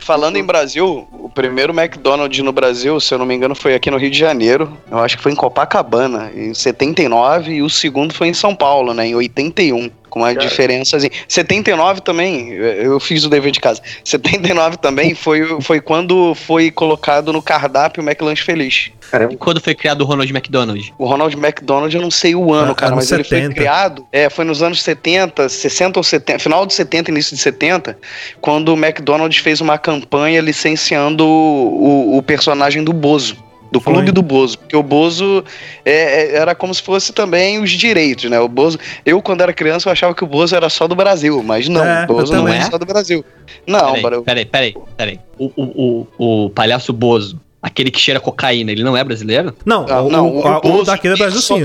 Falando 0.00 0.36
em 0.36 0.44
Brasil, 0.44 1.06
o 1.12 1.28
primeiro 1.28 1.72
McDonald's 1.78 2.42
no 2.44 2.52
Brasil, 2.52 2.98
se 3.00 3.12
eu 3.12 3.18
não 3.18 3.26
me 3.26 3.34
engano, 3.34 3.54
foi 3.54 3.74
aqui 3.74 3.90
no 3.90 3.96
Rio 3.96 4.10
de 4.10 4.18
Janeiro. 4.18 4.72
Eu 4.90 4.98
acho 4.98 5.16
que 5.16 5.22
foi 5.22 5.32
em 5.32 5.36
Copacabana, 5.36 6.30
em 6.34 6.54
79, 6.54 7.52
e 7.54 7.62
o 7.62 7.70
segundo 7.70 8.14
foi 8.14 8.28
em 8.28 8.34
São 8.34 8.54
Paulo, 8.54 8.94
né, 8.94 9.06
em 9.08 9.14
81. 9.14 9.90
Com 10.10 10.20
uma 10.20 10.34
diferença 10.34 10.96
assim. 10.96 11.08
79 11.28 12.00
também, 12.00 12.50
eu 12.52 12.98
fiz 13.00 13.24
o 13.24 13.28
dever 13.28 13.50
de 13.50 13.60
casa. 13.60 13.82
79 14.04 14.76
também 14.78 15.14
foi, 15.14 15.60
foi 15.60 15.80
quando 15.80 16.34
foi 16.34 16.70
colocado 16.70 17.32
no 17.32 17.42
cardápio 17.42 18.02
o 18.02 18.06
McLanche 18.06 18.42
Feliz. 18.42 18.90
E 19.30 19.36
quando 19.36 19.60
foi 19.60 19.74
criado 19.74 20.00
o 20.00 20.04
Ronald 20.04 20.30
McDonald? 20.32 20.92
O 20.98 21.06
Ronald 21.06 21.36
McDonald, 21.36 21.94
eu 21.94 22.02
não 22.02 22.10
sei 22.10 22.34
o 22.34 22.52
ano, 22.52 22.72
Ah, 22.72 22.74
cara, 22.74 22.96
mas 22.96 23.10
ele 23.12 23.22
70. 23.22 23.44
foi 23.46 23.54
criado. 23.54 24.06
É, 24.10 24.28
foi 24.28 24.44
nos 24.44 24.62
anos 24.62 24.82
70, 24.82 25.48
60 25.48 25.98
ou 26.00 26.02
70, 26.02 26.38
final 26.40 26.66
de 26.66 26.74
70, 26.74 27.10
início 27.10 27.36
de 27.36 27.42
70, 27.42 27.96
quando 28.40 28.70
o 28.74 28.76
McDonald's 28.76 29.38
fez 29.38 29.60
uma 29.60 29.78
campanha 29.78 30.40
licenciando 30.40 31.24
o, 31.24 32.14
o- 32.14 32.18
o 32.18 32.22
personagem 32.22 32.82
do 32.82 32.92
Bozo. 32.92 33.36
Do 33.70 33.80
Foi. 33.80 33.92
clube 33.92 34.12
do 34.12 34.22
Bozo, 34.22 34.58
porque 34.58 34.76
o 34.76 34.82
Bozo 34.82 35.44
é, 35.84 35.92
é, 35.92 36.36
era 36.36 36.54
como 36.54 36.72
se 36.74 36.80
fosse 36.82 37.12
também 37.12 37.58
os 37.60 37.70
direitos, 37.70 38.30
né? 38.30 38.38
O 38.40 38.48
Bozo, 38.48 38.78
eu 39.04 39.20
quando 39.20 39.40
era 39.40 39.52
criança 39.52 39.88
eu 39.88 39.92
achava 39.92 40.14
que 40.14 40.22
o 40.22 40.26
Bozo 40.26 40.54
era 40.54 40.68
só 40.68 40.86
do 40.86 40.94
Brasil, 40.94 41.42
mas 41.42 41.68
não, 41.68 41.84
É, 41.84 42.04
o 42.04 42.06
Bozo 42.06 42.32
não 42.32 42.46
é 42.48 42.60
só 42.62 42.78
do 42.78 42.86
Brasil. 42.86 43.24
Não, 43.66 43.86
Peraí, 43.88 44.02
Barão. 44.02 44.22
peraí, 44.22 44.44
peraí, 44.44 44.74
peraí. 44.96 45.20
O, 45.38 45.50
o, 45.56 46.06
o, 46.18 46.44
o 46.46 46.50
palhaço 46.50 46.92
Bozo, 46.92 47.40
aquele 47.60 47.90
que 47.90 47.98
cheira 48.00 48.20
cocaína, 48.20 48.70
ele 48.70 48.84
não 48.84 48.96
é 48.96 49.02
brasileiro? 49.02 49.54
Não, 49.64 49.84
Ah, 49.88 50.02
o, 50.02 50.08
não, 50.10 50.28
o, 50.28 50.38
o 50.46 50.56
o 50.56 50.60
Bozo, 50.60 50.84
daqui 50.84 51.08
do 51.08 51.16
Brasil 51.16 51.40
sim. 51.40 51.62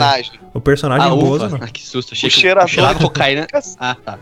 Personagem. 0.59 1.07
O 1.07 1.11
personagem 1.11 1.11
ah, 1.11 1.15
Bozo. 1.15 1.59
Ah, 1.61 1.67
que 1.67 1.81
susto. 1.85 2.13
Achei 2.13 2.27
O 2.27 2.31
cheirador- 2.31 2.69
cheirava 2.69 2.99
cocaína. 2.99 3.47
Ah, 3.79 3.95
tá. 4.03 4.17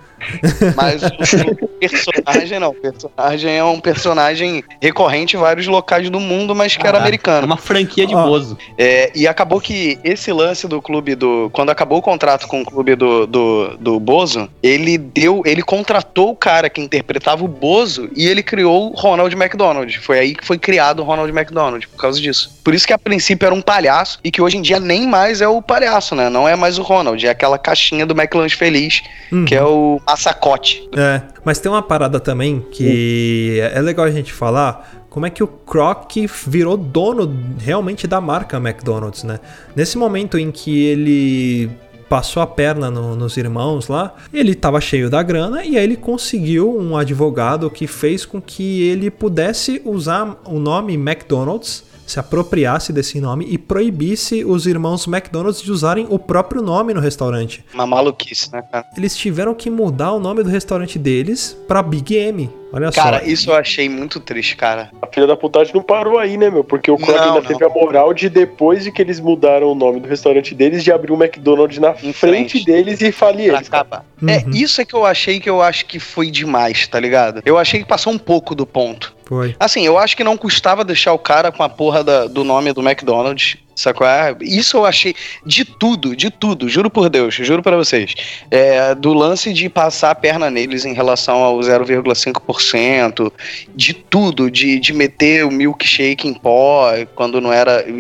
Mas 0.76 1.02
o 1.02 1.68
personagem 1.80 2.60
não. 2.60 2.70
O 2.72 2.74
personagem 2.76 3.52
é 3.58 3.64
um 3.64 3.80
personagem 3.80 4.64
recorrente 4.82 5.36
em 5.38 5.40
vários 5.40 5.66
locais 5.68 6.10
do 6.10 6.20
mundo, 6.20 6.54
mas 6.54 6.76
que 6.76 6.86
era 6.86 6.98
Ah, 6.98 7.00
É 7.00 7.04
americano. 7.04 7.46
uma 7.46 7.56
franquia 7.58 8.06
de 8.06 8.14
Ó. 8.16 8.24
Bozo. 8.26 8.58
É, 8.78 9.12
e 9.16 9.28
acabou 9.28 9.62
que 9.62 9.98
esse 10.04 10.32
lance 10.34 10.68
do 10.68 10.82
clube 10.82 11.16
do. 11.16 11.50
Quando 11.54 11.70
acabou 11.70 12.00
o 12.00 12.02
contrato 12.02 12.48
com 12.48 12.62
o 12.62 12.66
clube 12.66 12.96
do, 12.96 13.26
do, 13.26 13.78
do 13.80 14.00
Bozo, 14.00 14.50
ele 14.62 14.98
deu. 14.98 15.42
Ele 15.46 15.62
contratou 15.62 16.32
o 16.32 16.36
cara 16.36 16.70
que 16.70 16.82
interpretava 16.82 17.44
o 17.46 17.48
Bozo 17.48 18.10
e 18.16 18.28
ele 18.28 18.44
criou 18.44 18.92
o 18.92 18.96
Ronald 18.96 19.34
McDonald. 19.36 19.98
Foi 20.00 20.20
aí 20.20 20.36
que 20.36 20.46
foi 20.46 20.58
criado 20.58 21.00
o 21.00 21.04
Ronald 21.06 21.32
McDonald, 21.32 21.88
por 21.88 21.98
causa 21.98 22.20
disso. 22.20 22.60
Por 22.64 22.74
isso 22.74 22.86
que 22.86 22.94
a 22.94 22.98
princípio 23.00 23.46
era 23.46 23.56
um 23.56 23.62
palhaço 23.62 24.20
e 24.24 24.30
que 24.32 24.42
hoje 24.42 24.58
em 24.58 24.62
dia 24.62 24.80
nem 24.80 25.08
mais 25.08 25.40
é 25.42 25.48
o 25.48 25.62
palhaço, 25.62 26.14
né? 26.14 26.19
Não 26.28 26.50
é 26.50 26.56
mais 26.56 26.80
o 26.80 26.82
Ronald, 26.82 27.24
é 27.24 27.30
aquela 27.30 27.60
caixinha 27.60 28.04
do 28.04 28.20
McLanche 28.20 28.56
Feliz, 28.56 29.04
Uhum. 29.32 29.46
que 29.46 29.54
é 29.54 29.64
o 29.64 30.02
massacote. 30.08 30.90
É, 30.98 31.22
mas 31.46 31.60
tem 31.60 31.72
uma 31.72 31.84
parada 31.84 32.20
também 32.20 32.66
que 32.72 33.60
é 33.74 33.80
legal 33.80 34.06
a 34.08 34.12
gente 34.12 34.34
falar. 34.34 35.06
Como 35.08 35.26
é 35.26 35.30
que 35.30 35.44
o 35.44 35.48
Croc 35.48 36.12
virou 36.48 36.76
dono 36.78 37.32
realmente 37.60 38.08
da 38.08 38.20
marca 38.22 38.58
McDonald's, 38.58 39.24
né? 39.24 39.40
Nesse 39.76 39.98
momento 39.98 40.38
em 40.38 40.52
que 40.52 40.84
ele 40.86 41.70
passou 42.08 42.42
a 42.42 42.48
perna 42.48 42.90
no- 42.90 43.16
nos 43.16 43.38
irmãos 43.38 43.88
lá, 43.88 44.16
ele 44.34 44.54
estava 44.54 44.82
cheio 44.82 45.10
da 45.12 45.22
grana 45.22 45.64
e 45.64 45.78
aí 45.78 45.84
ele 45.84 45.96
conseguiu 45.96 46.76
um 46.80 46.98
advogado 46.98 47.70
que 47.70 47.86
fez 47.86 48.26
com 48.26 48.42
que 48.42 48.82
ele 48.88 49.12
pudesse 49.12 49.80
usar 49.86 50.40
o 50.46 50.60
nome 50.60 50.94
McDonald's, 50.96 51.84
se 52.10 52.20
apropriasse 52.20 52.92
desse 52.92 53.22
nome 53.22 53.46
e 53.46 53.58
proibisse 53.58 54.44
os 54.44 54.66
irmãos 54.66 55.08
McDonald's 55.08 55.62
de 55.62 55.72
usarem 55.72 56.08
o 56.10 56.18
próprio 56.18 56.62
nome 56.62 56.94
no 56.94 57.00
restaurante. 57.00 57.64
Uma 57.74 57.86
maluquice, 57.86 58.52
né, 58.52 58.62
cara? 58.62 58.88
Eles 58.98 59.16
tiveram 59.16 59.54
que 59.54 59.70
mudar 59.70 60.12
o 60.14 60.20
nome 60.20 60.44
do 60.44 60.50
restaurante 60.50 60.98
deles 60.98 61.58
pra 61.68 61.84
Big 61.84 62.16
M. 62.16 62.50
Olha 62.72 62.92
Cara, 62.92 63.20
só. 63.20 63.26
isso 63.26 63.50
eu 63.50 63.56
achei 63.56 63.90
muito 63.90 64.20
triste, 64.20 64.56
cara. 64.56 64.92
A 65.02 65.08
filha 65.08 65.26
da 65.26 65.36
putagem 65.36 65.74
não 65.74 65.82
parou 65.82 66.20
aí, 66.20 66.38
né, 66.38 66.50
meu? 66.52 66.64
Porque 66.64 66.92
o 66.92 66.98
Croc 66.98 67.10
Não, 67.18 67.24
ainda 67.24 67.42
não. 67.42 67.48
teve 67.48 67.66
a 67.66 67.70
moral 67.70 68.14
de, 68.14 68.30
depois 68.30 68.84
de 68.84 68.92
que 68.92 69.02
eles 69.02 69.20
mudaram 69.20 69.72
o 69.72 69.76
nome 69.76 70.00
do 70.00 70.08
restaurante 70.08 70.54
deles, 70.54 70.84
de 70.84 70.92
abrir 70.92 71.12
um 71.12 71.16
McDonald's 71.22 71.80
na 71.80 71.94
frente, 71.94 72.14
frente. 72.20 72.66
deles 72.66 73.02
e 73.02 73.12
falir 73.12 73.54
eles. 73.54 73.70
É, 73.72 74.38
Uhum. 74.46 74.52
isso 74.54 74.82
é 74.82 74.86
que 74.86 74.94
eu 74.94 75.06
achei 75.06 75.40
que 75.40 75.50
eu 75.50 75.62
acho 75.62 75.86
que 75.86 76.00
foi 76.00 76.30
demais, 76.30 76.88
tá 76.88 77.00
ligado? 77.00 77.42
Eu 77.46 77.58
achei 77.58 77.80
que 77.80 77.86
passou 77.88 78.14
um 78.14 78.18
pouco 78.20 78.54
do 78.54 78.66
ponto. 78.66 79.16
Foi. 79.26 79.56
Assim, 79.60 79.86
eu 79.86 79.98
acho 79.98 80.16
que 80.18 80.24
não 80.24 80.36
custava 80.38 80.84
deixar 80.84 81.14
o 81.14 81.20
cara 81.20 81.52
com 81.52 81.64
a 81.64 81.70
porra 81.70 82.04
da- 82.04 82.26
do 82.28 82.44
nome 82.44 82.72
do 82.74 82.82
McDonald's. 82.82 83.58
Sacou? 83.80 84.06
É, 84.06 84.36
Isso 84.42 84.76
eu 84.76 84.86
achei 84.86 85.16
de 85.46 85.64
tudo, 85.64 86.14
de 86.16 86.30
tudo, 86.30 86.68
juro 86.68 86.90
por 86.90 87.10
Deus, 87.10 87.34
juro 87.36 87.64
pra 87.64 87.78
vocês. 87.78 88.14
É, 88.52 88.94
do 88.94 89.14
lance 89.14 89.54
de 89.54 89.70
passar 89.70 90.12
a 90.12 90.16
perna 90.16 90.50
neles 90.52 90.84
em 90.84 90.94
relação 90.94 91.38
ao 91.42 91.58
0,5%, 91.60 93.32
de 93.76 93.94
tudo, 93.94 94.52
de, 94.52 94.80
de 94.80 94.92
meter 94.94 95.46
o 95.46 95.52
milkshake 95.52 96.28
em 96.28 96.34
pó 96.34 96.92
quando 97.16 97.40
não 97.40 97.54
era. 97.54 97.86
E, 97.88 97.94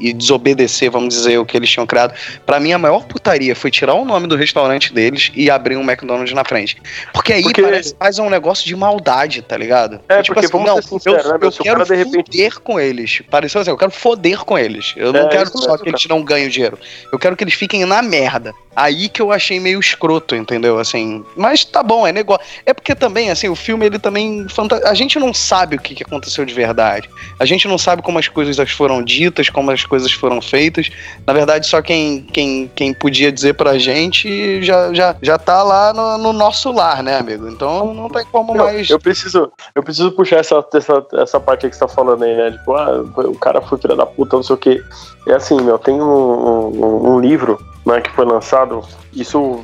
e- 0.00 0.08
e 0.08 0.12
desobedecer, 0.12 0.90
vamos 0.90 1.14
dizer, 1.14 1.38
o 1.38 1.44
que 1.46 1.56
eles 1.56 1.70
tinham 1.70 1.86
criado. 1.86 2.12
Pra 2.44 2.58
mim, 2.58 2.72
a 2.72 2.78
maior 2.78 3.04
putaria 3.04 3.54
foi 3.54 3.70
tirar 3.70 3.94
o 3.94 4.04
nome 4.04 4.26
do 4.26 4.34
restaurante 4.36 4.92
deles 4.92 5.30
e 5.34 5.50
abrir 5.50 5.76
um 5.76 5.82
McDonald's 5.82 6.32
na 6.34 6.44
frente. 6.44 6.76
Porque 7.12 7.32
aí 7.32 7.42
Porque- 7.42 7.62
parece 7.62 7.94
faz 7.98 8.18
um 8.18 8.28
negócio 8.28 8.66
de 8.66 8.74
maldade, 8.74 9.42
tá 9.42 9.56
ligado? 9.56 10.00
É, 10.08 10.22
porque 10.22 10.46
vamos 10.48 10.70
ser 10.74 10.82
sinceros, 10.82 11.24
eu, 11.24 11.32
né, 11.32 11.38
eu 11.40 11.48
o 11.48 11.52
quero 11.52 11.86
foder 11.86 12.60
com 12.60 12.80
eles. 12.80 13.22
Pareceu 13.30 13.60
assim, 13.60 13.70
eu 13.70 13.76
quero 13.76 13.90
foder 13.90 14.38
com 14.44 14.58
eles. 14.58 14.94
Eu 15.04 15.14
É, 15.14 15.22
não 15.22 15.28
quero 15.28 15.44
isso 15.44 15.58
só 15.58 15.72
mesmo, 15.72 15.84
que 15.84 15.88
eles 15.90 16.06
não 16.06 16.22
ganhem 16.22 16.48
dinheiro. 16.48 16.78
Eu 17.12 17.18
quero 17.18 17.36
que 17.36 17.44
eles 17.44 17.54
fiquem 17.54 17.84
na 17.84 18.02
merda. 18.02 18.52
Aí 18.76 19.08
que 19.08 19.22
eu 19.22 19.30
achei 19.30 19.60
meio 19.60 19.78
escroto, 19.78 20.34
entendeu? 20.34 20.78
Assim, 20.78 21.24
mas 21.36 21.64
tá 21.64 21.82
bom, 21.82 22.06
é 22.06 22.12
negócio. 22.12 22.44
É 22.66 22.74
porque 22.74 22.94
também, 22.94 23.30
assim, 23.30 23.48
o 23.48 23.54
filme 23.54 23.86
ele 23.86 23.98
também. 23.98 24.46
A 24.84 24.94
gente 24.94 25.18
não 25.18 25.32
sabe 25.32 25.76
o 25.76 25.80
que, 25.80 25.94
que 25.94 26.02
aconteceu 26.02 26.44
de 26.44 26.52
verdade. 26.52 27.08
A 27.38 27.44
gente 27.44 27.68
não 27.68 27.78
sabe 27.78 28.02
como 28.02 28.18
as 28.18 28.26
coisas 28.26 28.70
foram 28.70 29.02
ditas, 29.02 29.48
como 29.48 29.70
as 29.70 29.84
coisas 29.84 30.12
foram 30.12 30.42
feitas. 30.42 30.90
Na 31.24 31.32
verdade, 31.32 31.66
só 31.66 31.80
quem, 31.80 32.22
quem, 32.32 32.70
quem 32.74 32.92
podia 32.92 33.30
dizer 33.30 33.54
pra 33.54 33.78
gente 33.78 34.62
já, 34.62 34.92
já, 34.92 35.14
já 35.22 35.38
tá 35.38 35.62
lá 35.62 35.92
no, 35.92 36.18
no 36.18 36.32
nosso 36.32 36.72
lar, 36.72 37.02
né, 37.02 37.18
amigo? 37.18 37.48
Então 37.48 37.94
não 37.94 38.08
tem 38.08 38.24
como 38.26 38.54
Não, 38.54 38.64
mais. 38.64 38.90
Eu 38.90 38.98
preciso, 38.98 39.52
eu 39.74 39.82
preciso 39.82 40.10
puxar 40.12 40.38
essa, 40.38 40.64
essa, 40.74 41.06
essa 41.14 41.40
parte 41.40 41.66
aí 41.66 41.70
que 41.70 41.76
você 41.76 41.86
tá 41.86 41.88
falando 41.88 42.24
aí, 42.24 42.34
né? 42.34 42.50
Tipo, 42.50 42.74
ah, 42.74 43.02
o 43.18 43.38
cara 43.38 43.60
foi 43.60 43.78
filho 43.78 43.96
da 43.96 44.06
puta, 44.06 44.36
não 44.36 44.42
sei 44.42 44.54
o 44.54 44.58
quê. 44.58 44.82
É 45.26 45.34
assim, 45.34 45.60
meu, 45.60 45.78
tem 45.78 46.00
um, 46.00 46.04
um, 46.04 47.14
um 47.14 47.20
livro 47.20 47.58
né, 47.84 48.00
que 48.00 48.10
foi 48.10 48.24
lançado, 48.24 48.82
isso 49.12 49.62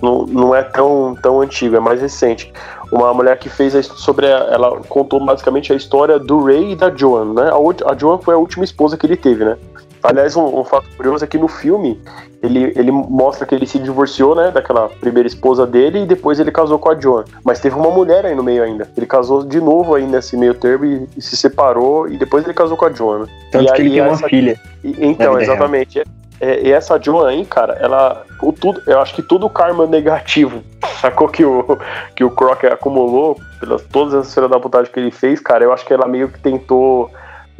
não, 0.00 0.26
não 0.26 0.54
é 0.54 0.62
tão, 0.62 1.16
tão 1.20 1.40
antigo, 1.40 1.76
é 1.76 1.80
mais 1.80 2.00
recente. 2.00 2.52
Uma 2.90 3.12
mulher 3.12 3.38
que 3.38 3.48
fez 3.48 3.74
a, 3.74 3.82
sobre. 3.82 4.26
A, 4.26 4.48
ela 4.50 4.80
contou 4.88 5.24
basicamente 5.24 5.72
a 5.72 5.76
história 5.76 6.18
do 6.18 6.44
Ray 6.44 6.72
e 6.72 6.76
da 6.76 6.94
Joan, 6.94 7.34
né? 7.34 7.50
A, 7.50 7.92
a 7.92 7.96
Joan 7.96 8.18
foi 8.18 8.34
a 8.34 8.38
última 8.38 8.64
esposa 8.64 8.96
que 8.96 9.06
ele 9.06 9.16
teve, 9.16 9.44
né? 9.44 9.58
Aliás, 10.04 10.36
um, 10.36 10.60
um 10.60 10.64
fato 10.64 10.86
curioso 10.96 11.24
é 11.24 11.26
que 11.26 11.38
no 11.38 11.48
filme 11.48 11.98
ele, 12.42 12.72
ele 12.76 12.92
mostra 12.92 13.46
que 13.46 13.54
ele 13.54 13.66
se 13.66 13.78
divorciou, 13.78 14.34
né, 14.34 14.50
daquela 14.50 14.88
primeira 14.88 15.26
esposa 15.26 15.66
dele 15.66 16.02
e 16.02 16.06
depois 16.06 16.38
ele 16.38 16.52
casou 16.52 16.78
com 16.78 16.90
a 16.90 16.94
Joan. 17.00 17.24
Mas 17.42 17.58
teve 17.58 17.74
uma 17.74 17.90
mulher 17.90 18.26
aí 18.26 18.34
no 18.34 18.42
meio 18.42 18.62
ainda. 18.62 18.86
Ele 18.96 19.06
casou 19.06 19.42
de 19.42 19.60
novo 19.60 19.94
aí 19.94 20.06
nesse 20.06 20.36
meio 20.36 20.52
termo 20.54 20.84
e, 20.84 21.08
e 21.16 21.22
se 21.22 21.36
separou 21.36 22.06
e 22.06 22.18
depois 22.18 22.44
ele 22.44 22.52
casou 22.52 22.76
com 22.76 22.84
a 22.84 22.92
Joan. 22.92 23.20
né? 23.20 23.26
Tanto 23.50 23.64
E 23.64 23.72
que 23.72 23.80
ele 23.82 23.90
tem 23.92 24.00
uma 24.02 24.12
essa- 24.12 24.28
filha. 24.28 24.60
e- 24.84 25.06
então, 25.06 25.40
exatamente. 25.40 26.02
É, 26.40 26.60
e 26.66 26.70
essa 26.72 27.00
Joan 27.00 27.28
aí, 27.30 27.44
cara, 27.46 27.74
ela. 27.80 28.24
O 28.42 28.52
tudo, 28.52 28.82
eu 28.86 29.00
acho 29.00 29.14
que 29.14 29.22
todo 29.22 29.46
o 29.46 29.50
karma 29.50 29.86
negativo, 29.86 30.62
sacou? 31.00 31.28
Que 31.28 31.44
o, 31.44 31.78
que 32.14 32.22
o 32.24 32.30
Croc 32.30 32.62
acumulou, 32.64 33.38
pelas 33.58 33.82
todas 33.84 34.12
as 34.12 34.34
filhas 34.34 34.50
da 34.50 34.60
putagem 34.60 34.92
que 34.92 35.00
ele 35.00 35.10
fez, 35.12 35.40
cara, 35.40 35.64
eu 35.64 35.72
acho 35.72 35.86
que 35.86 35.94
ela 35.94 36.06
meio 36.06 36.28
que 36.28 36.38
tentou 36.40 37.08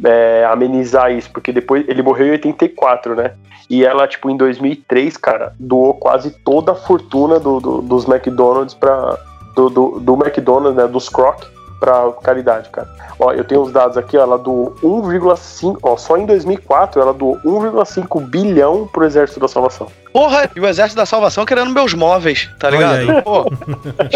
é, 0.03 0.45
amenizar 0.49 1.11
isso, 1.11 1.29
porque 1.31 1.51
depois 1.51 1.87
ele 1.87 2.01
morreu 2.01 2.27
em 2.27 2.31
84, 2.31 3.15
né? 3.15 3.31
E 3.69 3.83
ela, 3.83 4.07
tipo, 4.07 4.29
em 4.29 4.37
2003, 4.37 5.17
cara, 5.17 5.53
doou 5.59 5.93
quase 5.95 6.29
toda 6.43 6.73
a 6.73 6.75
fortuna 6.75 7.39
do, 7.39 7.59
do- 7.59 7.81
dos 7.81 8.07
McDonald's 8.07 8.73
pra. 8.75 9.17
Do, 9.55 9.69
do, 9.69 9.99
do 10.01 10.13
McDonald's, 10.15 10.75
né? 10.75 10.85
Dos 10.87 11.07
Croc 11.09 11.43
pra 11.79 12.11
caridade, 12.21 12.69
cara. 12.69 12.87
Ó, 13.19 13.31
eu 13.31 13.43
tenho 13.43 13.61
os 13.61 13.71
dados 13.71 13.97
aqui, 13.97 14.17
ó, 14.17 14.21
ela 14.21 14.37
doou 14.37 14.75
1,5. 14.83 15.77
Ó, 15.81 15.95
só 15.97 16.17
em 16.17 16.25
2004 16.25 17.01
ela 17.01 17.13
doou 17.13 17.37
1,5 17.45 18.21
bilhão 18.21 18.87
pro 18.91 19.05
Exército 19.05 19.39
da 19.39 19.47
Salvação. 19.47 19.87
Porra, 20.11 20.49
e 20.55 20.59
o 20.59 20.67
Exército 20.67 20.97
da 20.97 21.05
Salvação 21.05 21.45
querendo 21.45 21.71
meus 21.71 21.93
móveis, 21.93 22.49
tá 22.59 22.69
ligado? 22.69 23.23
Pô, 23.23 23.45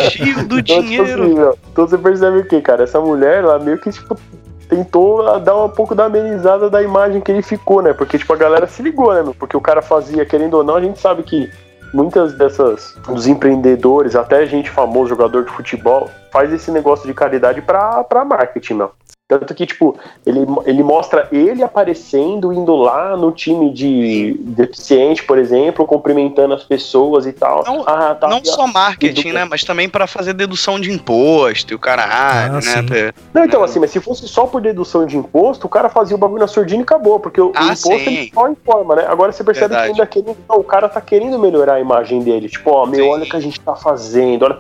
cheio 0.10 0.46
do 0.48 0.60
Então, 0.60 0.62
tipo 0.64 0.82
dinheiro. 0.84 1.24
assim, 1.24 1.40
ó, 1.40 1.54
então 1.72 1.88
você 1.88 1.98
percebe 1.98 2.38
o 2.40 2.46
que, 2.46 2.62
cara? 2.62 2.84
Essa 2.84 3.00
mulher, 3.00 3.44
ela 3.44 3.58
meio 3.60 3.78
que, 3.78 3.92
tipo, 3.92 4.18
tentou 4.70 5.40
dar 5.40 5.66
um 5.66 5.70
pouco 5.70 5.96
da 5.96 6.06
amenizada 6.06 6.70
da 6.70 6.82
imagem 6.82 7.20
que 7.20 7.32
ele 7.32 7.42
ficou, 7.42 7.82
né? 7.82 7.92
Porque, 7.92 8.18
tipo, 8.18 8.32
a 8.32 8.38
galera 8.38 8.68
se 8.68 8.82
ligou, 8.84 9.14
né? 9.14 9.34
Porque 9.38 9.58
o 9.58 9.62
cara 9.62 9.82
fazia, 9.82 10.26
querendo 10.26 10.54
ou 10.54 10.64
não, 10.64 10.76
a 10.76 10.82
gente 10.82 11.00
sabe 11.00 11.24
que 11.24 11.52
muitas 11.92 12.34
dessas, 12.34 12.96
dos 13.08 13.28
empreendedores, 13.28 14.16
até 14.16 14.46
gente 14.46 14.70
famoso, 14.70 15.10
jogador 15.10 15.44
de 15.44 15.52
futebol, 15.52 16.08
faz 16.32 16.54
esse 16.54 16.70
negócio 16.72 17.08
de 17.08 17.14
caridade 17.14 17.62
pra, 17.62 18.04
pra 18.04 18.24
marketing, 18.24 18.76
meu. 18.76 18.92
Tanto 19.30 19.54
que, 19.54 19.64
tipo, 19.64 19.96
ele, 20.26 20.40
ele 20.66 20.82
mostra 20.82 21.28
ele 21.32 21.62
aparecendo, 21.62 22.52
indo 22.52 22.76
lá 22.76 23.16
no 23.16 23.32
time 23.32 23.72
de 23.72 24.36
deficiente, 24.40 25.24
por 25.24 25.38
exemplo, 25.38 25.86
cumprimentando 25.86 26.56
as 26.56 26.64
pessoas 26.64 27.28
e 27.28 27.32
tal. 27.32 27.64
Não, 27.64 27.84
ah, 27.86 28.16
tá, 28.16 28.28
não 28.28 28.44
só 28.44 28.66
marketing, 28.66 29.34
né? 29.34 29.46
Mas 29.46 29.64
também 29.64 29.88
pra 29.88 30.08
fazer 30.08 30.34
dedução 30.34 30.80
de 30.80 30.92
imposto 30.92 31.72
e 31.72 31.76
o 31.76 31.80
caralho, 31.80 32.56
Ah, 32.56 32.82
né? 32.82 33.14
Não, 33.32 33.46
então, 33.46 33.64
assim, 33.64 33.80
mas 33.80 33.92
se 33.92 34.00
fosse 34.00 34.28
só 34.28 34.48
por 34.48 34.62
dedução 34.62 35.06
de 35.06 35.16
imposto, 35.16 35.68
o 35.68 35.70
cara 35.70 35.90
fazia 35.90 36.16
o 36.16 36.20
bagulho 36.20 36.42
na 36.42 36.48
surdina 36.48 36.80
e 36.80 36.84
acabou, 36.84 37.20
porque 37.20 37.40
o, 37.40 37.50
o 37.50 37.52
Ah, 37.56 37.66
imposto 37.66 37.88
sim. 37.88 38.18
ele 38.18 38.32
só 38.34 38.50
informa, 38.50 38.96
né? 38.96 39.06
Agora 39.08 39.32
você 39.32 39.44
percebe 39.44 39.76
Verdade. 39.76 39.94
que 39.94 40.02
ainda 40.02 40.08
querendo, 40.08 40.38
não, 40.50 40.58
o 40.58 40.64
cara 40.64 40.90
tá 40.90 41.02
querendo 41.02 41.38
melhorar 41.38 41.76
a 41.76 41.80
imagem 41.80 42.24
dele. 42.24 42.50
Tipo, 42.50 42.72
ó, 42.72 42.88
meu, 42.88 43.04
Sim. 43.06 43.12
olha 43.12 43.24
o 43.26 43.30
que 43.30 43.36
a 43.36 43.40
gente 43.40 43.60
tá 43.60 43.76
fazendo, 43.76 44.42
olha. 44.46 44.58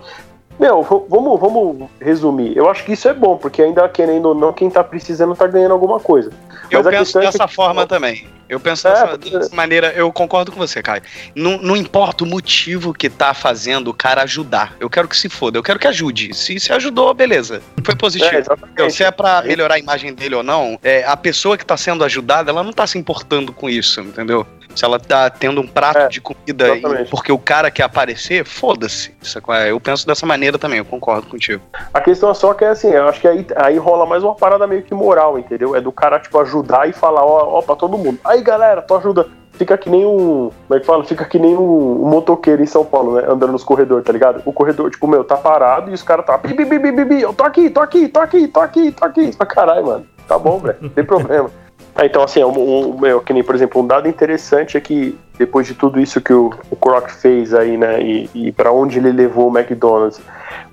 Meu, 0.59 0.83
vamos, 0.83 1.39
vamos 1.39 1.89
resumir. 2.01 2.55
Eu 2.57 2.69
acho 2.69 2.83
que 2.83 2.91
isso 2.91 3.07
é 3.07 3.13
bom, 3.13 3.37
porque 3.37 3.61
ainda 3.61 3.87
querendo 3.87 4.25
ou 4.29 4.35
não, 4.35 4.51
quem 4.51 4.69
tá 4.69 4.83
precisando 4.83 5.33
tá 5.35 5.47
ganhando 5.47 5.71
alguma 5.71 5.99
coisa. 5.99 6.31
Eu 6.69 6.83
Mas 6.83 6.93
penso 6.97 7.17
é 7.19 7.21
dessa 7.21 7.47
que- 7.47 7.55
forma 7.55 7.87
também. 7.87 8.27
Eu 8.49 8.59
penso 8.59 8.87
É, 8.87 8.91
dessa, 8.91 9.07
porque- 9.09 9.29
dessa 9.29 9.55
maneira, 9.55 9.93
eu 9.95 10.11
concordo 10.11 10.51
com 10.51 10.57
você, 10.57 10.81
Caio. 10.81 11.03
Não, 11.35 11.59
não 11.59 11.77
importa 11.77 12.23
o 12.23 12.27
motivo 12.27 12.93
que 12.93 13.07
tá 13.09 13.31
fazendo 13.33 13.89
o 13.89 13.93
cara 13.93 14.23
ajudar. 14.23 14.75
Eu 14.79 14.89
quero 14.89 15.07
que 15.07 15.15
se 15.15 15.29
foda, 15.29 15.57
eu 15.57 15.63
quero 15.63 15.77
que 15.79 15.87
ajude. 15.87 16.33
Se 16.33 16.59
se 16.59 16.73
ajudou, 16.73 17.13
beleza. 17.13 17.61
Foi 17.83 17.95
positivo. 17.95 18.31
É. 18.35 18.43
Então, 18.73 18.89
se 18.89 19.03
é 19.03 19.11
pra 19.11 19.43
melhorar 19.43 19.75
a 19.75 19.79
imagem 19.79 20.13
dele 20.13 20.33
ou 20.35 20.43
não, 20.43 20.79
é, 20.83 21.03
a 21.05 21.15
pessoa 21.15 21.57
que 21.57 21.65
tá 21.65 21.77
sendo 21.77 22.03
ajudada, 22.03 22.49
ela 22.51 22.63
não 22.63 22.73
tá 22.73 22.85
se 22.87 22.97
importando 22.97 23.53
com 23.53 23.69
isso, 23.69 24.01
entendeu? 24.01 24.45
Se 24.79 24.85
ela 24.85 24.97
tá 24.97 25.29
tendo 25.29 25.59
um 25.59 25.67
prato 25.67 25.97
É, 25.97 26.07
de 26.07 26.21
comida 26.21 26.69
e- 26.69 26.77
exatamente. 26.79 27.11
porque 27.11 27.33
o 27.33 27.37
cara 27.37 27.69
quer 27.69 27.83
aparecer, 27.83 28.45
foda-se. 28.45 29.13
É, 29.49 29.71
Eu 29.71 29.79
penso 29.81 30.07
dessa 30.07 30.25
maneira 30.25 30.57
também, 30.57 30.77
eu 30.79 30.85
concordo 30.85 31.27
contigo. 31.27 31.61
A 31.93 31.99
questão 31.99 32.29
é 32.29 32.33
só 32.33 32.53
que 32.53 32.63
é 32.63 32.69
assim, 32.69 32.87
eu 32.89 33.05
acho 33.09 33.19
que 33.19 33.27
aí, 33.27 33.45
aí 33.57 33.77
rola 33.77 34.05
mais 34.05 34.23
uma 34.23 34.33
parada 34.35 34.65
meio 34.65 34.81
que 34.81 34.93
moral, 34.93 35.37
entendeu? 35.37 35.75
É 35.75 35.81
do 35.81 35.91
cara, 35.91 36.17
tipo, 36.17 36.39
ajudar 36.39 36.87
e 36.87 36.93
falar, 36.93 37.25
ó, 37.25 37.57
ó, 37.57 37.61
pra 37.61 37.75
todo 37.75 37.97
mundo. 37.97 38.19
Aí, 38.23 38.41
galera, 38.41 38.81
tu 38.81 38.95
ajuda. 38.95 39.27
Fica 39.51 39.77
que 39.77 39.89
nem 39.89 40.05
um. 40.05 40.49
Como 40.69 40.77
é 40.77 40.79
que 40.79 40.85
fala? 40.85 41.03
Fica 41.03 41.25
que 41.25 41.37
nem 41.37 41.57
um, 41.57 42.05
um 42.05 42.07
motoqueiro 42.07 42.63
em 42.63 42.65
São 42.65 42.85
Paulo, 42.85 43.15
né? 43.15 43.23
Andando 43.27 43.51
nos 43.51 43.65
corredores, 43.65 44.05
tá 44.05 44.13
ligado? 44.13 44.41
O 44.45 44.53
corredor, 44.53 44.89
tipo, 44.89 45.05
meu, 45.07 45.25
tá 45.25 45.35
parado 45.35 45.91
e 45.91 45.93
os 45.93 46.01
caras 46.01 46.25
tá. 46.25 46.37
Bi, 46.37 46.53
bi, 46.53 46.63
bi, 46.63 46.79
bi, 46.79 46.91
bi, 46.93 47.03
bi, 47.03 47.21
eu 47.21 47.33
tô 47.33 47.43
aqui, 47.43 47.69
tô 47.69 47.81
aqui, 47.81 48.07
tô 48.07 48.21
aqui, 48.21 48.47
tô 48.47 48.61
aqui, 48.61 48.91
tô 48.93 49.03
aqui. 49.05 49.35
Pra 49.35 49.45
caralho, 49.45 49.85
mano. 49.85 50.07
Tá 50.25 50.39
bom, 50.39 50.57
velho. 50.59 50.77
Não 50.79 50.89
tem 50.89 51.03
problema. 51.03 51.51
Ah, 51.99 52.05
então, 52.05 52.23
assim, 52.23 52.41
um, 52.41 52.93
um, 52.93 52.97
meu, 52.97 53.19
que 53.19 53.33
nem, 53.33 53.43
por 53.43 53.53
exemplo, 53.53 53.81
um 53.81 53.85
dado 53.85 54.07
interessante 54.07 54.77
é 54.77 54.79
que 54.79 55.19
depois 55.37 55.67
de 55.67 55.73
tudo 55.73 55.99
isso 55.99 56.21
que 56.21 56.31
o, 56.31 56.49
o 56.71 57.09
fez 57.09 57.53
aí, 57.53 57.75
né, 57.75 58.01
e, 58.01 58.29
e 58.33 58.51
para 58.53 58.71
onde 58.71 58.99
ele 58.99 59.11
levou 59.11 59.51
o 59.51 59.57
McDonald's, 59.57 60.21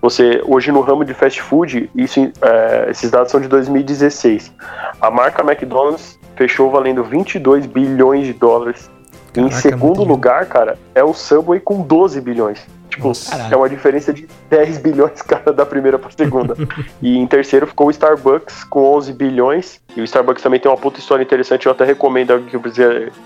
você, 0.01 0.41
hoje 0.47 0.71
no 0.71 0.81
ramo 0.83 1.05
de 1.05 1.13
fast 1.15 1.43
food, 1.43 1.91
isso, 1.97 2.21
é, 2.21 2.87
esses 2.91 3.11
dados 3.11 3.33
são 3.33 3.41
de 3.41 3.49
2016. 3.49 4.53
A 5.01 5.11
marca 5.11 5.43
McDonald's 5.43 6.17
fechou 6.37 6.71
valendo 6.71 7.03
22 7.03 7.67
bilhões 7.67 8.25
de 8.25 8.33
dólares. 8.33 8.89
E 9.37 9.41
em 9.41 9.49
Caraca, 9.49 9.69
segundo 9.69 10.03
lugar, 10.03 10.47
cara, 10.47 10.79
é 10.95 11.05
o 11.05 11.13
Subway 11.13 11.61
com 11.61 11.83
12 11.83 12.21
bilhões. 12.21 12.67
Tipo, 12.89 13.09
Nossa. 13.09 13.37
é 13.51 13.57
uma 13.57 13.69
diferença 13.69 14.13
de 14.13 14.27
10 14.49 14.79
bilhões, 14.79 15.21
cara, 15.23 15.53
da 15.53 15.67
primeira 15.67 15.99
pra 15.99 16.11
segunda. 16.11 16.57
e 17.03 17.19
em 17.19 17.27
terceiro 17.27 17.67
ficou 17.67 17.89
o 17.89 17.91
Starbucks 17.91 18.65
com 18.65 18.83
11 18.95 19.13
bilhões. 19.13 19.81
E 19.95 20.01
o 20.01 20.05
Starbucks 20.05 20.43
também 20.43 20.59
tem 20.59 20.71
uma 20.71 20.79
puta 20.79 20.99
história 20.99 21.23
interessante. 21.23 21.67
Eu 21.67 21.73
até 21.73 21.85
recomendo 21.85 22.41
que 22.41 22.59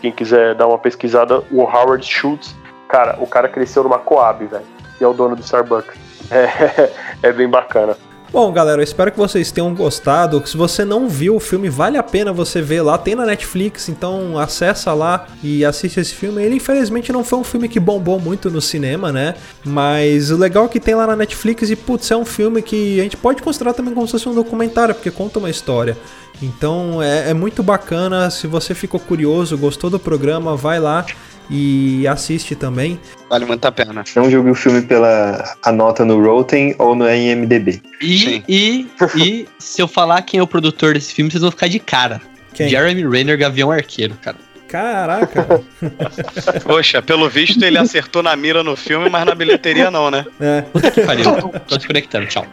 quem 0.00 0.10
quiser 0.10 0.54
dar 0.54 0.66
uma 0.66 0.78
pesquisada, 0.78 1.42
o 1.50 1.62
Howard 1.62 2.04
Schultz. 2.04 2.54
Cara, 2.88 3.16
o 3.20 3.26
cara 3.26 3.48
cresceu 3.48 3.84
numa 3.84 3.98
Coab, 3.98 4.44
velho. 4.44 4.64
E 5.00 5.04
é 5.04 5.06
o 5.06 5.12
dono 5.12 5.36
do 5.36 5.42
Starbucks. 5.42 5.98
É, 6.32 6.92
é 7.24 7.32
bem 7.32 7.48
bacana. 7.48 7.96
Bom, 8.32 8.52
galera, 8.52 8.80
eu 8.80 8.84
espero 8.84 9.10
que 9.10 9.18
vocês 9.18 9.50
tenham 9.50 9.74
gostado. 9.74 10.40
Se 10.46 10.56
você 10.56 10.84
não 10.84 11.08
viu 11.08 11.34
o 11.34 11.40
filme, 11.40 11.68
vale 11.68 11.98
a 11.98 12.02
pena 12.02 12.32
você 12.32 12.62
ver 12.62 12.80
lá. 12.80 12.96
Tem 12.96 13.16
na 13.16 13.26
Netflix, 13.26 13.88
então 13.88 14.38
acessa 14.38 14.94
lá 14.94 15.26
e 15.42 15.64
assiste 15.64 15.98
esse 15.98 16.14
filme. 16.14 16.40
Ele, 16.40 16.54
infelizmente, 16.54 17.12
não 17.12 17.24
foi 17.24 17.40
um 17.40 17.44
filme 17.44 17.68
que 17.68 17.80
bombou 17.80 18.20
muito 18.20 18.48
no 18.48 18.60
cinema, 18.60 19.10
né? 19.10 19.34
Mas 19.64 20.30
o 20.30 20.36
legal 20.36 20.66
é 20.66 20.68
que 20.68 20.78
tem 20.78 20.94
lá 20.94 21.08
na 21.08 21.16
Netflix 21.16 21.70
e, 21.70 21.76
putz, 21.76 22.08
é 22.12 22.16
um 22.16 22.24
filme 22.24 22.62
que 22.62 23.00
a 23.00 23.02
gente 23.02 23.16
pode 23.16 23.42
considerar 23.42 23.74
também 23.74 23.92
como 23.92 24.06
se 24.06 24.12
fosse 24.12 24.28
um 24.28 24.34
documentário, 24.34 24.94
porque 24.94 25.10
conta 25.10 25.40
uma 25.40 25.50
história. 25.50 25.98
Então 26.40 27.02
é, 27.02 27.30
é 27.30 27.34
muito 27.34 27.64
bacana. 27.64 28.30
Se 28.30 28.46
você 28.46 28.76
ficou 28.76 29.00
curioso, 29.00 29.58
gostou 29.58 29.90
do 29.90 29.98
programa, 29.98 30.56
vai 30.56 30.78
lá 30.78 31.04
e 31.50 32.06
assiste 32.06 32.54
também. 32.54 32.98
Vale 33.28 33.44
muito 33.44 33.64
a 33.64 33.72
pena. 33.72 34.04
Não 34.14 34.30
julgue 34.30 34.50
o 34.50 34.54
filme 34.54 34.82
pela 34.82 35.56
a 35.62 35.72
nota 35.72 36.04
no 36.04 36.22
Rotten 36.22 36.74
ou 36.78 36.94
no 36.94 37.10
IMDB. 37.10 37.82
E, 38.00 38.42
e, 38.48 38.88
e 39.16 39.48
se 39.58 39.82
eu 39.82 39.88
falar 39.88 40.22
quem 40.22 40.38
é 40.38 40.42
o 40.42 40.46
produtor 40.46 40.94
desse 40.94 41.12
filme, 41.12 41.30
vocês 41.30 41.42
vão 41.42 41.50
ficar 41.50 41.68
de 41.68 41.80
cara. 41.80 42.20
Quem? 42.54 42.68
Jeremy 42.68 43.08
Renner, 43.08 43.36
Gavião 43.36 43.70
Arqueiro, 43.70 44.14
cara. 44.22 44.36
Caraca! 44.70 45.64
Poxa, 46.62 47.02
pelo 47.02 47.28
visto 47.28 47.60
ele 47.64 47.76
acertou 47.76 48.22
na 48.22 48.36
mira 48.36 48.62
no 48.62 48.76
filme, 48.76 49.10
mas 49.10 49.26
na 49.26 49.34
bilheteria 49.34 49.90
não, 49.90 50.12
né? 50.12 50.24
é. 50.38 50.62
Puta 50.62 50.92
que 50.92 51.00
pariu. 51.00 51.24
Tô 51.66 51.76
desconectando, 51.76 52.26
tchau. 52.26 52.46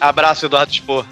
Abraço, 0.00 0.46
Eduardo 0.46 0.72
Spor. 0.72 1.06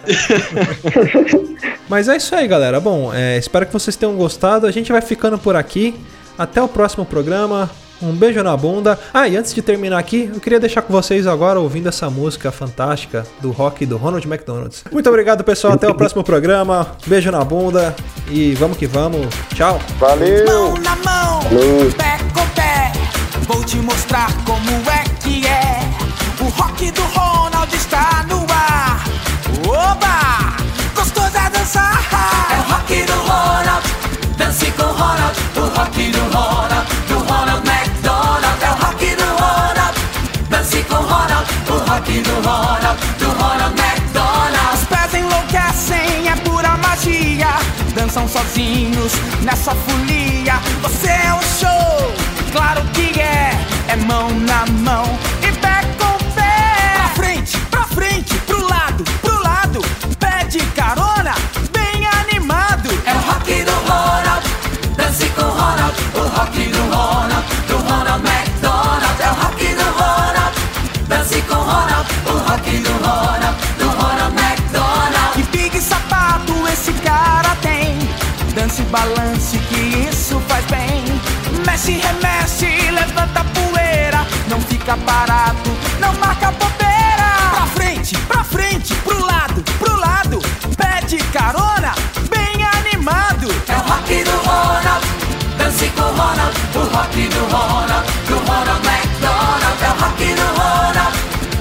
Mas 1.89 2.09
é 2.09 2.17
isso 2.17 2.35
aí, 2.35 2.49
galera. 2.49 2.81
Bom, 2.81 3.15
é, 3.15 3.39
espero 3.39 3.67
que 3.67 3.73
vocês 3.73 3.95
tenham 3.95 4.17
gostado. 4.17 4.67
A 4.67 4.73
gente 4.73 4.91
vai 4.91 5.01
ficando 5.01 5.39
por 5.39 5.55
aqui. 5.55 5.95
Até 6.39 6.63
o 6.63 6.69
próximo 6.69 7.05
programa. 7.05 7.71
Um 8.03 8.13
beijo 8.13 8.43
na 8.43 8.57
bunda. 8.57 8.99
Ah, 9.15 9.27
e 9.29 9.37
antes 9.37 9.55
de 9.55 9.63
terminar 9.63 9.99
aqui, 9.99 10.29
eu 10.35 10.41
queria 10.41 10.61
deixar 10.61 10.83
com 10.83 10.93
vocês 10.93 11.27
agora 11.27 11.59
ouvindo 11.61 11.89
essa 11.89 12.11
música 12.11 12.51
fantástica 12.51 13.25
do 13.41 13.51
rock 13.51 13.87
do 13.87 13.97
Ronald 13.97 14.27
McDonald's. 14.27 14.85
Muito 14.91 15.09
obrigado, 15.09 15.43
pessoal. 15.45 15.75
Até 15.75 15.89
o 15.89 15.95
próximo 15.95 16.23
programa. 16.23 16.89
Beijo 17.07 17.31
na 17.31 17.43
bunda 17.45 17.95
e 18.29 18.53
vamos 18.55 18.77
que 18.77 18.87
vamos. 18.87 19.27
Tchau. 19.55 19.81
Valeu! 19.99 20.45
Mão 20.45 20.75
na 20.79 20.97
mão, 20.97 21.41
Valeu. 21.43 21.93
pé 21.97 22.19
com 22.35 22.47
pé, 22.49 22.93
Vou 23.47 23.65
te 23.65 23.77
mostrar 23.77 24.29
como 24.45 24.71
é 24.91 25.05
que 25.23 25.47
é. 25.47 25.81
O 26.41 26.49
rock 26.61 26.91
do 26.91 27.03
Ronald 27.03 27.75
está 27.75 28.25
no 28.29 28.45
ar. 28.51 29.05
Oba! 29.67 30.57
Gostoso 30.95 31.37
é 31.39 31.49
dançar. 31.51 32.03
É 32.53 32.61
o 32.61 32.73
rock 32.75 33.03
do 33.05 33.13
Ronald, 33.13 33.87
dance 34.37 34.71
com 34.73 34.83
Ronald. 34.83 35.44
Rock 35.85 36.11
do 36.13 36.21
Ronald, 36.35 36.87
do 37.09 37.19
Ronald 37.19 37.63
McDonald. 37.69 38.63
É 38.63 38.71
o 38.71 38.87
rock 38.87 39.17
do 39.17 39.25
Ronald, 39.37 39.95
dance 40.49 40.83
com 40.85 40.95
Ronald. 40.95 41.47
O 41.69 41.91
rock 41.91 42.21
do 42.23 42.35
Ronald, 42.37 42.99
do 43.19 43.29
Ronald 43.29 43.79
McDonald. 43.79 44.75
Os 44.75 44.85
pés 44.85 45.15
enlouquecem, 45.15 46.29
é 46.31 46.37
pura 46.37 46.79
magia. 46.79 47.49
Dançam 47.95 48.27
sozinhos 48.27 49.13
nessa 49.43 49.75
folia. 49.75 50.55
Você 50.81 51.09
é 51.09 51.35
o 51.35 51.43
show, 51.43 52.15
claro 52.51 52.83
que 52.94 52.94
balance 78.95 79.59
que 79.59 80.09
isso 80.09 80.41
faz 80.47 80.65
bem. 80.67 81.03
Mexe, 81.67 81.95
remexe, 81.95 82.91
levanta 82.93 83.41
a 83.41 83.45
poeira. 83.45 84.25
Não 84.49 84.61
fica 84.61 84.97
parado, 84.99 85.71
não 85.99 86.13
marca 86.15 86.53
bobeira. 86.53 87.29
Pra 87.51 87.67
frente, 87.67 88.17
pra 88.29 88.45
frente, 88.45 88.95
pro 89.03 89.21
lado, 89.27 89.65
pro 89.81 89.97
lado. 89.99 90.39
Pé 90.77 91.05
de 91.09 91.17
carona, 91.33 91.93
bem 92.31 92.55
animado. 92.79 93.49
É 93.67 93.75
o 93.75 93.81
rock 93.81 94.23
do 94.23 94.37
Ronald, 94.49 95.05
dance 95.59 95.89
com 95.89 96.03
Ronald. 96.03 96.55
O 96.77 96.97
rock 96.97 97.29
do 97.35 97.45
Ronald, 97.47 98.07
do 98.29 98.37
Ronald 98.47 98.87
McDonald. 98.87 99.83
É 99.83 99.91
o 99.91 99.97
rock 100.05 100.35
do 100.39 100.47
Ronald, 100.61 101.17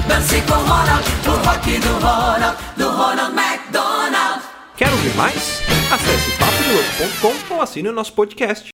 dance 0.07 0.41
com 0.41 0.53
Ronald. 0.53 1.03
O 1.25 1.47
rock 1.47 1.79
do 1.79 1.93
Ronald, 1.93 2.57
do 2.77 2.89
Ronald 2.91 3.34
McDonald. 3.34 4.41
Quer 4.77 4.91
ouvir 4.91 5.15
mais? 5.15 5.63
Acesse 5.91 6.42
papodelouco.com 6.84 7.55
ou 7.55 7.61
assine 7.61 7.89
o 7.89 7.93
nosso 7.93 8.13
podcast. 8.13 8.72